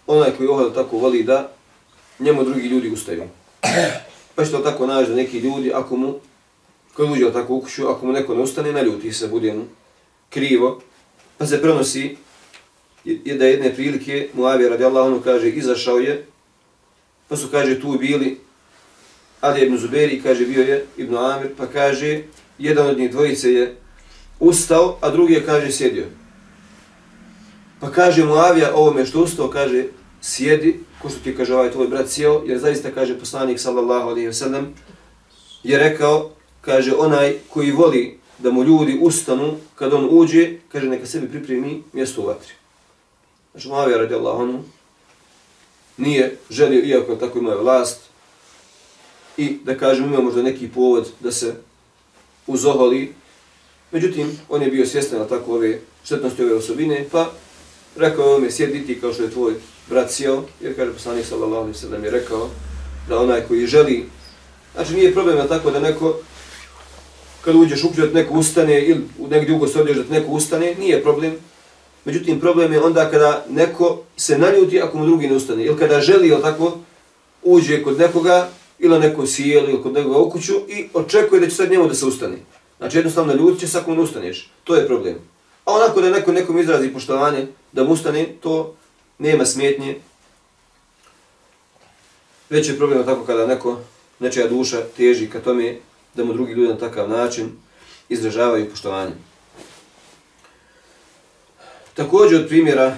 onaj 0.07 0.31
koji 0.37 0.49
ohol 0.49 0.73
tako 0.75 0.99
voli 0.99 1.23
da 1.23 1.53
njemu 2.19 2.45
drugi 2.45 2.69
ljudi 2.69 2.91
ustaju. 2.91 3.23
Pa 4.35 4.45
što 4.45 4.59
tako 4.59 4.87
nađe 4.87 5.09
da 5.09 5.17
neki 5.17 5.39
ljudi, 5.39 5.73
ako 5.75 5.97
mu, 5.97 6.15
koji 6.95 7.11
uđe 7.11 7.33
tako 7.33 7.55
u 7.55 7.61
kuću, 7.61 7.89
ako 7.89 8.07
mu 8.07 8.13
neko 8.13 8.35
ne 8.35 8.43
ustane, 8.43 8.73
naljuti 8.73 9.13
se, 9.13 9.29
bude 9.29 9.53
mu 9.53 9.65
krivo, 10.31 10.81
pa 11.39 11.47
se 11.47 11.63
prenosi 11.63 12.17
je 13.05 13.35
da 13.35 13.47
jedne 13.47 13.75
prilike 13.75 14.29
Muavija 14.35 14.71
radijallahu 14.71 15.09
anhu 15.09 15.21
kaže 15.21 15.51
izašao 15.51 15.99
je, 15.99 16.27
pa 17.29 17.37
su 17.37 17.49
kaže 17.51 17.81
tu 17.81 17.99
bili 17.99 18.39
Ali 19.45 19.61
ibn 19.61 19.77
Zuberi, 19.77 20.23
kaže, 20.23 20.47
bio 20.47 20.63
je 20.63 20.87
Ibn 20.97 21.17
Amir, 21.17 21.51
pa 21.57 21.67
kaže, 21.67 22.23
jedan 22.59 22.87
od 22.87 22.99
njih 22.99 23.11
dvojice 23.11 23.53
je 23.53 23.77
ustao, 24.41 24.99
a 25.01 25.11
drugi 25.11 25.35
je, 25.35 25.47
kaže, 25.47 25.73
sjedio. 25.73 26.05
Pa 27.85 27.91
kaže 27.91 28.25
Muavija, 28.25 28.73
ovome 28.75 29.07
što 29.07 29.21
ustao, 29.21 29.51
kaže, 29.51 29.85
sjedi, 30.23 30.81
ko 31.03 31.09
što 31.09 31.19
ti 31.19 31.37
kaže 31.37 31.55
ovaj 31.55 31.71
tvoj 31.71 31.89
brat 31.89 32.09
sjeo, 32.09 32.43
jer 32.47 32.59
zaista, 32.59 32.91
kaže 32.91 33.19
poslanik, 33.19 33.61
sallallahu 33.61 34.09
alaihi 34.09 34.29
wa 34.29 34.33
sallam, 34.33 34.75
je 35.63 35.79
rekao, 35.79 36.31
kaže, 36.61 36.95
onaj 36.97 37.35
koji 37.49 37.73
voli 37.73 38.19
da 38.39 38.51
mu 38.51 38.65
ljudi 38.65 38.99
ustanu, 39.03 39.57
kad 39.75 39.93
on 39.93 40.09
uđe, 40.11 40.59
kaže, 40.73 40.89
neka 40.89 41.07
sebi 41.07 41.29
pripremi 41.29 41.83
mjesto 41.93 42.23
u 42.23 42.27
vatri. 42.27 42.53
Znači, 43.53 43.69
Muavija 43.69 43.99
radi 43.99 44.15
Allahonu, 44.15 44.63
nije 45.97 46.37
želio, 46.51 46.85
iako 46.85 47.17
tako 47.17 47.39
imao 47.39 47.63
vlast, 47.63 48.01
i 49.37 49.59
da 49.65 49.79
kažem 49.79 50.05
ima 50.05 50.21
možda 50.21 50.43
neki 50.43 50.69
povod 50.69 51.11
da 51.21 51.33
se 51.33 51.55
uzoholi. 52.47 53.15
Međutim, 53.93 54.39
on 54.49 54.63
je 54.63 54.71
bio 54.71 54.87
svjestan 54.87 55.29
tako 55.29 55.55
ove 55.55 55.81
štetnosti 56.05 56.43
ove 56.43 56.55
osobine, 56.55 57.07
pa 57.13 57.33
rekao 57.97 58.29
je 58.29 58.35
ome 58.35 58.51
sjediti 58.51 59.01
kao 59.01 59.13
što 59.13 59.23
je 59.23 59.31
tvoj 59.31 59.55
brat 59.89 60.11
sjeo, 60.11 60.43
jer 60.61 60.77
kaže 60.77 60.93
poslanik 60.93 61.27
sallallahu 61.27 61.63
alaihi 61.63 61.79
sallam 61.79 62.05
je 62.05 62.11
rekao 62.11 62.51
da 63.09 63.19
onaj 63.19 63.41
koji 63.49 63.67
želi, 63.67 64.07
znači 64.75 64.95
nije 64.95 65.13
problem 65.13 65.37
da 65.37 65.49
tako 65.49 65.71
da 65.71 65.81
neko 65.81 66.17
kad 67.45 67.55
uđeš 67.55 67.85
u 67.85 67.89
upljot 67.89 68.15
neko 68.15 68.35
ustane 68.35 68.85
ili 68.85 69.05
negdje 69.31 69.55
ugo 69.55 69.67
se 69.67 69.81
odješ 69.81 69.97
da 69.97 70.15
neko 70.15 70.31
ustane, 70.31 70.75
nije 70.75 71.03
problem. 71.03 71.33
Međutim, 72.05 72.41
problem 72.41 72.73
je 72.73 72.81
onda 72.81 73.11
kada 73.11 73.45
neko 73.51 74.03
se 74.17 74.39
naljuti 74.39 74.81
ako 74.81 74.99
mu 74.99 75.07
drugi 75.07 75.29
ne 75.29 75.37
ustane. 75.37 75.65
Ili 75.65 75.79
kada 75.79 76.01
želi 76.01 76.43
tako 76.43 76.79
uđe 77.43 77.83
kod 77.83 77.99
nekoga 77.99 78.49
ili 78.79 78.99
neko 78.99 79.27
sjeli 79.27 79.73
ili 79.73 79.83
kod 79.83 79.93
nekoga 79.93 80.19
u 80.19 80.31
kuću 80.31 80.53
i 80.69 80.89
očekuje 80.95 81.41
da 81.41 81.49
će 81.49 81.55
sad 81.55 81.71
njemu 81.71 81.89
da 81.89 81.95
se 81.95 82.07
ustane. 82.07 82.37
Znači 82.79 82.97
jednostavno 82.99 83.35
ljudi 83.35 83.61
će 83.61 83.69
se 83.69 83.79
ako 83.79 83.95
ne 83.95 84.01
ustaneš. 84.01 84.51
To 84.65 84.75
je 84.75 84.87
problem. 84.87 85.15
Onako 85.75 86.01
da 86.01 86.11
neko 86.11 86.33
nekom 86.33 86.59
izrazi 86.59 86.89
poštovanje 86.89 87.47
da 87.73 87.85
mu 87.85 87.93
ustane, 87.93 88.27
to 88.41 88.77
nema 89.19 89.47
smetnje. 89.47 89.97
Već 92.51 92.69
je 92.69 92.77
problem 92.77 93.05
tako 93.05 93.25
kada 93.25 93.47
neko, 93.47 93.81
nečija 94.19 94.49
duša 94.49 94.83
teži 94.97 95.31
ka 95.31 95.41
tome 95.41 95.77
da 96.15 96.25
mu 96.25 96.33
drugi 96.33 96.53
ljudi 96.53 96.73
na 96.73 96.79
takav 96.79 97.09
način 97.09 97.51
izražavaju 98.09 98.71
poštovanje. 98.71 99.13
Također 101.95 102.41
od 102.41 102.49
primjera 102.49 102.97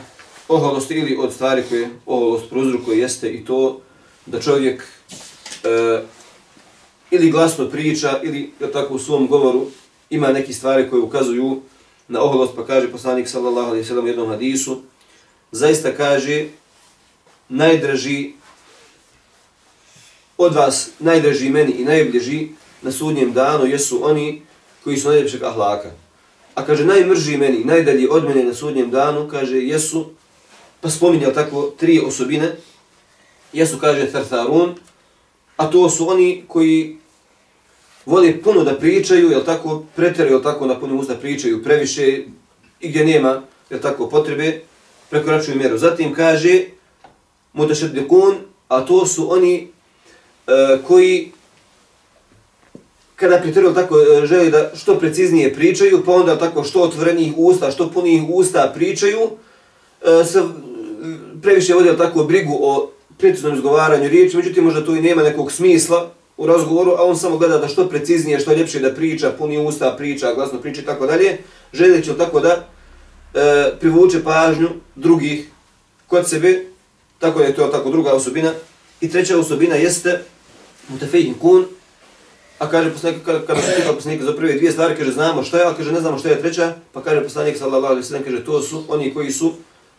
oholosti 0.49 0.95
ili 0.95 1.17
od 1.21 1.33
stvari 1.33 1.63
koje 1.69 1.91
oholost 2.07 2.51
prouzrukuje 2.51 2.99
jeste 2.99 3.31
i 3.31 3.45
to 3.45 3.81
da 4.27 4.41
čovjek 4.41 4.83
e, 5.65 6.03
ili 7.11 7.31
glasno 7.31 7.71
priča 7.71 8.21
ili 8.23 8.53
tako 8.73 8.95
u 8.95 8.99
svom 8.99 9.27
govoru 9.27 9.67
ima 10.11 10.33
neki 10.33 10.53
stvari 10.53 10.91
koje 10.91 11.03
ukazuju 11.03 11.63
na 12.09 12.23
oholost, 12.23 12.57
pa 12.57 12.67
kaže 12.67 12.93
poslanik 12.93 13.29
sallallahu 13.29 13.69
alaihi 13.75 13.85
sallam 13.85 14.05
u 14.05 14.09
jednom 14.09 14.29
hadisu, 14.29 14.83
zaista 15.53 15.93
kaže 15.97 16.47
najdraži 17.49 18.33
od 20.39 20.55
vas, 20.55 20.91
najdraži 20.99 21.51
meni 21.51 21.73
i 21.73 21.85
najbliži 21.85 22.49
na 22.83 22.93
sudnjem 22.93 23.33
danu 23.33 23.67
jesu 23.67 24.01
oni 24.05 24.43
koji 24.85 24.97
su 24.97 25.09
najljepšeg 25.09 25.43
ahlaka. 25.43 25.91
A 26.55 26.65
kaže 26.65 26.85
najmrži 26.85 27.37
meni, 27.37 27.65
najdalji 27.65 28.09
od 28.09 28.25
mene 28.25 28.45
na 28.45 28.55
sudnjem 28.55 28.91
danu, 28.91 29.29
kaže 29.29 29.57
jesu, 29.57 30.07
pa 30.81 30.91
spominjao 30.91 31.33
tako 31.33 31.73
tri 31.79 32.01
osobine, 32.01 32.57
jesu, 33.53 33.79
kaže, 33.79 34.07
Thartharun, 34.11 34.75
a 35.57 35.71
to 35.71 35.91
su 35.91 36.09
oni 36.09 36.45
koji 36.49 36.99
vole 38.07 38.43
puno 38.43 38.65
da 38.65 38.75
pričaju, 38.75 39.31
jel 39.31 39.45
tako, 39.45 39.83
pretjeraju, 39.97 40.35
jel 40.35 40.43
tako, 40.43 40.67
na 40.67 40.81
puno 40.81 40.97
usta 40.97 41.15
pričaju 41.15 41.63
previše 41.63 42.23
i 42.81 42.89
gdje 42.89 43.05
nema, 43.05 43.43
jel 43.71 43.81
tako, 43.81 44.09
potrebe, 44.09 44.61
prekoračuju 45.11 45.57
mjeru. 45.57 45.79
Zatim 45.79 46.15
kaže, 46.15 46.65
mutashaddiqun, 47.53 48.35
a 48.69 48.81
to 48.81 49.07
su 49.07 49.33
oni 49.33 49.69
e, 50.47 50.79
koji 50.87 51.33
kada 53.17 53.39
pretjeraju, 53.39 53.75
tako, 53.75 53.97
želi 54.25 54.51
da 54.51 54.71
što 54.75 54.99
preciznije 54.99 55.55
pričaju, 55.55 56.03
pa 56.07 56.13
onda 56.13 56.39
tako 56.39 56.65
što 56.65 56.83
otvorenih 56.83 57.33
usta, 57.37 57.71
što 57.71 57.91
punih 57.91 58.23
usta 58.29 58.73
pričaju, 58.75 59.21
e, 60.03 60.25
se 60.25 60.43
previše 61.43 61.75
vode, 61.75 61.97
tako, 61.97 62.25
brigu 62.25 62.59
o 62.61 62.91
preciznom 63.19 63.55
izgovaranju 63.55 64.09
riječi, 64.09 64.37
međutim 64.37 64.65
možda 64.65 64.85
tu 64.85 64.97
i 64.97 65.01
nema 65.01 65.23
nekog 65.23 65.53
smisla 65.53 66.11
u 66.37 66.47
razgovoru, 66.47 66.91
a 66.91 67.05
on 67.05 67.17
samo 67.17 67.39
gleda 67.39 67.59
da 67.59 67.69
što 67.69 67.89
preciznije, 67.89 68.41
što 68.41 68.53
ljepše 68.53 68.81
da 68.81 68.95
priča, 68.95 69.35
puni 69.39 69.59
usta 69.59 69.95
priča, 69.99 70.35
glasno 70.35 70.61
priča 70.61 70.81
i 70.81 70.85
tako 70.85 71.07
dalje, 71.07 71.39
želeći 71.73 72.11
tako 72.19 72.41
da 72.41 72.69
e, 73.35 73.73
privuče 73.81 74.25
pažnju 74.25 74.69
drugih 74.95 75.49
kod 76.07 76.29
sebe, 76.29 76.65
tako 77.19 77.41
je 77.41 77.55
to 77.55 77.67
tako 77.67 77.91
druga 77.91 78.13
osobina. 78.13 78.53
I 79.01 79.11
treća 79.11 79.39
osobina 79.39 79.77
jeste 79.77 80.23
mutafejin 80.89 81.35
kun, 81.35 81.67
a 82.59 82.71
kaže 82.71 82.93
poslanik, 82.93 83.25
kada, 83.25 83.47
kada 83.47 83.63
se 83.63 83.77
pitao 83.77 83.95
poslanika 83.95 84.25
za 84.25 84.33
prve 84.33 84.53
dvije 84.53 84.73
stvari, 84.73 84.97
kaže 84.97 85.13
znamo 85.13 85.45
što 85.45 85.57
je, 85.57 85.65
ali 85.65 85.77
kaže 85.77 85.93
ne 85.93 86.01
znamo 86.01 86.19
što 86.19 86.29
je 86.29 86.41
treća, 86.41 86.75
pa 86.93 87.03
kaže 87.03 87.23
poslanik 87.23 87.57
sallallahu 87.57 87.93
alaihi 87.93 88.07
sallam, 88.07 88.25
kaže 88.25 88.45
to 88.45 88.63
su 88.63 88.85
oni 88.89 89.15
koji 89.15 89.33
su 89.33 89.53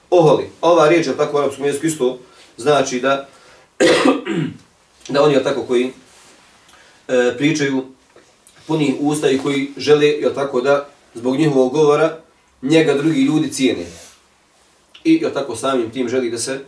oholi. 0.09 0.49
A 0.61 0.71
ova 0.71 0.89
riječ 0.89 1.07
je 1.07 1.17
tako 1.17 1.37
u 1.37 1.39
arapskom 1.39 1.65
jeziku 1.65 1.85
isto 1.85 2.19
znači 2.57 2.99
da 2.99 3.27
da 5.13 5.23
oni 5.23 5.43
tako 5.43 5.63
koji 5.63 5.91
e, 7.07 7.37
pričaju 7.37 7.85
puni 8.67 8.95
usta 8.99 9.29
i 9.29 9.37
koji 9.37 9.69
žele 9.77 10.07
jel 10.07 10.33
tako 10.33 10.61
da 10.61 10.89
zbog 11.13 11.35
njihovog 11.35 11.73
govora 11.73 12.17
njega 12.61 12.93
drugi 12.93 13.21
ljudi 13.21 13.51
cijene. 13.51 13.85
I 15.03 15.19
jel 15.21 15.31
tako 15.33 15.55
samim 15.55 15.91
tim 15.91 16.09
želi 16.09 16.31
da 16.31 16.37
se 16.37 16.59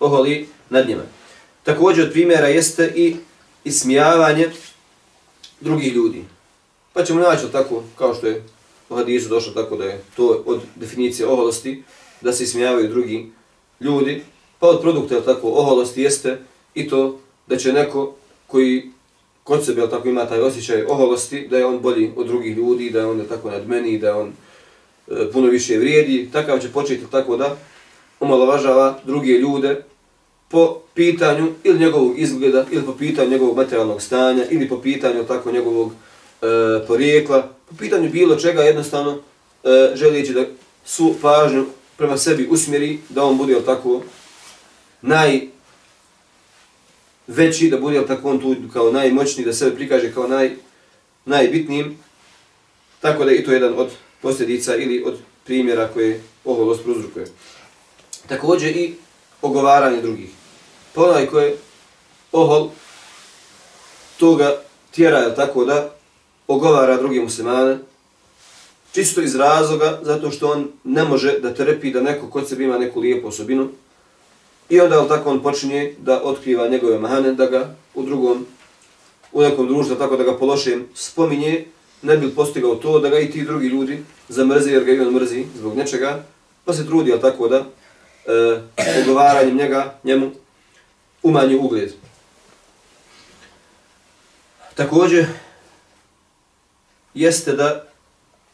oholi 0.00 0.48
nad 0.70 0.88
njima. 0.88 1.02
Također 1.62 2.06
od 2.06 2.12
primjera 2.12 2.48
jeste 2.48 2.92
i 2.96 3.16
ismijavanje 3.64 4.50
drugih 5.60 5.94
ljudi. 5.94 6.24
Pa 6.92 7.04
ćemo 7.04 7.20
naći 7.20 7.52
tako, 7.52 7.82
kao 7.98 8.14
što 8.14 8.26
je 8.26 8.44
u 8.88 8.94
hadisu 8.94 9.28
došlo 9.28 9.52
tako 9.52 9.76
da 9.76 9.84
je 9.84 10.04
to 10.16 10.42
od 10.46 10.60
definicije 10.74 11.26
oholosti, 11.26 11.82
da 12.20 12.32
se 12.32 12.44
ismijavaju 12.44 12.88
drugi 12.88 13.32
ljudi. 13.80 14.24
Pa 14.58 14.68
od 14.68 14.80
produkta 14.80 15.20
tako 15.20 15.48
oholosti 15.48 16.02
jeste 16.02 16.38
i 16.74 16.88
to 16.88 17.18
da 17.46 17.56
će 17.56 17.72
neko 17.72 18.14
koji 18.46 18.90
kod 19.46 19.64
sebe 19.64 19.90
tako 19.90 20.08
ima 20.08 20.26
taj 20.26 20.40
osjećaj 20.40 20.84
oholosti, 20.84 21.48
da 21.48 21.58
je 21.58 21.66
on 21.66 21.78
bolji 21.78 22.12
od 22.16 22.26
drugih 22.26 22.56
ljudi, 22.56 22.90
da 22.90 22.98
je 22.98 23.06
on 23.06 23.24
tako 23.28 23.50
nad 23.50 23.68
meni, 23.68 23.98
da 23.98 24.06
je 24.06 24.14
on 24.14 24.32
e, 25.08 25.30
puno 25.32 25.48
više 25.48 25.78
vrijedi, 25.78 26.28
takav 26.32 26.58
će 26.58 26.68
početi 26.68 27.04
tako 27.10 27.36
da 27.36 27.56
omalovažava 28.20 28.98
druge 29.04 29.32
ljude 29.32 29.82
po 30.48 30.78
pitanju 30.94 31.52
ili 31.64 31.78
njegovog 31.78 32.18
izgleda, 32.18 32.64
ili 32.70 32.84
po 32.84 32.92
pitanju 32.92 33.30
njegovog 33.30 33.56
materijalnog 33.56 34.02
stanja, 34.02 34.44
ili 34.50 34.68
po 34.68 34.80
pitanju 34.80 35.24
tako 35.24 35.52
njegovog 35.52 35.92
e, 35.92 36.46
porijekla, 36.86 37.42
po 37.68 37.76
pitanju 37.78 38.10
bilo 38.10 38.36
čega 38.36 38.62
jednostavno 38.62 39.18
e, 39.64 39.92
želijeći 39.94 40.32
da 40.32 40.44
su 40.84 41.14
pažnju 41.22 41.66
prema 41.96 42.18
sebi 42.18 42.48
usmjeri, 42.50 42.98
da 43.08 43.24
on 43.24 43.36
bude 43.36 43.60
tako 43.66 44.02
naj 45.02 45.55
veći, 47.26 47.70
da 47.70 47.80
bude 47.80 48.06
tako 48.06 48.30
on 48.30 48.40
tu 48.40 48.54
kao 48.72 48.92
najmoćniji, 48.92 49.46
da 49.46 49.52
sebe 49.52 49.76
prikaže 49.76 50.12
kao 50.12 50.26
naj, 50.26 50.56
najbitnijim. 51.24 51.98
Tako 53.00 53.24
da 53.24 53.32
i 53.32 53.44
to 53.44 53.52
jedan 53.52 53.74
od 53.76 53.90
posljedica 54.22 54.76
ili 54.76 55.02
od 55.06 55.18
primjera 55.44 55.88
koje 55.88 56.20
oholost 56.44 56.82
pruzrukuje. 56.84 57.26
Također 58.28 58.76
i 58.76 58.94
ogovaranje 59.42 60.02
drugih. 60.02 60.30
Pa 60.94 61.02
onaj 61.02 61.26
koje 61.26 61.56
ohol 62.32 62.68
toga 64.16 64.62
tjera 64.90 65.18
je 65.18 65.34
tako 65.34 65.64
da 65.64 65.94
ogovara 66.46 66.96
drugi 66.96 67.20
muslimane, 67.20 67.78
čisto 68.92 69.20
iz 69.20 69.34
razloga 69.34 70.00
zato 70.02 70.30
što 70.30 70.50
on 70.50 70.68
ne 70.84 71.04
može 71.04 71.38
da 71.38 71.54
trpi 71.54 71.90
da 71.90 72.00
neko 72.00 72.30
kod 72.30 72.48
sebe 72.48 72.64
ima 72.64 72.78
neku 72.78 73.00
lijepu 73.00 73.28
osobinu, 73.28 73.68
I 74.68 74.80
onda 74.80 75.08
tako 75.08 75.30
on 75.30 75.42
počinje 75.42 75.94
da 75.98 76.22
otkriva 76.22 76.68
njegove 76.68 76.98
mahane, 76.98 77.32
da 77.32 77.46
ga 77.46 77.74
u 77.94 78.02
drugom, 78.02 78.46
u 79.32 79.42
nekom 79.42 79.68
društvu, 79.68 79.96
tako 79.96 80.16
da 80.16 80.24
ga 80.24 80.38
pološem 80.38 80.88
spominje, 80.94 81.64
ne 82.02 82.16
bi 82.16 82.34
postigao 82.34 82.74
to 82.74 82.98
da 82.98 83.08
ga 83.08 83.18
i 83.18 83.30
ti 83.30 83.44
drugi 83.44 83.66
ljudi 83.66 84.02
zamrze 84.28 84.70
jer 84.70 84.84
ga 84.84 84.92
i 84.92 85.00
on 85.00 85.14
mrzi 85.14 85.44
zbog 85.58 85.76
nečega, 85.76 86.24
pa 86.64 86.72
se 86.72 86.86
trudi, 86.86 87.12
ali 87.12 87.20
tako 87.20 87.48
da, 87.48 87.64
e, 88.26 88.60
ogovaranjem 89.02 89.56
njega, 89.56 89.98
njemu, 90.04 90.30
umanji 91.22 91.56
ugled. 91.56 91.92
Također, 94.74 95.26
jeste 97.14 97.52
da 97.52 97.84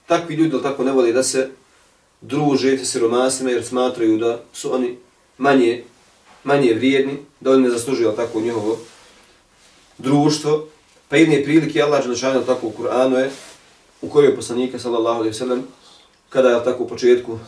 takvi 0.06 0.34
ljudi 0.34 0.62
tako 0.62 0.84
ne 0.84 0.92
vole 0.92 1.12
da 1.12 1.22
se 1.22 1.50
druže 2.20 2.78
sa 2.78 2.84
siromasima 2.84 3.50
jer 3.50 3.64
smatraju 3.64 4.18
da 4.18 4.40
su 4.52 4.74
oni 4.74 4.98
manje 5.38 5.84
manje 6.44 6.74
vrijedni, 6.74 7.18
da 7.40 7.50
oni 7.50 7.62
ne 7.62 7.70
zaslužuju 7.70 8.12
tako 8.16 8.40
njihovo 8.40 8.78
društvo. 9.98 10.66
Pa 11.08 11.16
jedne 11.16 11.44
prilike 11.44 11.82
Allah 11.82 12.02
Đelešanu 12.02 12.44
tako 12.46 12.66
u 12.66 12.72
Kur'anu 12.78 13.16
je, 13.16 13.30
u 14.02 14.08
kojoj 14.08 14.28
je 14.28 14.36
poslanika 14.36 14.78
sallallahu 14.78 15.18
alaihi 15.18 15.34
sallam, 15.34 15.62
kada 16.28 16.48
je 16.48 16.64
tako 16.64 16.84
u 16.84 16.88
početku 16.88 17.38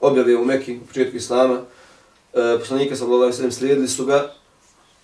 objave 0.00 0.36
u 0.36 0.44
Mekki, 0.44 0.76
u 0.76 0.86
početku 0.86 1.16
Islama, 1.16 1.60
e, 2.34 2.58
poslanika 2.58 2.96
sallallahu 2.96 3.22
alaihi 3.22 3.36
sallam 3.36 3.52
slijedili 3.52 3.88
su 3.88 4.06
ga, 4.06 4.34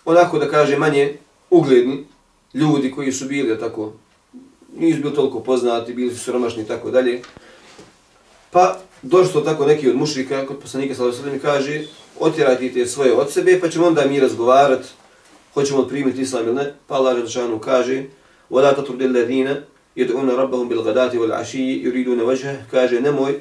onako 0.04 0.38
da 0.38 0.50
kaže 0.50 0.78
manje 0.78 1.18
ugledni 1.50 2.06
ljudi 2.54 2.90
koji 2.90 3.12
su 3.12 3.26
bili 3.26 3.60
tako, 3.60 3.92
nisu 4.76 5.00
bili 5.02 5.14
toliko 5.14 5.40
poznati, 5.40 5.94
bili 5.94 6.14
su 6.14 6.24
siromašni 6.24 6.62
i 6.62 6.66
tako 6.66 6.90
dalje. 6.90 7.22
Pa 8.50 8.78
došlo 9.02 9.40
tako 9.40 9.66
neki 9.66 9.90
od 9.90 9.96
mušrika 9.96 10.46
kod 10.46 10.58
poslanika 10.58 10.94
sallallahu 10.94 11.22
alejhi 11.22 11.38
ve 11.38 11.40
sellem 11.40 11.54
kaže, 11.54 11.84
otjerajte 12.19 12.73
te 12.73 12.85
svoje 12.85 13.13
od 13.13 13.31
sebe, 13.31 13.59
pa 13.59 13.69
ćemo 13.69 13.87
onda 13.87 14.05
mi 14.05 14.19
razgovarat, 14.19 14.85
hoćemo 15.53 15.87
primiti 15.87 16.21
islam 16.21 16.45
ili 16.45 16.55
ne, 16.55 16.73
pa 16.87 16.95
Allah 16.95 17.17
Žešanu 17.25 17.59
kaže, 17.59 18.03
وَلَا 18.51 18.75
تَطُرْدِ 18.75 19.01
الَّذِينَ 19.01 19.55
يَدْعُونَ 19.95 20.29
رَبَّهُمْ 20.29 20.67
بِالْغَدَاتِ 20.69 21.13
وَالْعَشِيِّ 21.15 21.83
يُرِيدُونَ 21.83 22.21
وَجْهَ 22.21 22.55
kaže, 22.71 23.01
nemoj 23.01 23.39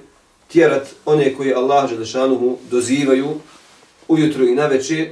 tjerat 0.49 0.89
one 1.05 1.35
koji 1.35 1.55
Allah 1.55 1.91
Žešanu 1.99 2.57
dozivaju 2.71 3.29
ujutro 4.09 4.45
i 4.45 4.55
na 4.55 4.67
večer, 4.67 5.09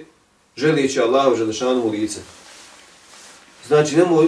želijeći 0.57 1.01
Allah 1.01 1.37
Žešanu 1.37 1.91
lice. 1.91 2.21
Znači, 3.67 3.97
nemoj 3.97 4.27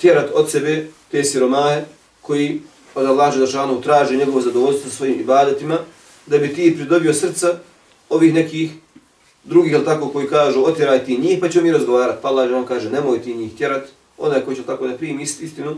tjerat 0.00 0.30
od 0.34 0.50
sebe 0.50 0.86
te 1.10 1.24
siromahe 1.24 1.84
koji 2.22 2.60
od 2.94 3.06
Allah 3.06 3.34
Žešanu 3.34 3.80
traže 3.80 4.16
njegovo 4.16 4.40
zadovoljstvo 4.40 4.90
svojim 4.90 5.20
ibadetima, 5.20 5.78
da 6.26 6.38
bi 6.38 6.54
ti 6.54 6.74
pridobio 6.76 7.14
srca 7.14 7.58
ovih 8.13 8.33
nekih 8.33 8.71
drugih, 9.43 9.71
jel 9.71 9.85
tako, 9.85 10.09
koji 10.09 10.27
kažu 10.27 10.63
otjeraj 10.65 11.05
ti 11.05 11.17
njih, 11.17 11.37
pa 11.41 11.49
ćemo 11.49 11.63
mi 11.63 11.71
razgovarati. 11.71 12.21
Pa 12.21 12.27
Allah 12.27 12.51
on 12.51 12.65
kaže 12.65 12.89
nemoj 12.89 13.21
ti 13.21 13.35
njih 13.35 13.57
tjerat, 13.57 13.83
onaj 14.17 14.41
koji 14.41 14.57
će 14.57 14.63
tako 14.63 14.87
da 14.87 14.97
primi 14.97 15.23
istinu, 15.23 15.77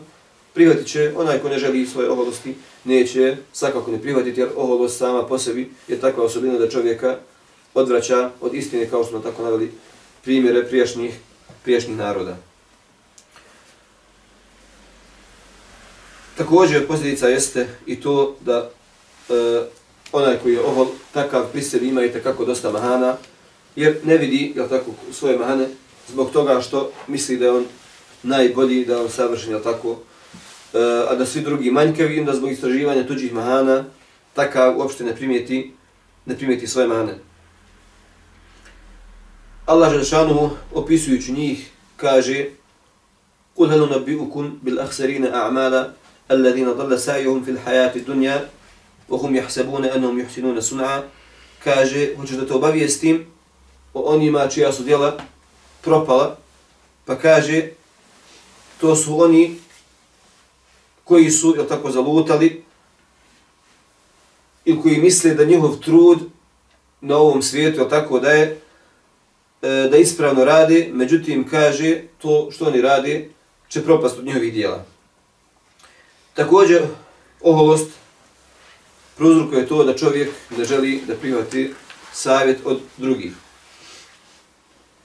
prihvatit 0.53 0.87
će, 0.87 1.13
onaj 1.15 1.39
ko 1.39 1.49
ne 1.49 1.59
želi 1.59 1.87
svoje 1.87 2.09
oholosti, 2.09 2.55
neće 2.83 3.37
svakako 3.53 3.91
ne 3.91 4.01
prihvatiti, 4.01 4.39
jer 4.39 4.49
oholost 4.55 4.97
sama 4.97 5.27
po 5.27 5.37
sebi 5.37 5.69
je 5.87 5.99
takva 5.99 6.23
osobina 6.23 6.57
da 6.57 6.69
čovjeka 6.69 7.17
odvraća 7.73 8.29
od 8.41 8.53
istine, 8.53 8.89
kao 8.89 9.03
što 9.03 9.11
smo 9.11 9.19
tako 9.19 9.43
naveli 9.43 9.71
primjere 10.23 10.67
prijašnjih, 10.67 11.19
prijašnjih 11.63 11.97
naroda. 11.97 12.37
Također 16.37 16.87
posljedica 16.87 17.27
jeste 17.27 17.67
i 17.85 18.01
to 18.01 18.35
da 18.41 18.69
e, 19.29 19.33
onaj 20.15 20.37
koji 20.43 20.53
je 20.53 20.61
ohol, 20.61 20.87
takav 21.13 21.45
prisjed 21.51 21.83
ima 21.83 22.03
i 22.03 22.11
takako 22.11 22.45
dosta 22.45 22.71
mahana, 22.71 23.17
jer 23.75 23.97
ne 24.03 24.17
vidi 24.17 24.53
je 24.55 24.69
tako, 24.69 24.91
svoje 25.11 25.37
mahane 25.37 25.67
zbog 26.07 26.31
toga 26.31 26.61
što 26.61 26.91
misli 27.07 27.37
da 27.37 27.45
je 27.45 27.51
on 27.51 27.65
najbolji, 28.23 28.85
da 28.85 28.93
je 28.93 28.99
on 28.99 29.09
savršen, 29.09 29.51
jel 29.51 29.63
tako, 29.63 29.99
e, 30.73 30.77
a 31.09 31.15
da 31.15 31.25
svi 31.25 31.41
drugi 31.41 31.71
manjkevi, 31.71 32.25
da 32.25 32.33
zbog 32.33 32.51
istraživanja 32.51 33.07
tuđih 33.07 33.33
mahana, 33.33 33.83
takav 34.33 34.77
uopšte 34.79 35.03
ne 35.03 35.15
primijeti, 35.15 35.71
ne 36.25 36.37
primijeti 36.37 36.67
svoje 36.67 36.87
mahane. 36.87 37.17
Allah 39.65 39.93
Želšanuhu, 39.93 40.49
opisujući 40.73 41.31
njih, 41.31 41.69
kaže 41.97 42.45
قُلْ 43.55 43.71
هَلُ 43.71 43.81
نَبِّئُكُمْ 43.87 44.59
بِالْأَخْسَرِينَ 44.63 45.31
أَعْمَالَ 45.31 45.75
الَّذِينَ 46.31 46.67
ضَلَّ 46.75 46.99
سَعِيهُمْ 46.99 47.43
فِي 47.45 47.51
الْحَيَاةِ 47.55 47.95
دُنْيَا 48.07 48.49
وهم 49.08 49.36
يحسبون 49.36 49.84
انهم 49.84 50.18
يحسنون 50.20 50.60
صنعا 50.60 51.02
kaže 51.64 52.16
hoće 52.16 52.36
da 52.36 52.46
te 52.46 52.54
obavijestim 52.54 53.26
o 53.94 54.00
onima 54.00 54.48
čija 54.48 54.72
su 54.72 54.82
djela 54.82 55.18
propala 55.80 56.38
pa 57.04 57.18
kaže 57.18 57.68
to 58.80 58.96
su 58.96 59.20
oni 59.20 59.58
koji 61.04 61.30
su 61.30 61.54
je 61.58 61.68
tako 61.68 61.90
zalutali 61.90 62.64
i 64.64 64.80
koji 64.80 64.98
misle 64.98 65.34
da 65.34 65.44
njihov 65.44 65.76
trud 65.76 66.18
na 67.00 67.16
ovom 67.16 67.42
svijetu 67.42 67.80
je 67.80 67.88
tako 67.88 68.18
da 68.18 68.30
je 68.30 68.60
e, 69.62 69.88
da 69.90 69.96
ispravno 69.96 70.44
rade, 70.44 70.88
međutim 70.92 71.48
kaže 71.48 72.02
to 72.18 72.48
što 72.50 72.64
oni 72.64 72.80
rade 72.80 73.28
će 73.68 73.84
propast 73.84 74.18
od 74.18 74.24
njihovih 74.24 74.52
dijela. 74.52 74.84
Također, 76.34 76.82
oholost 77.40 77.88
prouzrukuje 79.17 79.67
to 79.67 79.83
da 79.83 79.95
čovjek 79.95 80.29
ne 80.57 80.65
želi 80.65 81.01
da 81.07 81.15
prihvati 81.15 81.73
savjet 82.13 82.59
od 82.65 82.79
drugih. 82.97 83.33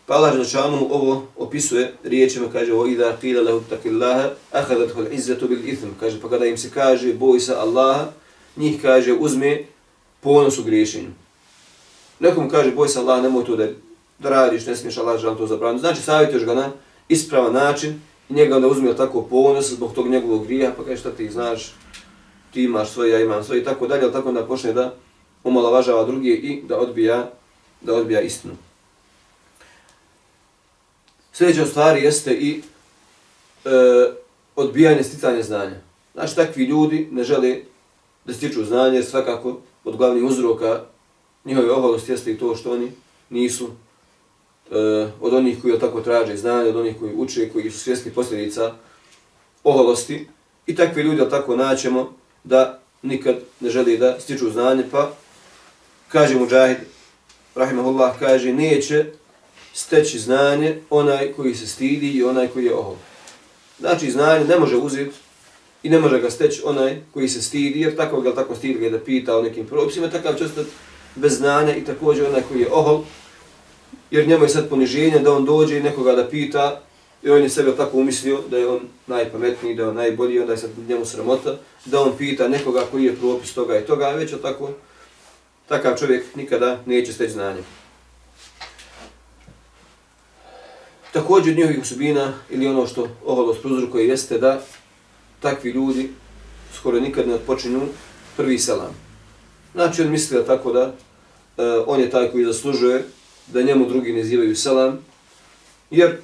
Pa 0.06 0.14
Allah 0.14 0.32
Želešanu 0.32 0.88
ovo 0.90 1.26
opisuje 1.36 1.94
riječima, 2.04 2.46
kaže 2.52 2.72
o 2.72 2.86
idha 2.86 3.16
qila 3.22 3.44
lahu 3.44 3.62
taqillaha 3.70 4.30
akhadathu 4.52 5.00
al-izzatu 5.00 5.48
bil 5.48 5.68
ithm 5.68 5.88
kaže 6.00 6.20
pa 6.20 6.28
kada 6.28 6.46
im 6.46 6.58
se 6.58 6.70
kaže 6.74 7.14
boj 7.14 7.40
se 7.40 7.54
Allaha 7.54 8.10
njih 8.56 8.82
kaže 8.82 9.12
uzme 9.12 9.64
ponos 10.20 10.58
u 10.58 10.64
griješenju. 10.64 11.10
Nekom 12.20 12.50
kaže 12.50 12.70
boj 12.70 12.88
se 12.88 12.98
Allaha 12.98 13.22
nemoj 13.22 13.44
to 13.44 13.56
da, 13.56 13.68
da 14.18 14.30
radiš 14.30 14.66
ne 14.66 14.76
smiješ 14.76 14.98
Allah 14.98 15.20
Želešanu 15.20 15.38
to 15.38 15.46
zabraniti. 15.46 15.80
Znači 15.80 16.02
savjetuješ 16.02 16.44
ga 16.44 16.54
na 16.54 16.70
ispravan 17.08 17.52
način 17.52 18.00
i 18.28 18.34
njega 18.34 18.56
onda 18.56 18.68
uzme 18.68 18.96
tako 18.96 19.22
ponos 19.22 19.70
zbog 19.70 19.94
tog 19.94 20.08
njegovog 20.08 20.46
grija 20.46 20.72
pa 20.76 20.84
kaže 20.84 21.00
šta 21.00 21.10
ti 21.10 21.30
znaš? 21.30 21.74
Ti 22.52 22.62
imaš 22.62 22.90
svoje, 22.90 23.10
ja 23.10 23.20
imam 23.20 23.44
svoje 23.44 23.60
i 23.60 23.64
tako 23.64 23.86
dalje, 23.86 24.02
ali 24.02 24.12
tako 24.12 24.32
da 24.32 24.46
počne 24.46 24.72
da 24.72 24.94
omalovažava 25.44 26.04
druge 26.04 26.28
i 26.28 26.62
da 26.68 26.78
odbija, 26.78 27.30
da 27.80 27.94
odbija 27.94 28.20
istinu. 28.20 28.54
Sljedeća 31.32 31.66
stvari 31.66 32.02
jeste 32.02 32.32
i 32.32 32.62
e, 33.64 33.70
odbijanje 34.56 35.02
sticanja 35.02 35.42
znanja. 35.42 35.76
Znači, 36.14 36.36
takvi 36.36 36.64
ljudi 36.64 37.08
ne 37.10 37.24
žele 37.24 37.56
da 38.24 38.32
stiču 38.32 38.64
znanje, 38.64 38.96
jer 38.96 39.04
svakako 39.04 39.60
od 39.84 39.96
glavnih 39.96 40.24
uzroka 40.24 40.80
njihove 41.44 41.70
oholosti 41.70 42.12
jeste 42.12 42.32
i 42.32 42.38
to 42.38 42.56
što 42.56 42.72
oni 42.72 42.92
nisu 43.30 43.68
e, 44.70 45.08
od 45.20 45.34
onih 45.34 45.62
koji 45.62 45.78
tako 45.78 46.00
traže 46.00 46.36
znanje, 46.36 46.68
od 46.68 46.76
onih 46.76 46.96
koji 46.98 47.14
uče, 47.14 47.48
koji 47.52 47.70
su 47.70 47.78
svjesni 47.78 48.12
posljedica 48.12 48.74
oholosti. 49.64 50.26
I 50.66 50.74
takvi 50.74 51.02
ljudi 51.02 51.30
tako 51.30 51.56
naćemo 51.56 52.19
da 52.44 52.80
nikad 53.02 53.36
ne 53.60 53.70
želi 53.70 53.98
da 53.98 54.20
stiču 54.20 54.50
znanje, 54.50 54.84
pa 54.90 55.12
kaže 56.08 56.34
Mujahid, 56.34 56.78
rahimahullah, 57.54 58.18
kaže, 58.18 58.52
neće 58.52 59.04
steći 59.72 60.18
znanje 60.18 60.78
onaj 60.90 61.32
koji 61.32 61.54
se 61.54 61.66
stidi 61.66 62.10
i 62.10 62.24
onaj 62.24 62.48
koji 62.48 62.64
je 62.64 62.74
ohol. 62.74 62.96
Znači, 63.78 64.10
znanje 64.10 64.44
ne 64.44 64.58
može 64.58 64.76
uzeti 64.76 65.16
i 65.82 65.90
ne 65.90 65.98
može 65.98 66.20
ga 66.20 66.30
steći 66.30 66.62
onaj 66.64 67.00
koji 67.14 67.28
se 67.28 67.42
stidi, 67.42 67.80
jer 67.80 67.96
tako 67.96 68.20
ga 68.20 68.34
tako 68.34 68.56
stidi 68.56 68.78
ga 68.78 68.90
da 68.90 69.04
pita 69.04 69.38
o 69.38 69.42
nekim 69.42 69.66
propisima, 69.66 70.10
takav 70.10 70.34
će 70.34 70.44
ostati 70.44 70.68
bez 71.14 71.36
znanja 71.36 71.76
i 71.76 71.84
također 71.84 72.26
onaj 72.26 72.42
koji 72.42 72.60
je 72.60 72.72
ohol, 72.72 73.02
jer 74.10 74.28
njemu 74.28 74.44
je 74.44 74.48
sad 74.48 74.68
poniženje 74.68 75.18
da 75.18 75.32
on 75.32 75.44
dođe 75.44 75.78
i 75.78 75.82
nekoga 75.82 76.12
da 76.12 76.28
pita 76.28 76.80
i 77.22 77.30
on 77.30 77.42
je 77.42 77.48
sebe 77.48 77.76
tako 77.76 77.96
umislio 77.96 78.40
da 78.50 78.58
je 78.58 78.68
on 78.68 78.80
najpametniji, 79.06 79.74
da 79.74 79.82
je 79.82 79.88
on 79.88 79.94
najbolji, 79.94 80.40
onda 80.40 80.52
je 80.52 80.58
sad 80.58 80.70
njemu 80.88 81.04
sramota, 81.04 81.56
da 81.84 82.00
on 82.00 82.12
pita 82.18 82.48
nekoga 82.48 82.84
koji 82.90 83.04
je 83.04 83.16
propis 83.16 83.54
toga 83.54 83.78
i 83.78 83.86
toga, 83.86 84.08
već 84.08 84.32
tako, 84.42 84.70
takav 85.68 85.98
čovjek 85.98 86.36
nikada 86.36 86.82
neće 86.86 87.12
steći 87.12 87.32
znanje. 87.32 87.62
Također 91.12 91.52
od 91.52 91.58
njihovih 91.58 91.82
osobina 91.82 92.32
ili 92.50 92.66
ono 92.66 92.86
što 92.86 93.08
oholost 93.24 93.62
prozrukuje 93.62 94.08
jeste 94.08 94.38
da 94.38 94.62
takvi 95.40 95.70
ljudi 95.70 96.10
skoro 96.74 97.00
nikad 97.00 97.28
ne 97.28 97.34
odpočinju 97.34 97.80
prvi 98.36 98.58
selam. 98.58 98.94
Znači 99.72 100.02
on 100.02 100.10
misli 100.10 100.36
da 100.36 100.46
tako 100.46 100.72
da 100.72 100.82
e, 100.82 101.62
on 101.86 102.00
je 102.00 102.10
taj 102.10 102.30
koji 102.30 102.44
zaslužuje 102.44 103.04
da 103.46 103.62
njemu 103.62 103.86
drugi 103.88 104.12
ne 104.12 104.24
zivaju 104.24 104.56
selam, 104.56 104.98
jer 105.90 106.18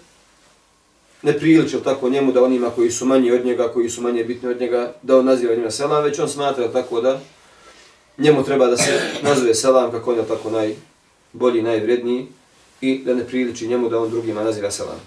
ne 1.23 1.39
priliči 1.39 1.77
tako 1.85 2.09
njemu 2.09 2.33
da 2.33 2.45
onima 2.45 2.71
koji 2.71 2.91
su 2.91 3.07
manji 3.07 3.33
od 3.33 3.45
njega, 3.45 3.69
koji 3.69 3.91
su 3.91 4.03
manje 4.03 4.25
bitni 4.25 4.49
od 4.49 4.61
njega, 4.61 4.93
da 5.03 5.19
on 5.19 5.25
naziva 5.25 5.55
njima 5.55 5.71
selam, 5.71 6.05
već 6.05 6.19
on 6.19 6.29
smatra 6.29 6.73
tako 6.73 7.01
da 7.01 7.21
njemu 8.19 8.45
treba 8.45 8.67
da 8.67 8.77
se 8.77 9.01
nazove 9.23 9.55
selam 9.55 9.91
kako 9.91 10.11
on 10.12 10.19
je 10.19 10.29
tako 10.29 10.51
najbolji, 10.51 11.62
najvredniji 11.62 12.27
i 12.81 12.99
da 13.05 13.14
ne 13.14 13.25
priliči 13.25 13.69
njemu 13.69 13.89
da 13.89 14.01
on 14.01 14.11
drugima 14.11 14.45
naziva 14.45 14.71
selam. 14.71 15.01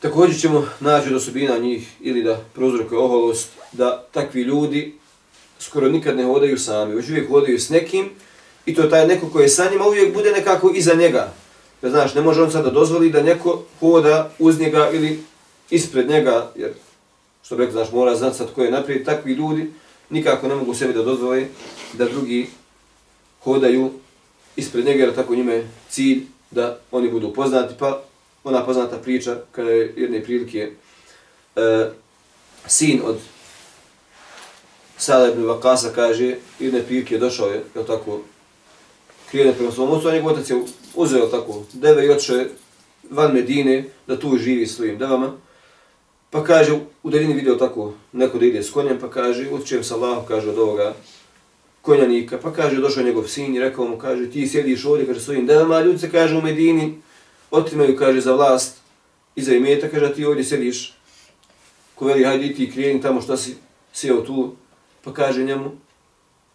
Također 0.00 0.40
ćemo 0.40 0.68
naći 0.80 1.08
od 1.08 1.14
osobina 1.14 1.58
njih 1.58 1.88
ili 2.00 2.22
da 2.22 2.40
prozrokuje 2.54 2.98
oholost, 2.98 3.48
da 3.72 4.04
takvi 4.12 4.42
ljudi 4.42 4.94
skoro 5.58 5.88
nikad 5.88 6.16
ne 6.16 6.24
hodaju 6.24 6.58
sami, 6.58 6.94
već 6.94 7.08
uvijek 7.08 7.28
hodaju 7.28 7.60
s 7.60 7.68
nekim 7.68 8.10
i 8.66 8.74
to 8.74 8.82
je 8.82 8.90
taj 8.90 9.06
neko 9.06 9.28
koji 9.28 9.44
je 9.44 9.48
sa 9.48 9.70
njima 9.70 9.86
uvijek 9.86 10.14
bude 10.14 10.32
nekako 10.32 10.72
iza 10.74 10.94
njega. 10.94 11.32
Da 11.84 11.90
znaš, 11.90 12.14
ne 12.14 12.20
može 12.20 12.42
on 12.42 12.50
sada 12.50 12.70
dozvoli 12.70 13.10
da 13.10 13.22
neko 13.22 13.62
hoda 13.80 14.30
uz 14.38 14.60
njega 14.60 14.90
ili 14.92 15.22
ispred 15.70 16.08
njega, 16.08 16.52
jer 16.56 16.72
što 17.42 17.56
bi 17.56 17.62
rekao, 17.62 17.72
znaš, 17.72 17.92
mora 17.92 18.16
znati 18.16 18.36
sad 18.36 18.52
ko 18.54 18.62
je 18.62 18.70
naprijed, 18.70 19.04
takvi 19.04 19.32
ljudi 19.32 19.72
nikako 20.10 20.48
ne 20.48 20.54
mogu 20.54 20.74
sebi 20.74 20.92
da 20.92 21.02
dozvoli 21.02 21.48
da 21.92 22.04
drugi 22.04 22.46
hodaju 23.42 23.90
ispred 24.56 24.84
njega, 24.84 25.04
jer 25.04 25.14
tako 25.14 25.34
njime 25.34 25.68
cilj 25.88 26.22
da 26.50 26.78
oni 26.90 27.10
budu 27.10 27.32
poznati, 27.32 27.74
pa 27.78 28.02
ona 28.44 28.64
poznata 28.64 28.96
priča 28.96 29.36
kada 29.52 29.70
je 29.70 29.94
jedne 29.96 30.22
prilike 30.22 30.70
e, 31.56 31.90
sin 32.66 33.00
od 33.04 33.16
Sada 34.96 35.28
ibn 35.28 35.44
Vakasa 35.44 35.90
kaže, 35.94 36.36
jedne 36.58 36.82
prilike 36.82 37.18
došao 37.18 37.48
je, 37.48 37.64
je 37.74 37.86
tako, 37.86 38.20
krijene 39.30 39.52
prema 39.52 39.72
svom 39.72 39.90
ocu, 39.90 40.08
a 40.08 40.12
njegov 40.12 40.32
otac 40.32 40.50
je 40.50 40.56
uzeo 40.94 41.26
tako 41.26 41.62
deve 41.72 42.06
i 42.06 42.10
otišao 42.10 42.44
van 43.10 43.32
Medine 43.32 43.84
da 44.06 44.18
tu 44.18 44.38
živi 44.38 44.66
svojim 44.66 44.98
devama. 44.98 45.32
Pa 46.30 46.44
kaže, 46.44 46.72
u 47.02 47.10
daljini 47.10 47.34
video 47.34 47.54
tako 47.54 47.92
neko 48.12 48.38
da 48.38 48.46
ide 48.46 48.62
s 48.62 48.70
konjem, 48.70 48.98
pa 49.00 49.10
kaže, 49.10 49.50
utčem 49.50 49.84
sa 49.84 49.94
Allah, 49.94 50.24
kaže 50.28 50.50
od 50.50 50.58
ovoga 50.58 50.94
konjanika, 51.82 52.38
pa 52.42 52.52
kaže, 52.52 52.80
došao 52.80 53.04
njegov 53.04 53.28
sin 53.28 53.54
i 53.54 53.60
rekao 53.60 53.88
mu, 53.88 53.98
kaže, 53.98 54.30
ti 54.30 54.48
sjediš 54.48 54.84
ovdje, 54.84 55.06
kaže, 55.06 55.20
svojim 55.20 55.46
devama, 55.46 55.74
a 55.74 55.82
ljudi 55.82 55.98
se 55.98 56.10
kaže 56.10 56.36
u 56.36 56.42
Medini, 56.42 56.94
otimaju, 57.50 57.96
kaže, 57.96 58.20
za 58.20 58.32
vlast 58.34 58.76
i 59.36 59.42
za 59.42 59.54
imeta, 59.54 59.88
kaže, 59.88 60.14
ti 60.14 60.24
ovdje 60.24 60.44
sjediš, 60.44 60.94
ko 61.94 62.04
veli, 62.04 62.24
hajde 62.24 62.54
ti 62.54 62.70
krijeni 62.70 63.00
tamo 63.00 63.20
što 63.20 63.36
si 63.36 63.54
sjeo 63.92 64.20
tu, 64.20 64.54
pa 65.04 65.12
kaže 65.12 65.44
njemu, 65.44 65.70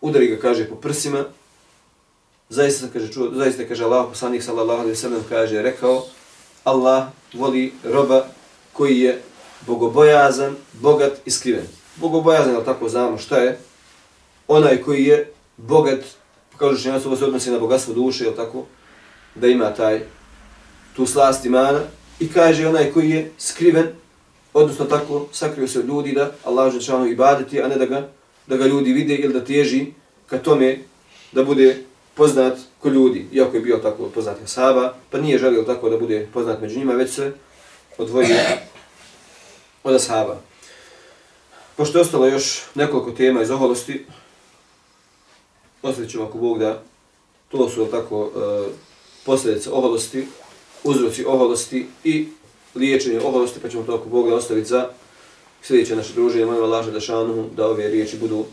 udari 0.02 0.28
ga, 0.28 0.40
kaže, 0.40 0.70
po 0.70 0.76
prsima, 0.76 1.26
zaista, 2.50 2.88
kaže, 2.94 3.14
čuo, 3.14 3.30
zaista, 3.34 3.64
kaže, 3.68 3.84
Allah, 3.84 4.10
poslanik, 4.10 4.44
sallallahu 4.44 4.82
alaihi 4.82 4.96
sallam, 4.96 5.24
kaže, 5.30 5.62
rekao, 5.62 6.06
Allah 6.64 7.14
voli 7.34 7.74
roba 7.84 8.26
koji 8.74 9.00
je 9.00 9.22
bogobojazan, 9.68 10.56
bogat 10.74 11.14
i 11.26 11.32
skriven. 11.32 11.68
Bogobojazan, 11.96 12.56
ali 12.56 12.66
tako 12.66 12.90
znamo 12.90 13.18
šta 13.18 13.38
je, 13.38 13.60
onaj 14.48 14.82
koji 14.82 15.06
je 15.06 15.34
bogat, 15.58 16.00
kažu 16.58 16.78
što 16.78 17.08
ovo 17.10 17.16
se 17.16 17.26
odnosi 17.26 17.52
na 17.52 17.60
bogatstvo 17.60 17.94
duše, 17.94 18.26
je 18.26 18.36
tako, 18.36 18.66
da 19.36 19.48
ima 19.48 19.74
taj, 19.74 20.02
tu 20.96 21.06
slast 21.06 21.46
imana, 21.46 21.80
i 22.20 22.32
kaže 22.32 22.68
onaj 22.68 22.92
koji 22.92 23.10
je 23.10 23.32
skriven, 23.38 23.88
odnosno 24.54 24.86
tako, 24.86 25.28
sakrio 25.32 25.68
se 25.68 25.80
od 25.80 25.86
ljudi 25.86 26.12
da 26.12 26.32
Allah 26.44 26.72
želčano 26.72 27.06
ibadeti, 27.06 27.62
a 27.62 27.68
ne 27.68 27.76
da 27.76 27.86
ga, 27.86 28.10
da 28.48 28.58
ga 28.58 28.66
ljudi 28.66 28.94
vide 28.94 29.16
ili 29.16 29.34
da 29.34 29.46
teži 29.46 29.86
ka 30.28 30.38
tome 30.38 30.78
da 31.32 31.44
bude 31.44 31.84
poznat 32.20 32.58
kod 32.80 32.94
ljudi, 32.94 33.28
iako 33.32 33.58
je 33.58 33.62
bio 33.62 33.78
tako 33.78 34.10
poznat 34.10 34.38
Saba, 34.46 34.94
pa 35.10 35.18
nije 35.18 35.38
želio 35.38 35.64
tako 35.64 35.90
da 35.90 35.98
bude 35.98 36.28
poznat 36.34 36.62
među 36.62 36.80
njima, 36.80 36.94
već 36.94 37.12
se 37.12 37.32
odvojio 37.98 38.36
od 39.84 39.96
Ashaba. 39.96 40.42
Pošto 41.78 41.98
je 41.98 42.02
ostalo 42.02 42.28
još 42.28 42.62
nekoliko 42.76 43.12
tema 43.12 43.42
iz 43.42 43.52
oholosti, 43.52 44.06
ostavit 45.82 46.12
ćemo 46.12 46.24
ako 46.24 46.38
Bog 46.38 46.60
da 46.60 46.84
to 47.50 47.70
su 47.70 47.86
tako 47.86 48.32
e, 48.36 48.40
posljedice 49.26 49.72
oholosti, 49.72 50.28
uzroci 50.84 51.26
oholosti 51.26 51.88
i 52.04 52.28
liječenje 52.76 53.20
oholosti, 53.20 53.60
pa 53.60 53.70
ćemo 53.70 53.84
to 53.84 53.96
ako 53.96 54.10
Bog 54.10 54.30
da 54.30 54.36
ostaviti 54.36 54.70
za 54.70 54.90
sljedeće 55.62 55.96
naše 55.96 56.14
druženje. 56.14 56.46
Molim 56.46 56.64
Allah 56.64 56.86
da 56.86 57.00
šanuhu 57.00 57.46
da 57.56 57.68
ove 57.68 57.88
riječi 57.88 58.18
budu 58.18 58.46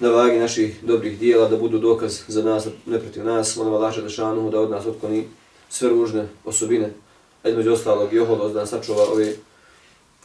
na 0.00 0.08
vagi 0.08 0.38
naših 0.38 0.84
dobrih 0.84 1.18
dijela, 1.18 1.48
da 1.48 1.56
budu 1.56 1.78
dokaz 1.78 2.20
za 2.28 2.42
nas, 2.42 2.66
ne 2.86 2.98
protiv 3.00 3.24
nas. 3.24 3.56
Molim 3.56 3.74
Allah 3.74 3.94
Želešanuhu 3.94 4.34
šanu 4.34 4.50
da 4.50 4.60
od 4.60 4.70
nas 4.70 4.86
otkloni 4.86 5.24
sve 5.68 5.88
ružne 5.88 6.28
osobine, 6.44 6.90
a 7.42 7.48
između 7.48 7.72
ostalog 7.72 8.12
i 8.12 8.18
oholost 8.18 8.54
da 8.54 8.60
nas 8.60 8.70
sačuva 8.70 9.04
ove 9.12 9.32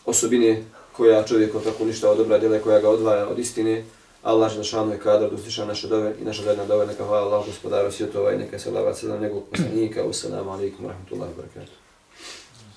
osobine 0.05 0.63
koja 0.91 1.24
čovjeko 1.24 1.59
tako 1.59 1.86
ništa 1.86 2.09
od 2.09 2.18
dobra 2.18 2.38
djela 2.38 2.59
koja 2.59 2.80
ga 2.80 2.89
odvaja 2.89 3.28
od 3.28 3.39
istine. 3.39 3.86
Allah 4.24 4.51
je 4.55 4.91
je 4.91 4.99
kadar 4.99 5.30
da 5.30 5.36
usliša 5.36 5.65
naše 5.65 5.88
dove 5.88 6.13
i 6.22 6.24
naša 6.24 6.43
zadnja 6.43 6.65
dove. 6.65 6.86
Neka 6.86 7.05
hvala 7.05 7.28
Allah 7.28 7.45
gospodaru 7.45 7.91
svjetova 7.91 8.34
i 8.34 8.38
neka 8.38 8.59
se 8.59 8.72
lavac 8.72 9.03
na 9.03 9.18
njegovog 9.18 9.43
poslanika. 9.51 10.03
usalamu 10.03 10.51
alaikum 10.51 10.88
rahmatullahi 10.88 11.32
wabarakatuh. 11.32 11.86